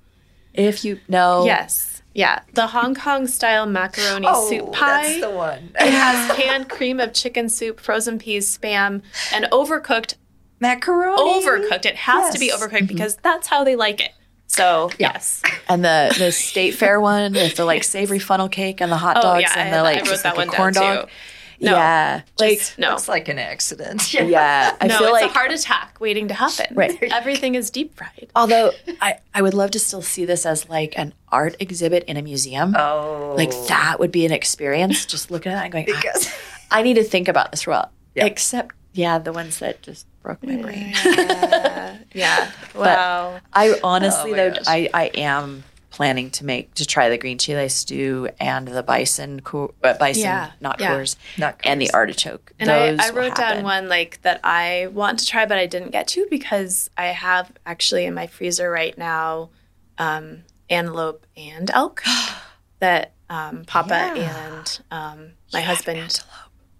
if 0.55 0.85
you 0.85 1.01
know, 1.09 1.45
Yes, 1.45 2.03
yeah, 2.15 2.41
the 2.55 2.67
Hong 2.67 2.95
Kong 2.95 3.27
style 3.29 3.67
macaroni 3.67 4.27
oh, 4.29 4.49
soup 4.51 4.73
pie. 4.73 5.01
Oh, 5.01 5.03
That's 5.03 5.21
the 5.21 5.31
one. 5.31 5.71
It 5.79 5.93
has 5.93 6.37
canned 6.37 6.69
cream 6.69 6.99
of 6.99 7.13
chicken 7.13 7.49
soup, 7.49 7.79
frozen 7.79 8.19
peas, 8.19 8.59
spam, 8.59 9.03
and 9.33 9.47
overcooked. 9.53 10.15
Macaroni. 10.61 11.41
Overcooked. 11.41 11.87
It 11.87 11.95
has 11.95 12.35
to 12.35 12.41
be 12.41 12.47
Yes. 12.47 12.61
overcooked 12.61 12.73
mm-hmm. 12.79 12.87
because 12.87 13.17
that's 13.17 13.47
how 13.47 13.63
they 13.63 13.77
like 13.77 14.01
it. 14.01 14.13
So 14.59 14.91
yes. 14.99 15.41
and 15.69 15.83
the 15.85 16.15
the 16.19 16.31
state 16.33 16.75
fair 16.75 17.01
one 17.01 17.33
with 17.33 17.57
the 17.57 17.65
like 17.65 17.83
savory 17.97 18.19
funnel 18.19 18.49
cake 18.49 18.81
and 18.83 18.93
the 18.93 18.97
hot 18.99 19.17
Oh, 19.19 19.23
dogs 19.23 19.43
yeah, 19.43 19.59
and 19.65 19.73
the 19.75 19.83
like 19.83 19.99
I 20.03 20.03
just 20.03 20.23
that 20.25 20.37
like 20.37 20.47
one 20.49 20.55
a 20.55 20.57
corn 20.59 20.75
down, 20.75 20.97
dog. 20.97 21.07
too. 21.07 21.13
No, 21.61 21.73
yeah, 21.73 22.21
like 22.39 22.59
Just- 22.59 22.79
no, 22.79 22.91
Looks 22.91 23.09
like 23.09 23.27
an 23.29 23.41
accident. 23.41 24.15
yeah, 24.15 24.77
I 24.81 24.87
no, 24.87 24.99
feel 24.99 25.09
it's 25.09 25.13
like 25.23 25.31
a 25.31 25.35
heart 25.35 25.51
attack 25.51 25.97
waiting 25.99 26.29
to 26.29 26.35
happen. 26.35 26.67
Right. 26.77 26.97
Everything 27.03 27.57
is 27.57 27.71
deep 27.71 27.97
fried. 27.97 28.29
although 28.37 28.71
I 29.01 29.19
I 29.35 29.43
would 29.43 29.55
love 29.55 29.73
to 29.73 29.81
still 29.81 30.03
see 30.03 30.25
this 30.25 30.47
as 30.47 30.69
like 30.69 30.97
an 30.97 31.15
art 31.33 31.57
exhibit 31.59 32.05
in 32.05 32.17
a 32.17 32.23
museum. 32.23 32.77
Oh. 32.79 33.35
Like 33.37 33.51
that 33.67 33.99
would 33.99 34.13
be 34.13 34.25
an 34.25 34.31
experience. 34.33 35.05
Just 35.05 35.33
looking 35.33 35.51
at 35.51 35.59
it 35.61 35.65
and 35.65 35.73
going, 35.73 35.87
"Ah, 35.91 36.01
Because 36.01 36.33
I 36.71 36.83
need 36.83 36.95
to 36.95 37.03
think 37.05 37.27
about 37.27 37.51
this 37.51 37.63
for 37.63 37.71
a 37.73 37.75
while. 37.75 37.91
Yeah. 38.15 38.27
Except, 38.27 38.75
yeah, 38.93 39.19
the 39.19 39.33
ones 39.33 39.59
that 39.59 39.83
just 39.83 40.07
broke 40.29 40.43
my 40.45 40.57
brain. 40.57 40.95
Yeah. 42.15 42.51
Wow. 42.75 43.39
I 43.53 43.79
honestly, 43.85 44.33
Oh 44.33 44.37
though, 44.37 44.51
gosh. 44.51 44.65
I, 44.67 44.89
I 44.95 45.05
am 45.15 45.63
planning 45.91 46.31
to 46.31 46.45
make 46.45 46.73
to 46.75 46.87
try 46.87 47.09
the 47.09 47.19
green 47.19 47.39
chile 47.39 47.69
stew 47.69 48.29
and 48.41 48.67
the 48.67 48.83
bison, 48.83 49.41
coo- 49.41 49.75
uh, 49.85 49.95
bison, 49.95 50.23
Yeah, 50.23 50.51
not 50.61 50.81
yeah. 50.81 50.95
coors, 50.95 51.17
Not 51.37 51.61
and 51.65 51.81
the 51.81 51.91
artichoke. 51.93 52.53
And 52.59 52.69
Those 52.69 52.99
I, 53.01 53.09
I 53.09 53.11
wrote 53.11 53.35
down 53.37 53.63
one 53.63 53.89
like 53.89 54.21
that 54.23 54.41
I 54.43 54.89
want 54.93 55.19
to 55.21 55.27
try, 55.27 55.45
but 55.45 55.59
I 55.59 55.67
didn't 55.67 55.91
get 55.91 56.09
to 56.09 56.27
because 56.31 56.89
I 56.97 57.07
have 57.07 57.53
actually 57.67 58.05
in 58.07 58.15
my 58.15 58.27
freezer 58.27 58.71
right 58.71 58.97
now 58.97 59.51
um, 59.99 60.45
antelope 60.71 61.27
and 61.37 61.71
elk 61.71 62.03
that 62.81 63.13
um, 63.29 63.65
Papa 63.67 63.95
and 63.95 64.81
um, 64.91 65.33
my 65.53 65.61
husband 65.61 66.21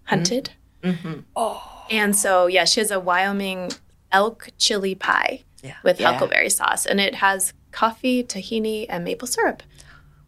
hunted. 0.05 0.51
Mm-hmm. 0.83 1.19
And 1.91 2.15
so, 2.15 2.47
yeah, 2.47 2.65
she 2.65 2.79
has 2.79 2.91
a 2.91 2.99
Wyoming 2.99 3.71
elk 4.11 4.49
chili 4.57 4.95
pie 4.95 5.43
Yeah. 5.63 5.75
with 5.83 5.99
Yeah. 5.99 6.11
huckleberry 6.13 6.49
sauce, 6.49 6.85
and 6.85 6.99
it 6.99 7.15
has 7.15 7.53
coffee, 7.71 8.23
tahini, 8.23 8.85
and 8.89 9.03
maple 9.03 9.27
syrup. 9.27 9.61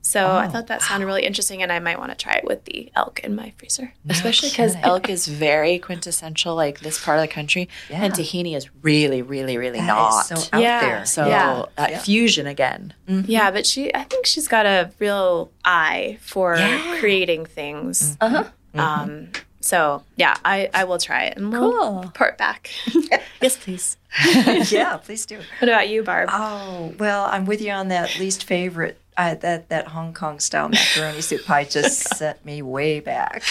So 0.03 0.26
I 0.32 0.47
Oh, 0.47 0.49
thought 0.49 0.66
that 0.68 0.82
sounded 0.82 1.05
really 1.05 1.24
interesting, 1.26 1.62
and 1.62 1.72
I 1.72 1.78
might 1.78 1.99
want 1.99 2.09
to 2.09 2.16
try 2.16 2.34
it 2.34 2.43
with 2.43 2.66
the 2.66 2.91
elk 2.95 3.20
in 3.24 3.36
my 3.36 3.53
freezer. 3.57 3.93
Especially 4.09 4.49
because 4.49 4.76
elk 4.82 5.09
is 5.09 5.28
very 5.28 5.78
quintessential, 5.78 6.55
like 6.55 6.80
this 6.80 7.03
part 7.03 7.20
of 7.20 7.22
the 7.22 7.28
country, 7.28 7.70
and 7.91 8.12
tahini 8.12 8.55
is 8.57 8.68
really, 8.82 9.22
really, 9.22 9.57
really 9.59 9.78
That 9.80 9.86
not. 9.86 10.26
so 10.26 10.36
out 10.53 10.62
Yeah. 10.62 10.80
there. 10.82 11.05
so 11.05 11.28
Yeah. 11.28 11.64
that 11.78 11.91
Yeah. 11.91 11.99
fusion 11.99 12.47
again. 12.47 12.95
Yeah, 13.07 13.51
but 13.51 13.68
she, 13.68 13.93
I 13.93 14.03
think 14.03 14.26
she's 14.26 14.47
got 14.47 14.66
a 14.66 14.89
real 14.97 15.51
eye 15.64 16.18
for 16.22 16.55
Yeah. 16.57 16.97
creating 16.99 17.45
things. 17.45 18.18
Uh-huh. 18.20 18.45
Um, 18.74 19.30
so 19.62 20.03
yeah, 20.18 20.36
I, 20.43 20.70
I 20.74 20.84
will 20.84 20.97
try 20.97 21.26
it 21.26 21.38
and 21.38 21.51
we'll 21.51 21.72
Cool. 21.72 22.03
report 22.03 22.38
back. 22.38 22.70
Yes, 23.41 23.57
please. 23.57 23.97
yeah, 24.72 24.97
please 24.97 25.26
do. 25.26 25.38
what 25.59 25.64
about 25.70 25.89
you, 25.89 26.03
Barb? 26.03 26.30
Oh 26.32 26.93
well, 26.99 27.26
I'm 27.26 27.45
with 27.45 27.59
you 27.59 27.72
on 27.72 27.88
that 27.88 28.20
least 28.20 28.43
favorite. 28.43 28.99
Uh, 29.18 29.34
that 29.36 29.70
that 29.70 29.88
Hong 29.88 30.14
Kong 30.14 30.39
style 30.39 30.70
macaroni 30.70 31.22
soup 31.22 31.43
pie 31.45 31.64
just 31.64 32.01
sent 32.18 32.45
me 32.45 32.62
way 32.62 32.99
back. 32.99 33.43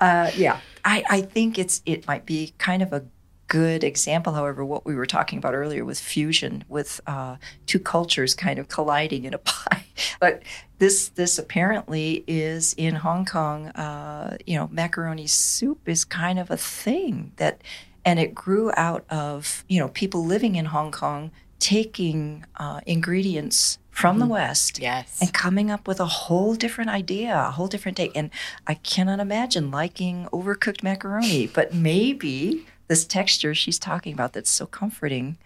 uh, 0.00 0.30
yeah, 0.36 0.60
I, 0.84 1.04
I 1.08 1.20
think 1.22 1.58
it's 1.58 1.82
it 1.86 2.06
might 2.06 2.26
be 2.26 2.52
kind 2.58 2.82
of 2.82 2.92
a 2.92 3.04
good 3.50 3.82
example. 3.84 4.32
However, 4.32 4.64
what 4.64 4.86
we 4.86 4.94
were 4.94 5.06
talking 5.06 5.38
about 5.38 5.54
earlier 5.54 5.84
with 5.84 5.98
fusion, 5.98 6.64
with 6.68 7.00
uh, 7.06 7.36
two 7.66 7.80
cultures 7.80 8.32
kind 8.32 8.58
of 8.60 8.68
colliding 8.68 9.24
in 9.24 9.34
a 9.34 9.38
pie. 9.52 9.84
But 10.20 10.42
this 10.78 11.08
this 11.10 11.38
apparently 11.38 12.24
is 12.26 12.74
in 12.78 12.94
Hong 12.94 13.24
Kong. 13.26 13.66
Uh, 13.68 14.38
you 14.46 14.56
know, 14.56 14.68
macaroni 14.72 15.26
soup 15.26 15.80
is 15.86 16.04
kind 16.04 16.38
of 16.38 16.50
a 16.50 16.56
thing 16.56 17.32
that, 17.36 17.60
and 18.04 18.18
it 18.20 18.34
grew 18.34 18.70
out 18.76 19.04
of 19.10 19.64
you 19.68 19.78
know 19.80 19.88
people 19.88 20.24
living 20.24 20.54
in 20.54 20.66
Hong 20.66 20.92
Kong 20.92 21.30
taking 21.58 22.46
uh, 22.56 22.80
ingredients 22.86 23.78
from 23.90 24.18
the 24.20 24.26
West 24.26 24.78
Yes. 24.78 25.18
and 25.20 25.30
coming 25.34 25.70
up 25.70 25.86
with 25.86 26.00
a 26.00 26.06
whole 26.06 26.54
different 26.54 26.88
idea, 26.88 27.36
a 27.36 27.50
whole 27.50 27.66
different 27.66 27.96
take. 27.98 28.16
And 28.16 28.30
I 28.66 28.74
cannot 28.74 29.20
imagine 29.20 29.70
liking 29.70 30.26
overcooked 30.32 30.82
macaroni, 30.82 31.48
but 31.48 31.74
maybe 31.74 32.64
this 32.90 33.04
texture 33.04 33.54
she's 33.54 33.78
talking 33.78 34.12
about 34.12 34.32
that's 34.32 34.50
so 34.50 34.66
comforting. 34.66 35.38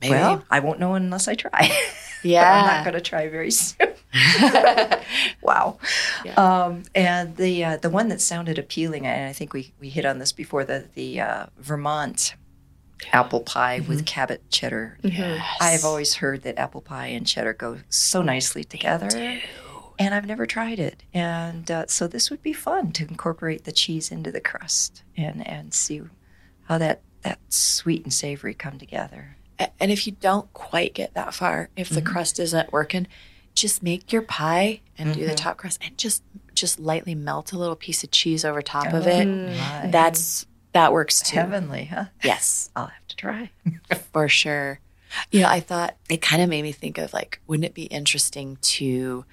Maybe. 0.00 0.12
Well, 0.12 0.44
I 0.50 0.60
won't 0.60 0.78
know 0.78 0.94
unless 0.94 1.28
I 1.28 1.34
try. 1.34 1.70
Yeah. 2.26 2.50
I'm 2.50 2.66
not 2.66 2.84
going 2.84 2.94
to 2.94 3.02
try 3.02 3.28
very 3.28 3.50
soon. 3.50 3.92
wow. 5.42 5.78
Yeah. 6.24 6.32
Um, 6.36 6.84
and 6.94 7.36
the 7.36 7.62
uh, 7.62 7.76
the 7.76 7.90
one 7.90 8.08
that 8.08 8.22
sounded 8.22 8.58
appealing, 8.58 9.06
and 9.06 9.28
I 9.28 9.34
think 9.34 9.52
we, 9.52 9.74
we 9.78 9.90
hit 9.90 10.06
on 10.06 10.20
this 10.20 10.32
before, 10.32 10.64
the 10.64 10.88
the 10.94 11.20
uh, 11.20 11.46
Vermont 11.58 12.34
apple 13.12 13.40
pie 13.40 13.80
with 13.86 14.06
Cabot 14.06 14.40
cheddar. 14.48 14.96
Yes, 15.02 15.44
I've 15.60 15.84
always 15.84 16.14
heard 16.14 16.44
that 16.44 16.58
apple 16.58 16.80
pie 16.80 17.08
and 17.08 17.26
cheddar 17.26 17.52
go 17.52 17.80
so 17.90 18.22
nicely 18.22 18.64
together. 18.64 19.40
And 19.98 20.14
I've 20.14 20.26
never 20.26 20.46
tried 20.46 20.78
it. 20.78 21.02
And 21.12 21.70
uh, 21.70 21.86
so 21.88 22.08
this 22.08 22.30
would 22.30 22.42
be 22.42 22.54
fun 22.54 22.92
to 22.92 23.06
incorporate 23.06 23.64
the 23.64 23.72
cheese 23.72 24.10
into 24.10 24.32
the 24.32 24.40
crust 24.40 25.02
and, 25.14 25.46
and 25.46 25.74
see 25.74 26.00
how 26.64 26.78
that, 26.78 27.02
that 27.22 27.38
sweet 27.48 28.04
and 28.04 28.12
savory 28.12 28.54
come 28.54 28.78
together. 28.78 29.36
And 29.78 29.92
if 29.92 30.06
you 30.06 30.12
don't 30.12 30.52
quite 30.52 30.94
get 30.94 31.14
that 31.14 31.32
far, 31.32 31.70
if 31.76 31.88
the 31.88 32.00
mm-hmm. 32.00 32.12
crust 32.12 32.38
isn't 32.40 32.72
working, 32.72 33.06
just 33.54 33.82
make 33.82 34.12
your 34.12 34.22
pie 34.22 34.80
and 34.98 35.14
do 35.14 35.20
the 35.20 35.26
mm-hmm. 35.26 35.34
top 35.36 35.58
crust 35.58 35.78
and 35.82 35.96
just 35.96 36.22
just 36.54 36.78
lightly 36.78 37.14
melt 37.14 37.52
a 37.52 37.58
little 37.58 37.76
piece 37.76 38.04
of 38.04 38.10
cheese 38.10 38.44
over 38.44 38.62
top 38.62 38.92
of 38.92 39.06
it. 39.06 39.26
Oh, 39.26 39.48
my. 39.48 39.90
That's 39.90 40.46
that 40.72 40.92
works 40.92 41.20
too. 41.20 41.36
Heavenly, 41.36 41.86
huh? 41.86 42.06
Yes, 42.22 42.70
I'll 42.76 42.86
have 42.86 43.06
to 43.08 43.16
try. 43.16 43.50
for 44.12 44.28
sure. 44.28 44.80
You 45.30 45.42
know, 45.42 45.48
I 45.48 45.60
thought 45.60 45.96
it 46.10 46.20
kind 46.20 46.42
of 46.42 46.48
made 46.48 46.62
me 46.62 46.72
think 46.72 46.98
of 46.98 47.12
like, 47.12 47.40
wouldn't 47.46 47.64
it 47.64 47.74
be 47.74 47.84
interesting 47.84 48.58
to 48.62 49.24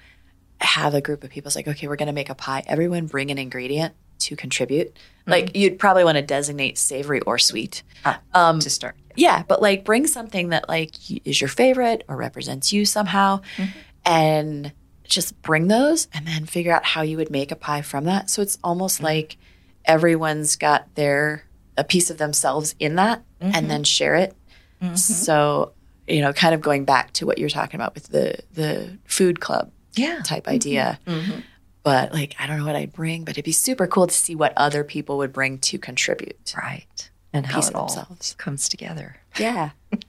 have 0.60 0.94
a 0.94 1.00
group 1.00 1.24
of 1.24 1.30
people? 1.30 1.48
It's 1.48 1.56
like, 1.56 1.66
okay, 1.66 1.88
we're 1.88 1.96
going 1.96 2.06
to 2.06 2.12
make 2.12 2.30
a 2.30 2.36
pie. 2.36 2.62
Everyone 2.68 3.06
bring 3.06 3.32
an 3.32 3.38
ingredient 3.38 3.94
to 4.20 4.36
contribute. 4.36 4.96
Like 5.26 5.46
mm-hmm. 5.46 5.56
you'd 5.56 5.78
probably 5.78 6.04
want 6.04 6.16
to 6.16 6.22
designate 6.22 6.78
savory 6.78 7.20
or 7.22 7.38
sweet. 7.38 7.82
Ah, 8.04 8.20
Um, 8.34 8.58
to 8.60 8.70
start. 8.70 8.96
yeah, 9.14 9.42
but 9.46 9.62
like 9.62 9.84
bring 9.84 10.06
something 10.06 10.48
that 10.50 10.68
like 10.68 10.94
is 11.26 11.40
your 11.40 11.48
favorite 11.48 12.04
or 12.08 12.16
represents 12.16 12.72
you 12.72 12.84
somehow, 12.84 13.40
mm-hmm. 13.56 13.78
and 14.04 14.72
just 15.04 15.40
bring 15.42 15.68
those, 15.68 16.08
and 16.14 16.26
then 16.26 16.46
figure 16.46 16.72
out 16.72 16.84
how 16.84 17.02
you 17.02 17.16
would 17.18 17.30
make 17.30 17.52
a 17.52 17.56
pie 17.56 17.82
from 17.82 18.04
that. 18.04 18.30
So 18.30 18.42
it's 18.42 18.58
almost 18.64 18.96
mm-hmm. 18.96 19.04
like 19.06 19.36
everyone's 19.84 20.56
got 20.56 20.94
their 20.94 21.44
a 21.76 21.84
piece 21.84 22.10
of 22.10 22.18
themselves 22.18 22.74
in 22.78 22.96
that, 22.96 23.22
and 23.40 23.70
then 23.70 23.84
share 23.84 24.14
it. 24.16 24.34
So 24.94 25.72
you 26.08 26.20
know, 26.20 26.32
kind 26.32 26.54
of 26.54 26.60
going 26.60 26.84
back 26.84 27.12
to 27.14 27.26
what 27.26 27.38
you're 27.38 27.48
talking 27.48 27.76
about 27.78 27.94
with 27.94 28.08
the 28.08 28.38
the 28.54 28.98
food 29.06 29.40
club 29.40 29.70
Yeah. 29.94 30.20
type 30.24 30.48
idea. 30.48 30.98
But 31.82 32.12
like, 32.12 32.36
I 32.38 32.46
don't 32.46 32.58
know 32.58 32.66
what 32.66 32.76
I'd 32.76 32.92
bring, 32.92 33.24
but 33.24 33.32
it'd 33.32 33.44
be 33.44 33.52
super 33.52 33.86
cool 33.86 34.06
to 34.06 34.14
see 34.14 34.34
what 34.34 34.52
other 34.56 34.84
people 34.84 35.18
would 35.18 35.32
bring 35.32 35.58
to 35.58 35.78
contribute. 35.78 36.54
Right. 36.56 37.10
And 37.32 37.46
how 37.46 37.60
it 37.60 37.74
all 37.74 37.86
themselves. 37.86 38.34
comes 38.38 38.68
together. 38.68 39.16
Yeah. 39.38 39.70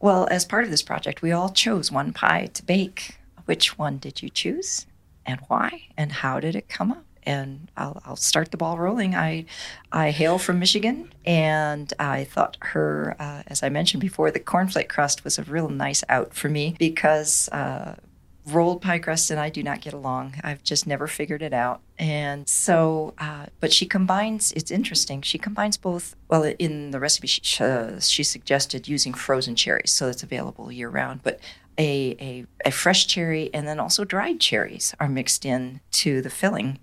Well, 0.00 0.28
as 0.30 0.44
part 0.44 0.64
of 0.64 0.70
this 0.70 0.82
project, 0.82 1.22
we 1.22 1.32
all 1.32 1.48
chose 1.48 1.90
one 1.90 2.12
pie 2.12 2.50
to 2.52 2.62
bake. 2.62 3.16
Which 3.46 3.78
one 3.78 3.96
did 3.96 4.22
you 4.22 4.28
choose 4.28 4.86
and 5.24 5.40
why? 5.48 5.88
And 5.96 6.12
how 6.12 6.40
did 6.40 6.54
it 6.54 6.68
come 6.68 6.92
out? 6.92 7.04
And 7.22 7.70
I'll, 7.76 8.02
I'll 8.04 8.16
start 8.16 8.50
the 8.50 8.58
ball 8.58 8.76
rolling. 8.76 9.14
I, 9.14 9.46
I 9.92 10.10
hail 10.10 10.36
from 10.36 10.58
Michigan, 10.58 11.10
and 11.24 11.90
I 11.98 12.24
thought 12.24 12.58
her, 12.60 13.16
uh, 13.18 13.44
as 13.46 13.62
I 13.62 13.70
mentioned 13.70 14.02
before, 14.02 14.30
the 14.30 14.40
cornflake 14.40 14.90
crust 14.90 15.24
was 15.24 15.38
a 15.38 15.42
real 15.44 15.70
nice 15.70 16.04
out 16.10 16.34
for 16.34 16.50
me 16.50 16.76
because 16.78 17.48
uh, 17.48 17.94
rolled 18.46 18.82
pie 18.82 18.98
crust 18.98 19.30
and 19.30 19.40
I 19.40 19.48
do 19.48 19.62
not 19.62 19.80
get 19.80 19.94
along. 19.94 20.34
I've 20.42 20.62
just 20.62 20.86
never 20.86 21.06
figured 21.06 21.42
it 21.42 21.52
out. 21.52 21.80
And 21.98 22.48
so, 22.48 23.14
uh, 23.18 23.46
but 23.60 23.72
she 23.72 23.86
combines, 23.86 24.52
it's 24.52 24.70
interesting, 24.70 25.22
she 25.22 25.38
combines 25.38 25.76
both. 25.76 26.14
Well, 26.28 26.42
in 26.58 26.90
the 26.90 27.00
recipe, 27.00 27.26
she, 27.26 27.64
uh, 27.64 28.00
she 28.00 28.22
suggested 28.22 28.88
using 28.88 29.14
frozen 29.14 29.54
cherries, 29.54 29.92
so 29.92 30.08
it's 30.08 30.22
available 30.22 30.70
year 30.70 30.88
round. 30.88 31.22
But 31.22 31.40
a, 31.78 32.16
a, 32.20 32.46
a 32.66 32.70
fresh 32.70 33.06
cherry 33.06 33.50
and 33.52 33.66
then 33.66 33.80
also 33.80 34.04
dried 34.04 34.40
cherries 34.40 34.94
are 35.00 35.08
mixed 35.08 35.44
in 35.44 35.80
to 35.92 36.20
the 36.20 36.30
filling 36.30 36.78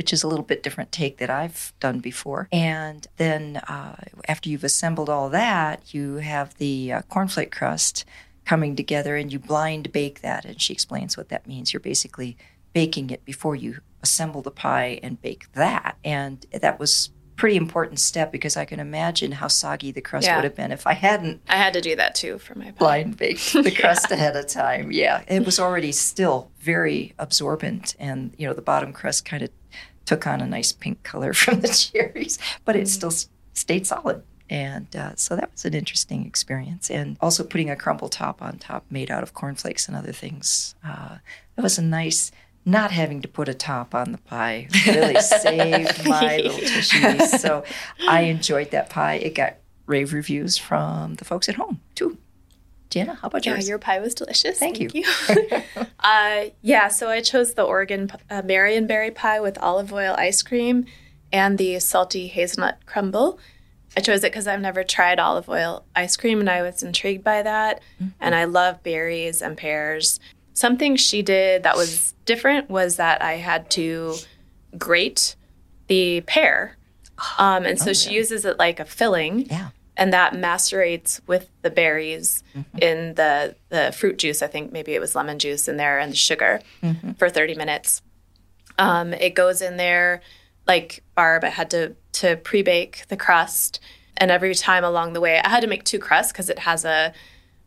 which 0.00 0.14
is 0.14 0.22
a 0.22 0.26
little 0.26 0.46
bit 0.46 0.62
different 0.62 0.90
take 0.90 1.18
that 1.18 1.28
I've 1.28 1.74
done 1.78 1.98
before. 1.98 2.48
And 2.50 3.06
then 3.18 3.58
uh, 3.68 3.96
after 4.26 4.48
you've 4.48 4.64
assembled 4.64 5.10
all 5.10 5.28
that, 5.28 5.92
you 5.92 6.14
have 6.14 6.56
the 6.56 6.90
uh, 6.90 7.02
cornflake 7.10 7.50
crust 7.50 8.06
coming 8.44 8.76
together 8.76 9.16
and 9.16 9.32
you 9.32 9.38
blind 9.38 9.92
bake 9.92 10.20
that. 10.22 10.44
And 10.44 10.60
she 10.60 10.72
explains 10.72 11.16
what 11.16 11.28
that 11.28 11.46
means. 11.46 11.72
You're 11.72 11.80
basically 11.80 12.36
baking 12.72 13.10
it 13.10 13.24
before 13.24 13.56
you 13.56 13.80
assemble 14.02 14.42
the 14.42 14.50
pie 14.50 15.00
and 15.02 15.20
bake 15.20 15.52
that. 15.52 15.96
And 16.04 16.44
that 16.52 16.78
was 16.78 17.10
pretty 17.40 17.56
important 17.56 17.98
step 17.98 18.30
because 18.30 18.54
I 18.54 18.66
can 18.66 18.80
imagine 18.80 19.32
how 19.32 19.48
soggy 19.48 19.92
the 19.92 20.02
crust 20.02 20.26
Yeah. 20.26 20.36
would 20.36 20.44
have 20.44 20.54
been 20.54 20.72
if 20.72 20.86
I 20.86 20.92
hadn't 20.92 21.40
I 21.48 21.56
had 21.56 21.72
to 21.72 21.80
do 21.80 21.96
that 21.96 22.14
too 22.14 22.38
for 22.38 22.54
my 22.54 22.66
pie. 22.66 22.72
blind 22.72 23.16
baked 23.16 23.52
the 23.54 23.70
crust 23.70 24.10
ahead 24.10 24.36
of 24.36 24.46
time. 24.46 24.92
Yeah, 24.92 25.22
it 25.26 25.46
was 25.46 25.58
already 25.58 25.90
still 25.90 26.50
very 26.60 27.14
absorbent, 27.18 27.96
and 27.98 28.34
you 28.36 28.46
know 28.46 28.52
the 28.52 28.60
bottom 28.60 28.92
crust 28.92 29.24
kind 29.24 29.42
of 29.42 29.48
took 30.04 30.26
on 30.26 30.42
a 30.42 30.46
nice 30.46 30.72
pink 30.72 31.02
color 31.02 31.32
from 31.42 31.62
the 31.62 31.68
cherries, 31.68 32.38
but 32.66 32.76
it 32.76 32.82
mm. 32.84 32.88
still 32.88 33.12
stayed 33.54 33.86
solid. 33.86 34.22
And 34.50 34.94
uh, 34.96 35.14
so 35.14 35.36
that 35.36 35.50
was 35.52 35.64
an 35.64 35.74
interesting 35.74 36.26
experience. 36.26 36.90
And 36.90 37.16
also 37.20 37.44
putting 37.44 37.70
a 37.70 37.76
crumble 37.76 38.08
top 38.08 38.42
on 38.42 38.58
top 38.58 38.84
made 38.90 39.10
out 39.10 39.22
of 39.22 39.32
cornflakes 39.32 39.86
and 39.86 39.96
other 39.96 40.12
things. 40.12 40.74
Uh, 40.84 41.18
that 41.54 41.62
was 41.62 41.78
a 41.78 41.82
nice, 41.82 42.32
not 42.64 42.90
having 42.90 43.22
to 43.22 43.28
put 43.28 43.48
a 43.48 43.54
top 43.54 43.94
on 43.94 44.10
the 44.10 44.18
pie 44.18 44.66
really 44.86 45.20
saved 45.20 46.04
my 46.06 46.36
little 46.38 46.58
tissues. 46.58 47.40
So 47.40 47.62
I 48.08 48.22
enjoyed 48.22 48.72
that 48.72 48.90
pie. 48.90 49.14
It 49.14 49.36
got 49.36 49.54
rave 49.86 50.12
reviews 50.12 50.56
from 50.56 51.14
the 51.14 51.24
folks 51.24 51.48
at 51.48 51.54
home 51.54 51.80
too. 51.94 52.18
Jana, 52.90 53.14
how 53.14 53.28
about 53.28 53.46
Yeah, 53.46 53.52
yours? 53.52 53.68
your 53.68 53.78
pie 53.78 54.00
was 54.00 54.16
delicious. 54.16 54.58
Thank 54.58 54.80
you. 54.80 55.04
uh, 56.00 56.46
yeah, 56.60 56.88
so 56.88 57.08
I 57.08 57.20
chose 57.20 57.54
the 57.54 57.62
Oregon 57.62 58.10
uh, 58.28 58.42
Marionberry 58.42 59.14
pie 59.14 59.38
with 59.38 59.56
olive 59.58 59.92
oil 59.92 60.16
ice 60.18 60.42
cream 60.42 60.86
and 61.32 61.56
the 61.56 61.78
salty 61.78 62.26
hazelnut 62.26 62.84
crumble. 62.86 63.38
I 63.96 64.00
chose 64.00 64.22
it 64.22 64.32
because 64.32 64.46
I've 64.46 64.60
never 64.60 64.84
tried 64.84 65.18
olive 65.18 65.48
oil 65.48 65.84
ice 65.96 66.16
cream 66.16 66.40
and 66.40 66.48
I 66.48 66.62
was 66.62 66.82
intrigued 66.82 67.24
by 67.24 67.42
that. 67.42 67.80
And 68.20 68.34
I 68.34 68.44
love 68.44 68.82
berries 68.82 69.42
and 69.42 69.56
pears. 69.56 70.20
Something 70.54 70.96
she 70.96 71.22
did 71.22 71.64
that 71.64 71.76
was 71.76 72.14
different 72.24 72.70
was 72.70 72.96
that 72.96 73.22
I 73.22 73.34
had 73.34 73.70
to 73.72 74.14
grate 74.78 75.34
the 75.88 76.20
pear. 76.22 76.76
Um, 77.38 77.64
and 77.64 77.78
so 77.78 77.92
she 77.92 78.14
uses 78.14 78.44
it 78.44 78.58
like 78.58 78.80
a 78.80 78.84
filling 78.84 79.46
yeah. 79.46 79.70
and 79.96 80.12
that 80.12 80.34
macerates 80.34 81.20
with 81.26 81.50
the 81.62 81.70
berries 81.70 82.42
in 82.80 83.14
the 83.14 83.56
the 83.68 83.92
fruit 83.92 84.18
juice. 84.18 84.40
I 84.40 84.46
think 84.46 84.72
maybe 84.72 84.94
it 84.94 85.00
was 85.00 85.14
lemon 85.14 85.38
juice 85.38 85.68
in 85.68 85.76
there 85.76 85.98
and 85.98 86.12
the 86.12 86.16
sugar 86.16 86.60
for 87.18 87.28
30 87.28 87.56
minutes. 87.56 88.02
Um, 88.78 89.12
it 89.12 89.34
goes 89.34 89.60
in 89.60 89.76
there 89.76 90.22
like 90.66 91.02
Barb. 91.14 91.44
I 91.44 91.48
had 91.48 91.70
to 91.70 91.96
to 92.12 92.36
pre 92.36 92.62
bake 92.62 93.06
the 93.08 93.16
crust, 93.16 93.80
and 94.16 94.30
every 94.30 94.54
time 94.54 94.84
along 94.84 95.12
the 95.12 95.20
way, 95.20 95.40
I 95.40 95.48
had 95.48 95.60
to 95.60 95.66
make 95.66 95.84
two 95.84 95.98
crusts 95.98 96.32
because 96.32 96.50
it 96.50 96.60
has 96.60 96.84
a 96.84 97.12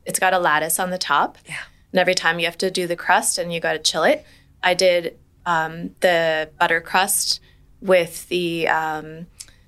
it's 0.05 0.19
got 0.19 0.33
a 0.33 0.39
lattice 0.39 0.79
on 0.79 0.89
the 0.89 0.97
top. 0.97 1.37
Yeah. 1.45 1.55
And 1.91 1.99
every 1.99 2.15
time 2.15 2.39
you 2.39 2.45
have 2.45 2.57
to 2.57 2.71
do 2.71 2.87
the 2.87 2.95
crust 2.95 3.37
and 3.37 3.53
you 3.53 3.59
got 3.59 3.73
to 3.73 3.79
chill 3.79 4.03
it. 4.03 4.25
I 4.63 4.73
did 4.73 5.17
um, 5.45 5.91
the 5.99 6.49
butter 6.59 6.81
crust 6.81 7.39
with 7.81 8.27
the 8.29 8.67
um, 8.67 9.27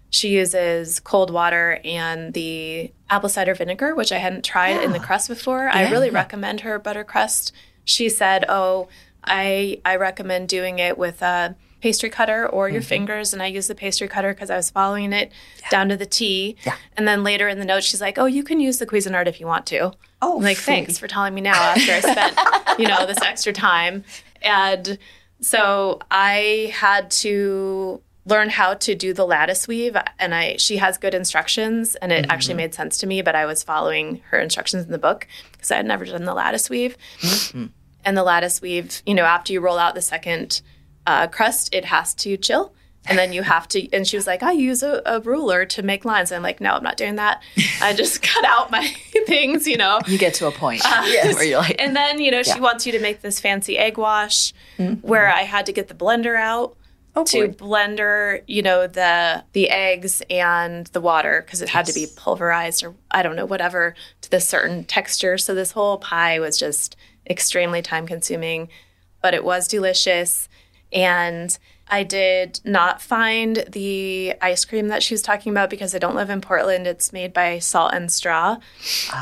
she 0.10 0.30
uses 0.30 1.00
cold 1.02 1.30
water 1.30 1.80
and 1.84 2.34
the 2.34 2.92
apple 3.10 3.30
cider 3.30 3.54
vinegar, 3.54 3.94
which 3.94 4.12
I 4.12 4.18
hadn't 4.18 4.46
tried 4.46 4.82
in 4.82 4.94
the 4.94 5.00
crust 5.00 5.28
before. 5.28 5.68
I 5.68 5.92
really 5.92 6.10
recommend 6.10 6.62
her 6.62 6.80
butter 6.80 7.04
crust. 7.04 7.52
She 7.84 8.08
said, 8.08 8.46
"Oh, 8.48 8.88
I 9.26 9.82
I 9.84 9.98
recommend 9.98 10.48
doing 10.48 10.80
it 10.80 10.98
with 10.98 11.22
a 11.22 11.56
pastry 11.86 12.10
cutter 12.10 12.48
or 12.48 12.70
your 12.70 12.82
mm-hmm. 12.82 12.88
fingers." 12.88 13.34
And 13.34 13.42
I 13.42 13.48
used 13.48 13.70
the 13.70 13.76
pastry 13.76 14.08
cutter 14.08 14.34
because 14.34 14.50
I 14.50 14.56
was 14.56 14.70
following 14.70 15.14
it 15.14 15.32
down 15.70 15.90
to 15.90 15.98
the 15.98 16.06
T. 16.06 16.56
Yeah. 16.66 16.76
And 16.98 17.08
then 17.08 17.24
later 17.24 17.48
in 17.48 17.60
the 17.60 17.66
note, 17.66 17.84
she's 17.84 18.02
like, 18.02 18.18
"Oh, 18.18 18.26
you 18.26 18.44
can 18.44 18.60
use 18.60 18.80
the 18.80 18.88
Cuisinart 18.88 19.28
if 19.28 19.40
you 19.40 19.48
want 19.48 19.66
to." 19.68 19.94
Oh, 20.22 20.38
I'm 20.38 20.44
like, 20.44 20.58
thanks 20.58 20.98
for 20.98 21.08
telling 21.08 21.36
me 21.36 21.42
now 21.42 21.54
after 21.54 21.92
I 21.92 22.00
spent, 22.00 22.80
you 22.80 22.88
know, 22.88 23.06
this 23.06 23.22
extra 23.22 23.54
time. 23.54 24.04
And 24.42 24.98
so 25.40 26.00
I 26.10 26.74
had 26.74 27.12
to 27.12 28.02
learn 28.26 28.50
how 28.50 28.74
to 28.74 28.96
do 28.96 29.14
the 29.14 29.26
lattice 29.26 29.68
weave 29.68 29.96
and 30.18 30.34
I 30.34 30.58
she 30.58 30.78
has 30.78 30.98
good 30.98 31.14
instructions 31.14 31.94
and 31.96 32.12
it 32.12 32.26
actually 32.30 32.54
mm-hmm. 32.54 32.58
made 32.58 32.74
sense 32.74 32.98
to 33.00 33.08
me, 33.08 33.22
but 33.22 33.36
I 33.36 33.46
was 33.46 33.62
following 33.62 34.22
her 34.32 34.40
instructions 34.40 34.86
in 34.86 34.92
the 34.92 34.98
book 34.98 35.28
because 35.52 35.70
I 35.70 35.76
had 35.76 35.86
never 35.86 36.06
done 36.06 36.26
the 36.26 36.34
lattice 36.34 36.70
weave. 36.70 36.98
Mm-hmm. 37.20 37.66
And 38.04 38.18
the 38.18 38.24
lattice 38.24 38.62
weave, 38.62 39.02
you 39.06 39.14
know, 39.14 39.26
after 39.26 39.54
you 39.54 39.60
roll 39.60 39.78
out 39.78 39.94
the 39.94 40.02
second 40.02 40.62
uh, 41.08 41.28
crust, 41.28 41.70
it 41.74 41.86
has 41.86 42.14
to 42.16 42.38
chill. 42.38 42.74
And 43.08 43.20
then 43.20 43.34
you 43.34 43.44
have 43.44 43.68
to, 43.68 43.88
and 43.94 44.08
she 44.08 44.18
was 44.18 44.26
like, 44.26 44.42
I 44.42 44.52
use 44.54 44.82
a, 44.82 45.00
a 45.06 45.20
ruler 45.20 45.64
to 45.68 45.84
make 45.84 46.06
lines. 46.06 46.32
And 46.32 46.38
I'm 46.38 46.42
like, 46.42 46.60
no, 46.60 46.72
I'm 46.72 46.82
not 46.82 46.98
doing 46.98 47.18
that. 47.18 47.40
I 47.80 47.94
just 48.02 48.24
cut 48.24 48.44
out 48.44 48.72
my 48.72 48.88
things, 49.28 49.68
you 49.68 49.78
know. 49.78 50.00
You 50.08 50.18
get 50.18 50.34
to 50.36 50.48
a 50.48 50.52
point 50.52 50.82
Yes. 50.86 51.36
where 51.36 51.44
you're 51.44 51.60
like, 51.60 51.76
And 51.80 51.96
then, 51.96 52.20
you 52.20 52.32
know, 52.32 52.42
she 52.42 52.60
wants 52.60 52.88
you 52.88 52.92
to 52.94 53.00
make 53.00 53.22
this 53.22 53.40
fancy 53.40 53.78
egg 53.78 54.00
wash 54.00 54.54
where 55.02 55.32
I 55.32 55.44
had 55.44 55.68
to 55.68 55.72
get 55.72 55.88
the 55.88 55.94
blender 55.94 56.36
out 56.36 56.76
Oh, 57.18 57.24
to 57.26 57.48
boy. 57.50 57.54
blender, 57.54 58.42
you 58.48 58.62
know, 58.62 58.88
the 58.88 59.42
the 59.54 59.70
eggs 59.70 60.22
and 60.30 60.88
the 60.88 61.00
water 61.00 61.44
because 61.46 61.62
it 61.62 61.70
had 61.70 61.86
to 61.86 61.94
be 61.94 62.08
pulverized 62.18 62.84
or 62.84 62.94
I 63.10 63.22
don't 63.24 63.38
know, 63.38 63.46
whatever 63.46 63.96
to 64.22 64.32
this 64.32 64.46
certain 64.50 64.84
texture. 64.84 65.38
So 65.38 65.56
this 65.56 65.72
whole 65.72 65.98
pie 65.98 66.40
was 66.40 66.58
just 66.58 66.98
extremely 67.30 67.82
time 67.82 68.06
consuming, 68.06 68.68
but 69.22 69.34
it 69.34 69.46
was 69.46 69.68
delicious. 69.70 70.50
And 70.96 71.58
I 71.88 72.04
did 72.04 72.62
not 72.64 73.02
find 73.02 73.64
the 73.70 74.34
ice 74.42 74.66
cream 74.66 74.88
that 74.88 75.04
she 75.04 75.14
was 75.14 75.22
talking 75.22 75.52
about 75.52 75.70
because 75.70 75.94
I 75.94 76.00
don't 76.00 76.16
live 76.16 76.30
in 76.30 76.42
Portland. 76.42 76.88
It's 76.88 77.14
made 77.14 77.34
by 77.34 77.60
Salt 77.60 77.94
and 77.94 78.12
Straw 78.12 78.58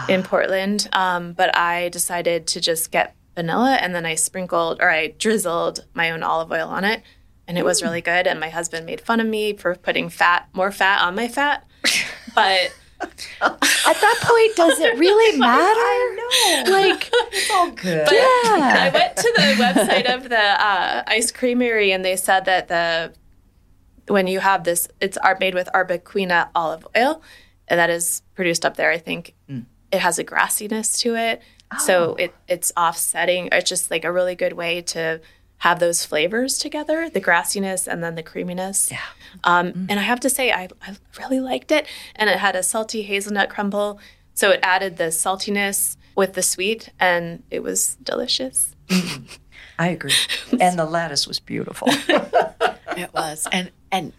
in 0.08 0.24
Portland. 0.24 0.88
Um, 0.94 1.34
but 1.34 1.56
I 1.58 1.90
decided 1.90 2.48
to 2.48 2.62
just 2.62 2.92
get 2.92 3.16
vanilla 3.36 3.78
and 3.82 3.94
then 3.94 4.06
I 4.06 4.16
sprinkled 4.16 4.80
or 4.80 4.90
I 4.90 5.08
drizzled 5.08 5.86
my 5.94 6.12
own 6.12 6.24
olive 6.24 6.52
oil 6.52 6.70
on 6.70 6.86
it. 6.86 7.02
And 7.48 7.58
it 7.58 7.66
was 7.66 7.84
really 7.84 8.00
good. 8.02 8.28
And 8.28 8.40
my 8.40 8.50
husband 8.50 8.86
made 8.86 9.02
fun 9.02 9.20
of 9.20 9.28
me 9.28 9.54
for 9.54 9.76
putting 9.76 10.08
fat, 10.08 10.48
more 10.54 10.72
fat 10.72 11.02
on 11.02 11.16
my 11.16 11.28
fat. 11.28 11.68
But 12.36 12.74
at 13.42 13.60
that 14.02 14.20
point, 14.22 14.56
does 14.56 14.80
it 14.80 14.98
really 14.98 15.38
matter? 15.38 15.80
I 15.80 16.64
know. 16.66 16.72
Like, 16.72 17.10
it's 17.32 17.52
all 17.52 17.72
good. 17.72 18.08
I 18.08 18.14
yeah. 18.14 18.84
I 18.84 18.90
went 18.94 19.16
to 19.18 19.34
the 19.36 19.64
website 19.64 20.14
of 20.14 20.30
the 20.30 20.38
uh, 20.38 21.04
ice 21.08 21.32
creamery 21.32 21.92
and 21.92 22.04
they 22.04 22.16
said 22.16 22.46
that 22.46 22.68
the 22.68 23.14
when 24.08 24.28
you 24.28 24.40
have 24.40 24.64
this, 24.64 24.88
it's 25.00 25.18
ar- 25.18 25.38
made 25.40 25.56
with 25.56 25.70
arbequina 25.74 26.50
olive 26.56 26.86
oil, 26.98 27.22
and 27.68 27.80
that 27.80 27.90
is 27.90 28.22
produced 28.36 28.66
up 28.66 28.76
there. 28.76 28.92
I 28.92 28.98
think 28.98 29.34
it 29.92 30.00
has 30.00 30.20
a 30.20 30.24
grassiness 30.26 31.00
to 31.00 31.16
it, 31.16 31.42
so 31.80 32.16
it 32.16 32.36
it's 32.48 32.74
offsetting. 32.76 33.50
It's 33.52 33.70
just 33.70 33.90
like 33.90 34.04
a 34.04 34.12
really 34.12 34.36
good 34.36 34.54
way 34.54 34.82
to 34.82 35.22
have 35.60 35.80
those 35.80 36.06
flavors 36.06 36.58
together, 36.58 37.10
the 37.10 37.22
grassiness 37.22 37.88
and 37.88 38.04
then 38.04 38.16
the 38.16 38.24
creaminess. 38.24 38.92
Yeah. 38.92 39.00
Um, 39.44 39.88
And 39.90 40.00
I 40.00 40.04
have 40.04 40.20
to 40.22 40.30
say, 40.30 40.52
I, 40.52 40.68
I 40.82 40.96
really 41.20 41.40
liked 41.40 41.72
it. 41.72 41.88
And 42.16 42.30
it 42.30 42.38
had 42.40 42.56
a 42.56 42.64
salty 42.64 43.04
hazelnut 43.04 43.50
crumble. 43.50 44.00
So 44.34 44.50
it 44.52 44.60
added 44.64 44.98
the 44.98 45.06
saltiness 45.12 45.96
with 46.16 46.34
the 46.34 46.42
sweet, 46.44 46.90
and 47.00 47.44
it 47.52 47.62
was 47.64 47.98
delicious. 48.04 48.76
I 49.80 49.88
agree. 49.90 50.14
and 50.60 50.78
the 50.78 50.86
lattice 50.86 51.28
was 51.28 51.40
beautiful. 51.40 51.88
It 52.96 53.12
was. 53.12 53.48
And 53.52 53.72
and 53.92 54.14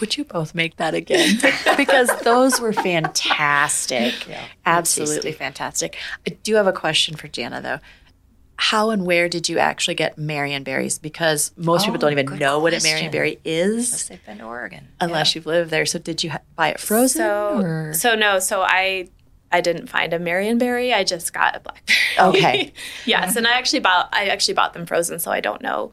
would 0.00 0.16
you 0.16 0.24
both 0.24 0.52
make 0.52 0.76
that 0.78 0.94
again? 0.94 1.38
because 1.76 2.10
those 2.22 2.60
were 2.60 2.72
fantastic. 2.72 4.28
Yeah, 4.28 4.42
Absolutely 4.66 5.30
fantastic. 5.32 5.96
I 6.26 6.30
do 6.42 6.56
have 6.56 6.66
a 6.66 6.72
question 6.72 7.14
for 7.16 7.28
Jana 7.28 7.60
though. 7.60 7.78
How 8.60 8.90
and 8.90 9.06
where 9.06 9.28
did 9.28 9.48
you 9.48 9.58
actually 9.58 9.94
get 9.94 10.18
Marion 10.18 10.64
berries? 10.64 10.98
Because 10.98 11.52
most 11.56 11.84
people 11.84 11.96
Oh, 11.96 12.00
don't 12.00 12.12
even 12.12 12.26
good 12.26 12.40
know 12.40 12.58
what 12.58 12.72
a 12.72 12.76
question. 12.76 12.90
Marion 12.90 13.10
berry 13.12 13.38
Unless 13.46 13.92
is 13.94 14.08
they've 14.08 14.26
been 14.26 14.38
to 14.38 14.44
Oregon. 14.44 14.88
unless 15.00 15.34
you've 15.34 15.46
lived 15.46 15.70
there. 15.70 15.86
So 15.86 15.98
did 16.00 16.24
you 16.24 16.30
ha- 16.30 16.40
buy 16.56 16.70
it 16.70 16.80
frozen? 16.80 17.20
So, 17.22 17.60
or? 17.60 17.92
so 17.94 18.14
no, 18.16 18.38
so 18.40 18.62
I 18.62 19.08
I 19.52 19.60
didn't 19.60 19.86
find 19.86 20.12
a 20.12 20.18
Marionberry. 20.18 20.92
I 20.92 21.04
just 21.04 21.32
got 21.32 21.56
a 21.56 21.60
blackberry. 21.60 22.28
Okay. 22.36 22.72
yes, 23.06 23.36
and 23.36 23.46
I 23.46 23.52
actually 23.52 23.80
bought 23.80 24.08
I 24.12 24.26
actually 24.26 24.54
bought 24.54 24.74
them 24.74 24.86
frozen, 24.86 25.18
so 25.20 25.30
I 25.30 25.40
don't 25.40 25.62
know 25.62 25.92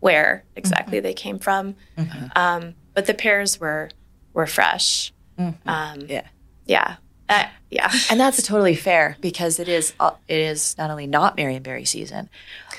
where 0.00 0.44
exactly 0.54 1.00
they 1.00 1.12
came 1.12 1.38
from. 1.40 1.74
Um, 2.36 2.74
but 2.94 3.06
the 3.06 3.14
pears 3.14 3.58
were 3.58 3.90
were 4.32 4.46
fresh. 4.46 5.12
Um, 5.38 5.56
yeah. 6.08 6.26
yeah, 6.66 6.96
Uh, 7.28 7.46
yeah. 7.70 7.92
And 8.10 8.20
that's 8.20 8.42
totally 8.42 8.76
fair 8.76 9.16
because 9.20 9.58
it 9.58 9.68
is 9.68 9.92
uh, 9.98 10.12
it 10.28 10.38
is 10.38 10.76
not 10.78 10.90
only 10.90 11.06
not 11.06 11.36
Marionberry 11.36 11.86
season, 11.86 12.28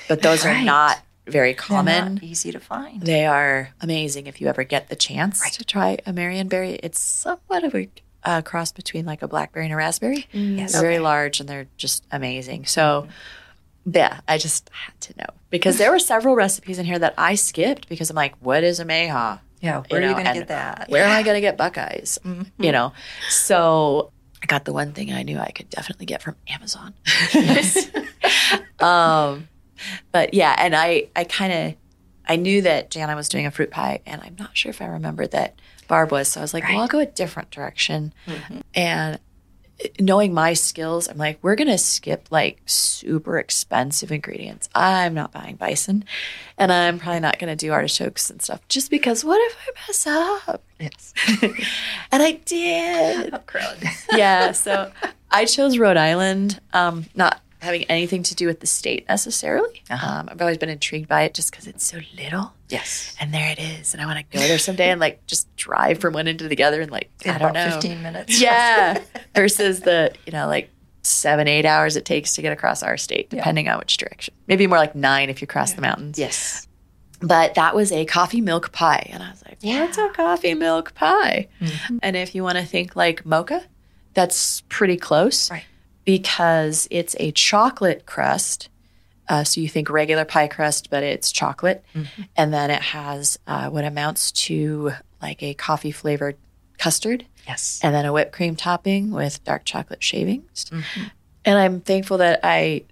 but 0.08 0.22
those 0.22 0.44
are 0.46 0.60
not 0.62 1.00
very 1.26 1.54
common. 1.54 2.14
not 2.14 2.22
easy 2.22 2.52
to 2.52 2.60
find. 2.60 3.02
They 3.02 3.26
are 3.26 3.70
amazing 3.80 4.26
if 4.26 4.40
you 4.40 4.48
ever 4.48 4.64
get 4.64 4.88
the 4.88 4.96
chance 4.96 5.48
to 5.50 5.64
try 5.64 5.98
a 6.06 6.12
Marionberry. 6.12 6.80
It's 6.82 6.98
somewhat 7.00 7.64
of 7.64 7.74
a 7.74 7.88
uh, 8.24 8.42
cross 8.42 8.72
between 8.72 9.06
like 9.06 9.22
a 9.22 9.28
blackberry 9.28 9.66
and 9.66 9.72
a 9.72 9.76
raspberry. 9.76 10.26
Yes. 10.32 10.72
They're 10.72 10.82
very 10.82 10.98
large 10.98 11.40
and 11.40 11.48
they're 11.48 11.66
just 11.76 12.04
amazing. 12.10 12.66
So, 12.66 13.06
yeah, 13.86 14.20
I 14.26 14.38
just 14.38 14.70
had 14.72 15.00
to 15.02 15.14
know 15.18 15.26
because 15.50 15.78
there 15.78 15.90
were 15.90 15.98
several 15.98 16.34
recipes 16.34 16.78
in 16.78 16.86
here 16.86 16.98
that 16.98 17.14
I 17.16 17.36
skipped 17.36 17.88
because 17.88 18.10
I'm 18.10 18.16
like, 18.16 18.34
what 18.40 18.64
is 18.64 18.80
a 18.80 18.84
mayhaw? 18.84 19.40
Yeah, 19.60 19.82
where 19.88 20.00
You 20.00 20.06
are 20.06 20.10
you 20.10 20.14
going 20.14 20.26
to 20.26 20.32
get 20.34 20.48
that? 20.48 20.88
Where 20.88 21.04
am 21.04 21.10
I 21.10 21.22
going 21.22 21.34
to 21.34 21.40
get 21.40 21.56
Buckeyes? 21.56 22.18
You 22.58 22.72
know, 22.72 22.92
so 23.28 24.12
I 24.42 24.46
got 24.46 24.64
the 24.64 24.72
one 24.72 24.92
thing 24.92 25.12
I 25.12 25.22
knew 25.22 25.38
I 25.38 25.50
could 25.50 25.70
definitely 25.70 26.06
get 26.06 26.22
from 26.22 26.36
Amazon. 26.48 26.94
um, 28.80 29.48
but 30.12 30.34
yeah, 30.34 30.54
and 30.58 30.74
I, 30.74 31.08
I 31.16 31.24
kind 31.24 31.52
of, 31.52 31.74
I 32.28 32.36
knew 32.36 32.62
that 32.62 32.90
Jana 32.90 33.16
was 33.16 33.28
doing 33.28 33.46
a 33.46 33.50
fruit 33.50 33.70
pie, 33.70 34.00
and 34.06 34.20
I'm 34.22 34.36
not 34.38 34.56
sure 34.56 34.70
if 34.70 34.82
I 34.82 34.86
remembered 34.86 35.30
that 35.32 35.58
Barb 35.88 36.12
was. 36.12 36.28
So 36.28 36.40
I 36.40 36.44
was 36.44 36.52
like, 36.54 36.64
well, 36.64 36.80
I'll 36.80 36.88
go 36.88 36.98
a 36.98 37.06
different 37.06 37.50
direction. 37.50 38.12
And 38.74 39.18
knowing 40.00 40.34
my 40.34 40.54
skills, 40.54 41.08
I'm 41.08 41.18
like, 41.18 41.38
we're 41.42 41.54
going 41.54 41.68
to 41.68 41.78
skip 41.78 42.28
like 42.30 42.60
super 42.66 43.38
expensive 43.38 44.10
ingredients. 44.10 44.68
I'm 44.74 45.14
not 45.14 45.32
buying 45.32 45.56
bison, 45.56 46.04
and 46.56 46.72
I'm 46.72 46.98
probably 46.98 47.20
not 47.20 47.38
going 47.38 47.56
to 47.56 47.56
do 47.56 47.72
artichokes 47.72 48.30
and 48.30 48.42
stuff 48.42 48.66
just 48.68 48.90
because 48.90 49.24
what 49.24 49.40
if 49.50 49.56
I 49.60 49.86
mess 49.86 50.06
up? 50.06 50.62
Yes. 50.80 51.14
And 52.10 52.22
I 52.22 52.32
did. 52.32 53.34
Oh, 53.34 53.38
crud. 53.40 54.16
yeah, 54.16 54.52
so 54.52 54.90
I 55.30 55.44
chose 55.44 55.78
Rhode 55.78 55.96
Island, 55.98 56.58
um, 56.72 57.04
not 57.14 57.40
having 57.60 57.84
anything 57.84 58.22
to 58.22 58.34
do 58.34 58.46
with 58.46 58.60
the 58.60 58.66
state 58.66 59.06
necessarily. 59.08 59.82
Uh-huh. 59.90 60.06
Um, 60.20 60.28
I've 60.30 60.40
always 60.40 60.58
been 60.58 60.68
intrigued 60.68 61.08
by 61.08 61.22
it 61.22 61.34
just 61.34 61.50
because 61.50 61.66
it's 61.66 61.84
so 61.84 61.98
little. 62.16 62.52
Yes. 62.68 63.16
And 63.20 63.32
there 63.34 63.50
it 63.50 63.58
is. 63.58 63.92
And 63.94 64.02
I 64.02 64.06
want 64.06 64.18
to 64.18 64.38
go 64.38 64.42
there 64.46 64.58
someday 64.58 64.90
and 64.90 65.00
like 65.00 65.26
just 65.26 65.54
drive 65.56 65.98
from 65.98 66.14
one 66.14 66.28
end 66.28 66.38
to 66.40 66.48
the 66.48 66.62
other 66.62 66.80
and 66.82 66.90
like, 66.90 67.10
In 67.24 67.32
I 67.32 67.38
don't 67.38 67.52
know. 67.54 67.70
15 67.72 68.02
minutes. 68.02 68.40
Yeah. 68.40 69.02
Versus 69.34 69.80
the, 69.80 70.12
you 70.26 70.32
know, 70.32 70.46
like 70.46 70.70
seven, 71.02 71.48
eight 71.48 71.64
hours 71.64 71.96
it 71.96 72.04
takes 72.04 72.34
to 72.34 72.42
get 72.42 72.52
across 72.52 72.82
our 72.82 72.96
state, 72.96 73.28
Yeah. 73.30 73.38
depending 73.40 73.68
on 73.68 73.78
which 73.78 73.96
direction. 73.96 74.34
Maybe 74.46 74.66
more 74.66 74.78
like 74.78 74.94
nine 74.94 75.30
if 75.30 75.40
you 75.40 75.46
cross 75.46 75.72
the 75.72 75.80
mountains. 75.80 76.18
Yes. 76.18 76.66
But 77.20 77.54
that 77.54 77.74
was 77.74 77.90
a 77.90 78.04
coffee 78.04 78.40
milk 78.40 78.70
pie. 78.70 79.08
And 79.12 79.22
I 79.22 79.30
was 79.30 79.42
like, 79.44 79.58
Yeah. 79.60 79.80
what's 79.86 79.98
a 79.98 80.08
coffee 80.10 80.54
milk 80.54 80.94
pie? 80.94 81.48
Mhm. 81.60 81.98
And 82.02 82.16
if 82.16 82.34
you 82.34 82.44
want 82.44 82.58
to 82.58 82.64
think 82.64 82.94
like 82.94 83.26
mocha, 83.26 83.62
that's 84.14 84.60
pretty 84.68 84.96
close. 84.96 85.50
Right. 85.50 85.64
Because 86.08 86.88
it's 86.90 87.14
a 87.20 87.32
chocolate 87.32 88.06
crust. 88.06 88.70
Uh, 89.28 89.44
so 89.44 89.60
you 89.60 89.68
think 89.68 89.90
regular 89.90 90.24
pie 90.24 90.48
crust, 90.48 90.88
but 90.88 91.02
it's 91.02 91.30
chocolate. 91.30 91.84
Mm-hmm. 91.94 92.22
And 92.34 92.54
then 92.54 92.70
it 92.70 92.80
has 92.80 93.38
uh, 93.46 93.68
what 93.68 93.84
amounts 93.84 94.32
to 94.46 94.92
like 95.20 95.42
a 95.42 95.52
coffee 95.52 95.90
flavored 95.92 96.36
custard 96.78 97.26
Yes. 97.46 97.78
and 97.82 97.94
then 97.94 98.06
a 98.06 98.12
whipped 98.12 98.32
cream 98.32 98.56
topping 98.56 99.10
with 99.10 99.44
dark 99.44 99.66
chocolate 99.66 100.02
shavings. 100.02 100.64
Mm-hmm. 100.70 101.02
And 101.44 101.58
I'm 101.58 101.80
thankful 101.82 102.16
that 102.18 102.40
I, 102.42 102.84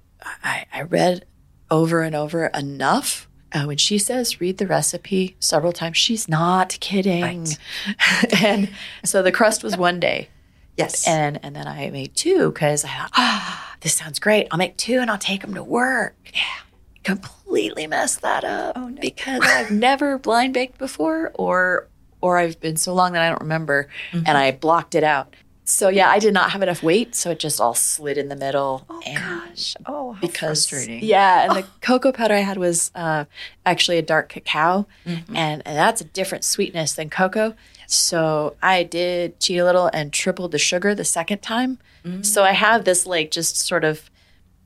I 0.44 0.66
I 0.74 0.82
read 0.82 1.24
over 1.70 2.02
and 2.02 2.14
over 2.14 2.46
enough. 2.48 3.28
Uh, 3.52 3.64
when 3.64 3.78
she 3.78 3.96
says 3.96 4.40
read 4.42 4.58
the 4.58 4.66
recipe 4.66 5.36
several 5.40 5.72
times, 5.72 5.96
she's 5.96 6.28
not 6.28 6.76
kidding. 6.80 7.46
and 8.42 8.68
so 9.04 9.22
the 9.22 9.32
crust 9.32 9.64
was 9.64 9.74
one 9.78 10.00
day, 10.00 10.28
Yes. 10.76 11.06
and 11.08 11.38
and 11.42 11.54
then 11.56 11.66
I 11.66 11.90
made 11.90 12.14
two 12.14 12.50
because 12.52 12.84
I 12.84 12.88
thought, 12.88 13.10
ah, 13.14 13.76
this 13.80 13.94
sounds 13.94 14.18
great. 14.18 14.46
I'll 14.50 14.58
make 14.58 14.76
two 14.76 14.98
and 15.00 15.10
I'll 15.10 15.18
take 15.18 15.40
them 15.42 15.54
to 15.54 15.62
work. 15.64 16.14
Yeah, 16.34 16.40
completely 17.02 17.86
messed 17.86 18.22
that 18.22 18.44
up 18.44 18.76
Oh, 18.76 18.88
no. 18.88 19.00
because 19.00 19.40
I've 19.42 19.70
never 19.70 20.18
blind 20.18 20.54
baked 20.54 20.78
before, 20.78 21.30
or 21.34 21.86
or 22.20 22.38
I've 22.38 22.60
been 22.60 22.76
so 22.76 22.92
long 22.94 23.12
that 23.12 23.22
I 23.22 23.28
don't 23.28 23.40
remember, 23.42 23.88
Mm-hmm. 24.12 24.24
and 24.26 24.36
I 24.38 24.50
blocked 24.52 24.94
it 24.94 25.04
out. 25.04 25.34
So 25.68 25.88
yeah, 25.88 26.08
I 26.10 26.18
did 26.20 26.32
not 26.32 26.50
have 26.52 26.62
enough 26.62 26.82
weight, 26.82 27.14
so 27.16 27.30
it 27.32 27.40
just 27.40 27.60
all 27.60 27.74
slid 27.74 28.18
in 28.18 28.28
the 28.28 28.36
middle. 28.36 28.84
oh, 28.88 29.02
gosh. 29.04 29.74
Oh, 29.84 30.12
how 30.12 30.20
because 30.20 30.66
frustrating. 30.68 31.02
yeah, 31.04 31.44
and 31.44 31.56
the 31.56 31.66
cocoa 31.80 32.12
powder 32.12 32.34
I 32.34 32.38
had 32.40 32.56
was 32.56 32.90
uh, 32.94 33.24
actually 33.64 33.98
a 33.98 34.02
dark 34.02 34.28
cacao, 34.28 34.86
Mm-hmm. 35.04 35.34
and, 35.36 35.62
and 35.66 35.76
that's 35.76 36.00
a 36.00 36.04
different 36.04 36.44
sweetness 36.44 36.92
than 36.94 37.10
cocoa. 37.10 37.54
So 37.86 38.56
I 38.62 38.82
did 38.82 39.38
cheat 39.40 39.58
a 39.58 39.64
little 39.64 39.88
and 39.92 40.12
tripled 40.12 40.52
the 40.52 40.58
sugar 40.58 40.94
the 40.94 41.04
second 41.04 41.42
time. 41.42 41.78
Mm-hmm. 42.04 42.22
So 42.22 42.44
I 42.44 42.52
have 42.52 42.84
this 42.84 43.06
like 43.06 43.30
just 43.30 43.56
sort 43.56 43.84
of 43.84 44.10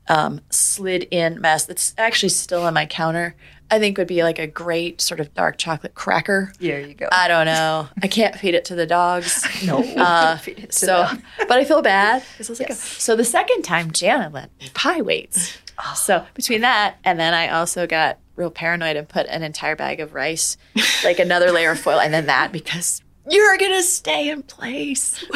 um, 0.07 0.41
slid 0.49 1.07
in 1.11 1.39
mess 1.39 1.65
that's 1.65 1.93
actually 1.97 2.29
still 2.29 2.63
on 2.63 2.73
my 2.73 2.85
counter. 2.85 3.35
I 3.69 3.79
think 3.79 3.97
would 3.97 4.07
be 4.07 4.21
like 4.21 4.37
a 4.37 4.47
great 4.47 4.99
sort 4.99 5.21
of 5.21 5.33
dark 5.33 5.57
chocolate 5.57 5.95
cracker. 5.95 6.51
There 6.59 6.81
you 6.81 6.93
go. 6.93 7.07
I 7.09 7.29
don't 7.29 7.45
know. 7.45 7.87
I 8.03 8.07
can't 8.07 8.35
feed 8.35 8.53
it 8.53 8.65
to 8.65 8.75
the 8.75 8.85
dogs. 8.85 9.45
no. 9.65 9.77
Uh, 9.79 10.37
Feed 10.39 10.59
it 10.59 10.71
to 10.71 10.77
so, 10.77 11.03
them. 11.03 11.23
but 11.47 11.51
I 11.57 11.63
feel 11.63 11.81
bad 11.81 12.21
I 12.37 12.43
like, 12.49 12.59
Yes. 12.59 12.81
so 12.81 13.15
the 13.15 13.23
second 13.23 13.61
time 13.61 13.91
Jana 13.91 14.29
lent 14.29 14.51
me 14.59 14.69
pie 14.73 15.01
weights. 15.01 15.57
Oh. 15.79 15.93
So 15.95 16.25
between 16.33 16.61
that 16.61 16.97
and 17.05 17.17
then 17.17 17.33
I 17.33 17.47
also 17.47 17.87
got 17.87 18.17
real 18.35 18.51
paranoid 18.51 18.97
and 18.97 19.07
put 19.07 19.25
an 19.27 19.41
entire 19.41 19.77
bag 19.77 20.01
of 20.01 20.13
rice, 20.13 20.57
like 21.05 21.19
another 21.19 21.51
layer 21.51 21.71
of 21.71 21.79
foil, 21.79 21.99
and 21.99 22.13
then 22.13 22.25
that 22.25 22.51
because 22.51 23.01
you're 23.29 23.57
gonna 23.57 23.83
stay 23.83 24.29
in 24.29 24.43
place. 24.43 25.23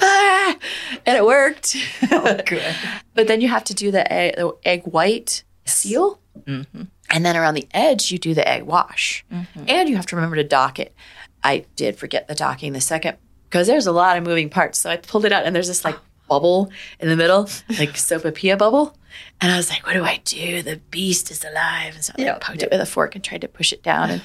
Ah! 0.00 0.56
and 1.04 1.16
it 1.16 1.24
worked. 1.24 1.76
Oh, 2.12 2.38
good. 2.46 2.76
But 3.14 3.26
then 3.26 3.40
you 3.40 3.48
have 3.48 3.64
to 3.64 3.74
do 3.74 3.90
the 3.90 4.10
egg, 4.12 4.36
the 4.36 4.52
egg 4.64 4.82
white 4.84 5.42
seal. 5.64 6.20
Mm-hmm. 6.44 6.82
And 7.10 7.26
then 7.26 7.36
around 7.36 7.54
the 7.54 7.66
edge, 7.72 8.12
you 8.12 8.18
do 8.18 8.32
the 8.32 8.46
egg 8.48 8.62
wash. 8.62 9.24
And 9.66 9.88
you 9.88 9.96
have 9.96 10.06
to 10.06 10.16
remember 10.16 10.36
to 10.36 10.44
dock 10.44 10.78
it. 10.78 10.94
I 11.42 11.64
did 11.74 11.96
forget 11.96 12.28
the 12.28 12.36
docking 12.36 12.72
the 12.72 12.80
second 12.80 13.16
because 13.48 13.66
there's 13.66 13.88
a 13.88 13.92
lot 13.92 14.16
of 14.16 14.22
moving 14.22 14.48
parts. 14.48 14.78
So 14.78 14.90
I 14.90 14.96
pulled 14.96 15.24
it 15.24 15.32
out 15.32 15.44
and 15.44 15.56
there's 15.56 15.66
this 15.68 15.84
like 15.84 15.96
bubble 16.28 16.70
in 17.00 17.08
the 17.08 17.16
middle, 17.16 17.42
like 17.70 17.94
sopapilla 17.94 18.56
bubble. 18.58 18.96
And 19.40 19.50
I 19.50 19.56
was 19.56 19.70
like, 19.70 19.84
what 19.84 19.94
do 19.94 20.04
I 20.04 20.20
do? 20.24 20.62
The 20.62 20.76
beast 20.92 21.32
is 21.32 21.44
alive. 21.44 21.94
And 21.96 22.04
so 22.04 22.12
I 22.16 22.22
like, 22.22 22.26
Yeah. 22.26 22.38
poked 22.40 22.62
it 22.62 22.70
with 22.70 22.80
a 22.80 22.86
fork 22.86 23.16
and 23.16 23.24
tried 23.24 23.40
to 23.40 23.48
push 23.48 23.72
it 23.72 23.82
down. 23.82 24.10
And 24.10 24.22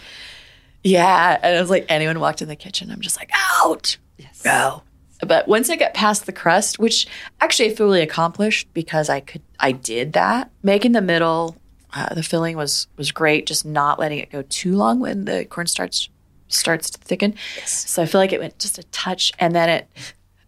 yeah. 0.86 1.38
And 1.44 1.56
it 1.58 1.60
was 1.60 1.70
like 1.70 1.86
anyone 1.90 2.20
walked 2.20 2.42
in 2.42 2.48
the 2.48 2.56
kitchen, 2.56 2.90
I'm 2.92 3.02
just 3.02 3.18
like, 3.20 3.32
out. 3.62 3.98
Yes. 4.18 4.42
Go. 4.42 4.84
But 5.26 5.48
once 5.48 5.70
I 5.70 5.76
got 5.76 5.94
past 5.94 6.26
the 6.26 6.32
crust, 6.34 6.78
which 6.80 7.08
actually 7.42 7.72
I 7.72 7.76
fully 7.76 8.02
accomplished 8.02 8.68
because 8.74 9.10
I 9.10 9.20
could, 9.20 9.42
I 9.60 9.72
did 9.72 10.14
that. 10.14 10.52
Making 10.62 10.92
the 10.92 11.02
middle, 11.02 11.56
uh, 11.94 12.14
the 12.14 12.24
filling 12.24 12.56
was 12.58 12.88
was 12.98 13.12
great. 13.12 13.46
Just 13.48 13.66
not 13.66 13.98
letting 14.00 14.20
it 14.20 14.30
go 14.30 14.44
too 14.44 14.76
long 14.76 15.00
when 15.00 15.26
the 15.26 15.46
cornstarch 15.46 15.94
starts 15.94 16.10
starts 16.48 16.90
to 16.92 17.00
thicken. 17.00 17.34
Yes. 17.58 17.90
So 17.90 18.04
I 18.04 18.06
feel 18.06 18.20
like 18.22 18.34
it 18.34 18.40
went 18.40 18.60
just 18.60 18.78
a 18.78 18.84
touch, 18.84 19.32
and 19.40 19.56
then 19.56 19.70
it, 19.70 19.88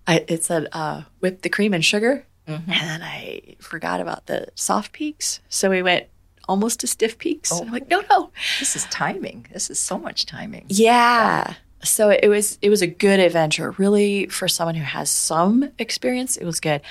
I, 0.05 0.25
it 0.27 0.43
said 0.43 0.67
uh, 0.73 1.03
whip 1.21 1.41
the 1.41 1.49
cream 1.49 1.73
and 1.73 1.83
sugar, 1.83 2.25
Mm-hmm. 2.47 2.71
and 2.71 2.81
then 2.89 3.01
I 3.01 3.55
forgot 3.59 3.99
about 3.99 4.27
the 4.27 4.47
soft 4.55 4.91
peaks. 4.93 5.39
So 5.49 5.69
we 5.69 5.81
went 5.81 6.07
almost 6.47 6.79
to 6.81 6.87
stiff 6.87 7.17
peaks. 7.17 7.51
Oh. 7.51 7.61
I'm 7.61 7.71
like, 7.71 7.89
no, 7.89 8.03
no, 8.09 8.31
This 8.59 8.75
is 8.75 8.85
timing. 8.85 9.45
This 9.53 9.69
is 9.69 9.79
so 9.79 9.97
much 9.97 10.25
timing. 10.25 10.65
yeah. 10.69 11.53
So 11.83 12.09
it 12.09 12.27
was 12.27 12.57
it 12.63 12.71
was 12.71 12.81
a 12.81 12.87
good 12.87 13.19
adventure. 13.19 13.69
Really 13.77 14.25
for 14.27 14.47
someone 14.47 14.73
who 14.73 14.83
has 14.83 15.11
some 15.11 15.69
experience, 15.77 16.35
it 16.35 16.43
was 16.43 16.59
good. 16.59 16.81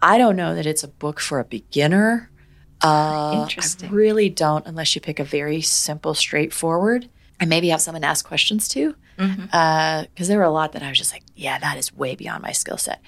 I 0.00 0.18
don't 0.18 0.36
know 0.36 0.54
that 0.54 0.66
it's 0.66 0.84
a 0.84 0.88
book 0.88 1.18
for 1.18 1.40
a 1.40 1.44
beginner. 1.44 2.30
Uh, 2.80 3.40
Interesting. 3.42 3.88
I 3.90 3.92
really 3.92 4.28
don't, 4.28 4.64
unless 4.66 4.94
you 4.94 5.00
pick 5.00 5.18
a 5.18 5.24
very 5.24 5.62
simple, 5.62 6.14
straightforward, 6.14 7.08
and 7.40 7.50
maybe 7.50 7.70
have 7.70 7.80
someone 7.80 8.04
ask 8.04 8.24
questions 8.24 8.68
too. 8.68 8.94
Mm-hmm. 9.18 9.44
Uh, 9.52 10.02
because 10.02 10.28
there 10.28 10.38
were 10.38 10.44
a 10.44 10.50
lot 10.50 10.72
that 10.72 10.82
I 10.82 10.88
was 10.88 10.98
just 10.98 11.12
like, 11.12 11.22
yeah, 11.34 11.58
that 11.58 11.76
is 11.76 11.94
way 11.94 12.14
beyond 12.14 12.42
my 12.42 12.52
skill 12.52 12.76
set. 12.76 13.00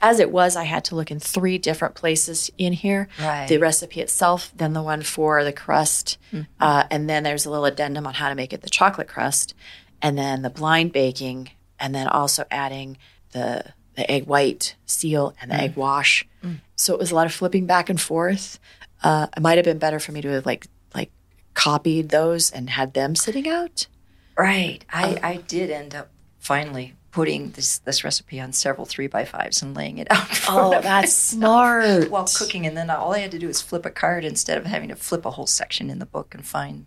As 0.00 0.20
it 0.20 0.30
was, 0.30 0.56
I 0.56 0.64
had 0.64 0.84
to 0.86 0.96
look 0.96 1.10
in 1.10 1.20
three 1.20 1.58
different 1.58 1.94
places 1.94 2.50
in 2.58 2.72
here 2.72 3.08
Right. 3.20 3.48
the 3.48 3.58
recipe 3.58 4.00
itself, 4.00 4.52
then 4.56 4.72
the 4.72 4.82
one 4.82 5.02
for 5.02 5.44
the 5.44 5.52
crust, 5.52 6.18
mm-hmm. 6.32 6.44
uh, 6.60 6.84
and 6.90 7.08
then 7.08 7.22
there's 7.22 7.46
a 7.46 7.50
little 7.50 7.64
addendum 7.64 8.06
on 8.06 8.14
how 8.14 8.28
to 8.28 8.34
make 8.34 8.52
it 8.52 8.62
the 8.62 8.70
chocolate 8.70 9.08
crust, 9.08 9.54
and 10.02 10.16
then 10.16 10.42
the 10.42 10.50
blind 10.50 10.92
baking, 10.92 11.50
and 11.78 11.94
then 11.94 12.06
also 12.08 12.44
adding 12.50 12.98
the 13.32 13.64
the 13.96 14.10
egg 14.10 14.26
white 14.26 14.76
seal 14.84 15.34
and 15.40 15.50
the 15.50 15.54
egg 15.54 15.72
mm. 15.72 15.78
wash. 15.78 16.26
Mm. 16.44 16.60
So 16.76 16.92
it 16.92 17.00
was 17.00 17.10
a 17.10 17.14
lot 17.14 17.26
of 17.26 17.32
flipping 17.32 17.66
back 17.66 17.88
and 17.88 18.00
forth. 18.00 18.60
Uh, 19.02 19.26
it 19.34 19.40
might 19.40 19.56
have 19.56 19.64
been 19.64 19.78
better 19.78 19.98
for 19.98 20.12
me 20.12 20.20
to 20.20 20.28
have 20.28 20.46
like 20.46 20.66
like 20.94 21.10
copied 21.54 22.10
those 22.10 22.50
and 22.50 22.70
had 22.70 22.94
them 22.94 23.16
sitting 23.16 23.48
out. 23.48 23.86
Right. 24.38 24.84
I, 24.92 25.14
um, 25.14 25.18
I 25.22 25.36
did 25.36 25.70
end 25.70 25.94
up 25.94 26.10
finally 26.38 26.94
putting 27.10 27.50
this 27.52 27.78
this 27.78 28.04
recipe 28.04 28.38
on 28.38 28.52
several 28.52 28.84
three 28.84 29.06
by 29.06 29.24
fives 29.24 29.62
and 29.62 29.74
laying 29.74 29.96
it 29.96 30.06
out. 30.10 30.28
Oh, 30.48 30.70
that's 30.70 30.84
myself 30.84 31.10
smart. 31.10 32.10
While 32.10 32.26
cooking, 32.26 32.66
and 32.66 32.76
then 32.76 32.90
all 32.90 33.14
I 33.14 33.20
had 33.20 33.30
to 33.30 33.38
do 33.38 33.46
was 33.46 33.62
flip 33.62 33.86
a 33.86 33.90
card 33.90 34.24
instead 34.24 34.58
of 34.58 34.66
having 34.66 34.90
to 34.90 34.96
flip 34.96 35.24
a 35.24 35.30
whole 35.30 35.46
section 35.46 35.88
in 35.88 35.98
the 35.98 36.06
book 36.06 36.34
and 36.34 36.44
find, 36.44 36.84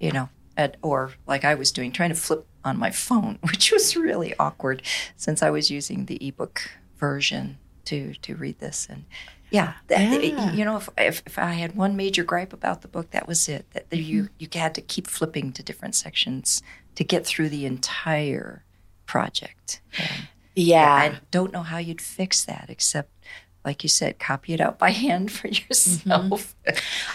you 0.00 0.10
know, 0.10 0.30
at, 0.56 0.78
or 0.82 1.12
like 1.26 1.44
I 1.44 1.54
was 1.54 1.70
doing, 1.70 1.92
trying 1.92 2.08
to 2.08 2.14
flip 2.14 2.46
on 2.64 2.78
my 2.78 2.90
phone, 2.90 3.38
which 3.48 3.70
was 3.70 3.94
really 3.94 4.34
awkward 4.38 4.82
since 5.16 5.42
I 5.42 5.50
was 5.50 5.70
using 5.70 6.06
the 6.06 6.26
ebook 6.26 6.70
version 6.96 7.58
to 7.84 8.14
to 8.14 8.34
read 8.34 8.58
this 8.58 8.86
and. 8.90 9.04
Yeah, 9.50 9.74
that, 9.86 10.22
Yeah. 10.22 10.52
you 10.52 10.64
know, 10.64 10.76
if, 10.76 10.88
if 10.98 11.22
if 11.26 11.38
I 11.38 11.52
had 11.52 11.74
one 11.74 11.96
major 11.96 12.22
gripe 12.24 12.52
about 12.52 12.82
the 12.82 12.88
book, 12.88 13.10
that 13.12 13.26
was 13.26 13.48
it. 13.48 13.66
That 13.72 13.86
you 13.92 14.24
mm-hmm. 14.24 14.34
you 14.38 14.48
had 14.52 14.74
to 14.74 14.80
keep 14.80 15.06
flipping 15.06 15.52
to 15.52 15.62
different 15.62 15.94
sections 15.94 16.62
to 16.94 17.04
get 17.04 17.24
through 17.26 17.48
the 17.48 17.64
entire 17.64 18.64
project. 19.06 19.80
And 19.98 20.28
Yeah. 20.54 20.92
I 20.92 21.20
don't 21.30 21.52
know 21.52 21.62
how 21.62 21.78
you'd 21.78 22.00
fix 22.00 22.44
that, 22.44 22.66
except, 22.68 23.10
like 23.64 23.82
you 23.82 23.88
said, 23.88 24.18
copy 24.18 24.52
it 24.52 24.60
out 24.60 24.78
by 24.78 24.90
hand 24.90 25.30
for 25.36 25.48
mm-hmm. 25.48 25.66
yourself. 25.68 26.54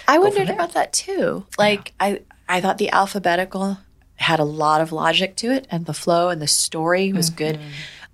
I 0.07 0.17
Go 0.17 0.21
from 0.21 0.21
wondered 0.21 0.49
about 0.49 0.73
that 0.73 0.93
too. 0.93 1.45
Like 1.57 1.93
I, 1.99 2.21
I 2.49 2.61
thought 2.61 2.77
the 2.77 2.89
alphabetical 2.91 3.77
had 4.15 4.39
a 4.39 4.45
lot 4.45 4.79
of 4.81 4.91
logic 4.91 5.36
to 5.36 5.51
it, 5.51 5.67
and 5.69 5.86
the 5.86 5.93
flow 5.93 6.29
and 6.29 6.41
the 6.41 6.47
story 6.47 7.11
was 7.11 7.29
good. 7.29 7.55
Mm-hmm. 7.57 7.69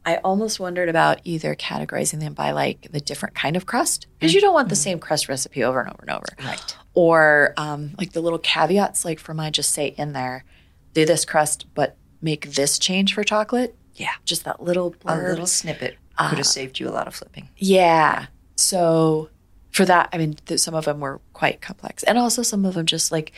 I 0.06 0.18
almost 0.18 0.60
wondered 0.60 0.90
about 0.90 1.20
either 1.24 1.56
categorizing 1.56 2.20
them 2.20 2.34
by 2.34 2.52
like 2.52 2.92
the 2.92 3.00
different 3.00 3.36
kind 3.36 3.56
of 3.56 3.66
crust 3.66 4.08
because 4.18 4.32
mm. 4.32 4.36
you 4.36 4.42
don't 4.42 4.54
want 4.54 4.70
the 4.70 4.76
mm. 4.76 4.80
same 4.80 5.00
crust 5.00 5.30
recipe 5.30 5.64
over 5.64 5.82
and 5.82 5.90
over 5.90 6.02
and 6.02 6.12
over, 6.12 6.26
Right. 6.40 6.78
or 6.94 7.54
um, 7.58 7.92
like 7.98 8.14
the 8.14 8.22
little 8.22 8.40
caveats, 8.40 9.06
like 9.06 9.20
for 9.20 9.34
mine, 9.34 9.52
just 9.52 9.72
say 9.72 9.88
in 9.98 10.14
there, 10.14 10.46
do 10.94 11.06
this 11.06 11.26
crust, 11.26 11.66
but 11.74 11.98
make 12.22 12.52
this 12.52 12.80
change 12.80 13.14
for 13.14 13.24
chocolate. 13.24 13.76
Yeah. 13.96 14.14
Just 14.26 14.46
that 14.46 14.64
little 14.64 14.96
A 15.06 15.18
little 15.18 15.46
snippet 15.46 15.98
could 16.18 16.38
have 16.38 16.40
uh, 16.40 16.44
saved 16.44 16.80
you 16.80 16.88
a 16.88 16.92
lot 16.92 17.08
of 17.08 17.16
flipping. 17.16 17.50
Yeah. 17.58 18.28
So 18.56 19.30
for 19.72 19.86
that, 19.86 20.10
I 20.14 20.18
mean, 20.18 20.36
th- 20.46 20.60
some 20.60 20.74
of 20.74 20.86
them 20.86 21.00
were 21.00 21.22
quite 21.34 21.62
complex, 21.62 22.04
and 22.04 22.18
also 22.18 22.42
some 22.42 22.66
of 22.66 22.74
them 22.74 22.86
just 22.86 23.12
like 23.12 23.34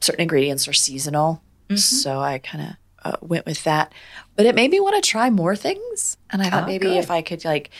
certain 0.00 0.22
ingredients 0.22 0.68
are 0.68 0.72
seasonal. 0.72 1.42
Mm-hmm. 1.68 1.76
So 1.76 2.20
I 2.20 2.38
kind 2.38 2.70
of 2.70 2.76
uh, 3.04 3.16
went 3.20 3.46
with 3.46 3.64
that, 3.64 3.92
but 4.36 4.46
it 4.46 4.54
made 4.54 4.70
me 4.70 4.80
want 4.80 5.02
to 5.02 5.08
try 5.10 5.30
more 5.30 5.54
things. 5.56 6.16
And 6.30 6.42
I 6.42 6.50
thought 6.50 6.64
Oh, 6.64 6.66
maybe 6.66 6.86
good. 6.86 6.96
if 6.98 7.10
I 7.10 7.22
could 7.22 7.44
like 7.44 7.70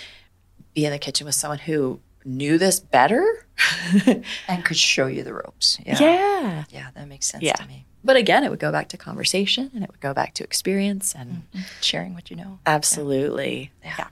be 0.74 0.84
in 0.84 0.90
the 0.92 0.98
kitchen 0.98 1.24
with 1.26 1.34
someone 1.34 1.58
who 1.60 2.00
knew 2.24 2.58
this 2.58 2.80
better. 2.80 3.46
And 4.48 4.64
could 4.64 4.76
show 4.76 5.06
you 5.06 5.22
the 5.22 5.32
ropes. 5.34 5.78
Yeah. 5.86 5.98
yeah. 6.00 6.64
Yeah, 6.70 6.88
that 6.94 7.06
makes 7.08 7.26
sense 7.26 7.42
Yeah. 7.44 7.52
to 7.54 7.66
me. 7.66 7.86
But 8.02 8.16
again, 8.16 8.44
it 8.44 8.50
would 8.50 8.58
go 8.58 8.72
back 8.72 8.88
to 8.88 8.96
conversation 8.96 9.70
and 9.74 9.82
it 9.84 9.90
would 9.90 10.00
go 10.00 10.12
back 10.12 10.34
to 10.34 10.44
experience 10.44 11.14
and 11.14 11.44
Sharing 11.80 12.12
what 12.14 12.30
you 12.30 12.36
know. 12.36 12.58
absolutely. 12.66 13.70
Yeah. 13.84 14.08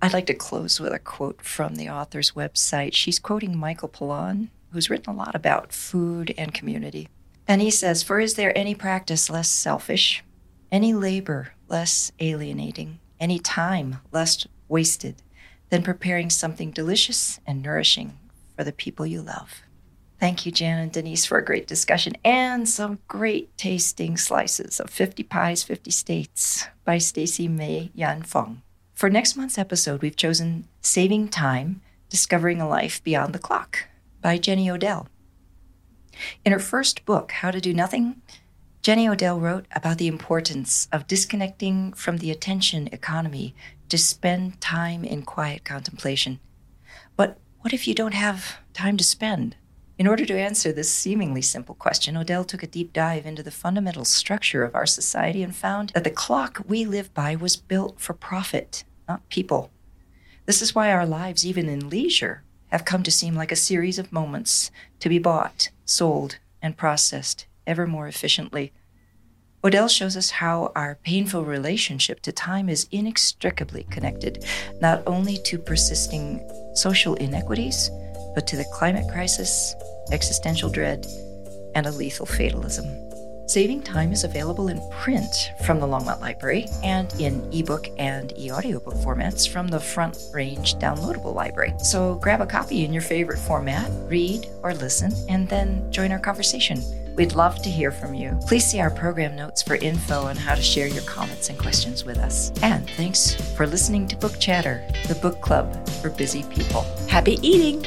I'd 0.00 0.12
like 0.12 0.26
to 0.26 0.34
close 0.34 0.80
with 0.80 0.92
a 0.92 0.98
quote 0.98 1.42
from 1.42 1.74
the 1.76 1.88
author's 1.90 2.32
website. 2.32 2.94
She's 2.94 3.18
quoting 3.18 3.56
Michael 3.58 3.88
Pollan, 3.88 4.48
who's 4.72 4.88
written 4.88 5.12
a 5.12 5.16
lot 5.16 5.34
about 5.34 5.72
food 5.72 6.32
and 6.38 6.54
community. 6.54 7.08
And 7.48 7.62
he 7.62 7.70
says, 7.70 8.02
For 8.02 8.20
is 8.20 8.34
there 8.34 8.56
any 8.56 8.74
practice 8.74 9.30
less 9.30 9.48
selfish, 9.48 10.22
any 10.70 10.92
labor 10.92 11.52
less 11.66 12.12
alienating, 12.20 13.00
any 13.18 13.38
time 13.38 14.00
less 14.12 14.46
wasted 14.68 15.22
than 15.70 15.82
preparing 15.82 16.28
something 16.28 16.70
delicious 16.70 17.40
and 17.46 17.62
nourishing 17.62 18.18
for 18.54 18.64
the 18.64 18.72
people 18.72 19.06
you 19.06 19.22
love? 19.22 19.62
Thank 20.20 20.44
you, 20.44 20.52
Jan 20.52 20.78
and 20.78 20.92
Denise, 20.92 21.24
for 21.24 21.38
a 21.38 21.44
great 21.44 21.66
discussion 21.66 22.12
and 22.24 22.68
some 22.68 22.98
great 23.08 23.56
tasting 23.56 24.16
slices 24.16 24.80
of 24.80 24.90
50 24.90 25.22
Pies, 25.22 25.62
50 25.62 25.90
States 25.90 26.66
by 26.84 26.98
Stacy 26.98 27.48
Mei 27.48 27.92
Yan 27.94 28.24
Fong. 28.24 28.62
For 28.94 29.08
next 29.08 29.36
month's 29.36 29.58
episode, 29.58 30.02
we've 30.02 30.16
chosen 30.16 30.66
Saving 30.80 31.28
Time 31.28 31.80
Discovering 32.10 32.60
a 32.60 32.68
Life 32.68 33.02
Beyond 33.04 33.32
the 33.32 33.38
Clock 33.38 33.86
by 34.20 34.38
Jenny 34.38 34.68
Odell. 34.68 35.06
In 36.44 36.52
her 36.52 36.58
first 36.58 37.04
book, 37.04 37.32
How 37.32 37.50
to 37.50 37.60
Do 37.60 37.72
Nothing, 37.74 38.22
Jenny 38.82 39.08
Odell 39.08 39.38
wrote 39.38 39.66
about 39.72 39.98
the 39.98 40.06
importance 40.06 40.88
of 40.92 41.06
disconnecting 41.06 41.92
from 41.92 42.18
the 42.18 42.30
attention 42.30 42.88
economy 42.92 43.54
to 43.88 43.98
spend 43.98 44.60
time 44.60 45.04
in 45.04 45.22
quiet 45.22 45.64
contemplation. 45.64 46.40
But 47.16 47.38
what 47.60 47.72
if 47.72 47.88
you 47.88 47.94
don't 47.94 48.14
have 48.14 48.58
time 48.72 48.96
to 48.96 49.04
spend? 49.04 49.56
In 49.98 50.06
order 50.06 50.24
to 50.24 50.38
answer 50.38 50.72
this 50.72 50.92
seemingly 50.92 51.42
simple 51.42 51.74
question, 51.74 52.16
Odell 52.16 52.44
took 52.44 52.62
a 52.62 52.68
deep 52.68 52.92
dive 52.92 53.26
into 53.26 53.42
the 53.42 53.50
fundamental 53.50 54.04
structure 54.04 54.62
of 54.62 54.76
our 54.76 54.86
society 54.86 55.42
and 55.42 55.54
found 55.54 55.90
that 55.90 56.04
the 56.04 56.10
clock 56.10 56.62
we 56.66 56.84
live 56.84 57.12
by 57.14 57.34
was 57.34 57.56
built 57.56 58.00
for 58.00 58.14
profit, 58.14 58.84
not 59.08 59.28
people. 59.28 59.70
This 60.46 60.62
is 60.62 60.74
why 60.74 60.92
our 60.92 61.04
lives, 61.04 61.44
even 61.44 61.68
in 61.68 61.90
leisure, 61.90 62.44
have 62.68 62.84
come 62.84 63.02
to 63.02 63.10
seem 63.10 63.34
like 63.34 63.52
a 63.52 63.56
series 63.56 63.98
of 63.98 64.12
moments 64.12 64.70
to 65.00 65.08
be 65.08 65.18
bought, 65.18 65.70
sold, 65.84 66.38
and 66.60 66.76
processed 66.76 67.46
ever 67.66 67.86
more 67.86 68.08
efficiently. 68.08 68.72
Odell 69.64 69.88
shows 69.88 70.16
us 70.16 70.30
how 70.30 70.72
our 70.76 70.98
painful 71.02 71.44
relationship 71.44 72.20
to 72.20 72.32
time 72.32 72.68
is 72.68 72.86
inextricably 72.92 73.84
connected 73.90 74.44
not 74.80 75.02
only 75.06 75.36
to 75.38 75.58
persisting 75.58 76.40
social 76.74 77.14
inequities, 77.14 77.90
but 78.34 78.46
to 78.46 78.56
the 78.56 78.64
climate 78.72 79.10
crisis, 79.10 79.74
existential 80.12 80.70
dread, 80.70 81.06
and 81.74 81.86
a 81.86 81.90
lethal 81.90 82.26
fatalism. 82.26 83.07
Saving 83.48 83.80
Time 83.80 84.12
is 84.12 84.24
available 84.24 84.68
in 84.68 84.78
print 84.90 85.52
from 85.64 85.80
the 85.80 85.86
Longmont 85.86 86.20
Library 86.20 86.66
and 86.84 87.10
in 87.18 87.48
ebook 87.50 87.88
and 87.96 88.30
e-audiobook 88.38 88.92
formats 88.96 89.48
from 89.48 89.68
the 89.68 89.80
Front 89.80 90.18
Range 90.34 90.74
downloadable 90.74 91.34
library. 91.34 91.72
So 91.78 92.16
grab 92.16 92.42
a 92.42 92.46
copy 92.46 92.84
in 92.84 92.92
your 92.92 93.00
favorite 93.00 93.38
format, 93.38 93.90
read 94.06 94.48
or 94.62 94.74
listen, 94.74 95.14
and 95.30 95.48
then 95.48 95.90
join 95.90 96.12
our 96.12 96.18
conversation. 96.18 96.82
We'd 97.16 97.32
love 97.32 97.62
to 97.62 97.70
hear 97.70 97.90
from 97.90 98.12
you. 98.12 98.38
Please 98.46 98.66
see 98.66 98.80
our 98.80 98.90
program 98.90 99.34
notes 99.34 99.62
for 99.62 99.76
info 99.76 100.24
on 100.24 100.36
how 100.36 100.54
to 100.54 100.62
share 100.62 100.86
your 100.86 101.02
comments 101.04 101.48
and 101.48 101.58
questions 101.58 102.04
with 102.04 102.18
us. 102.18 102.52
And 102.62 102.88
thanks 102.90 103.34
for 103.56 103.66
listening 103.66 104.08
to 104.08 104.16
Book 104.16 104.38
Chatter, 104.38 104.84
the 105.08 105.14
book 105.14 105.40
club 105.40 105.88
for 106.02 106.10
busy 106.10 106.42
people. 106.54 106.82
Happy 107.08 107.38
eating. 107.40 107.82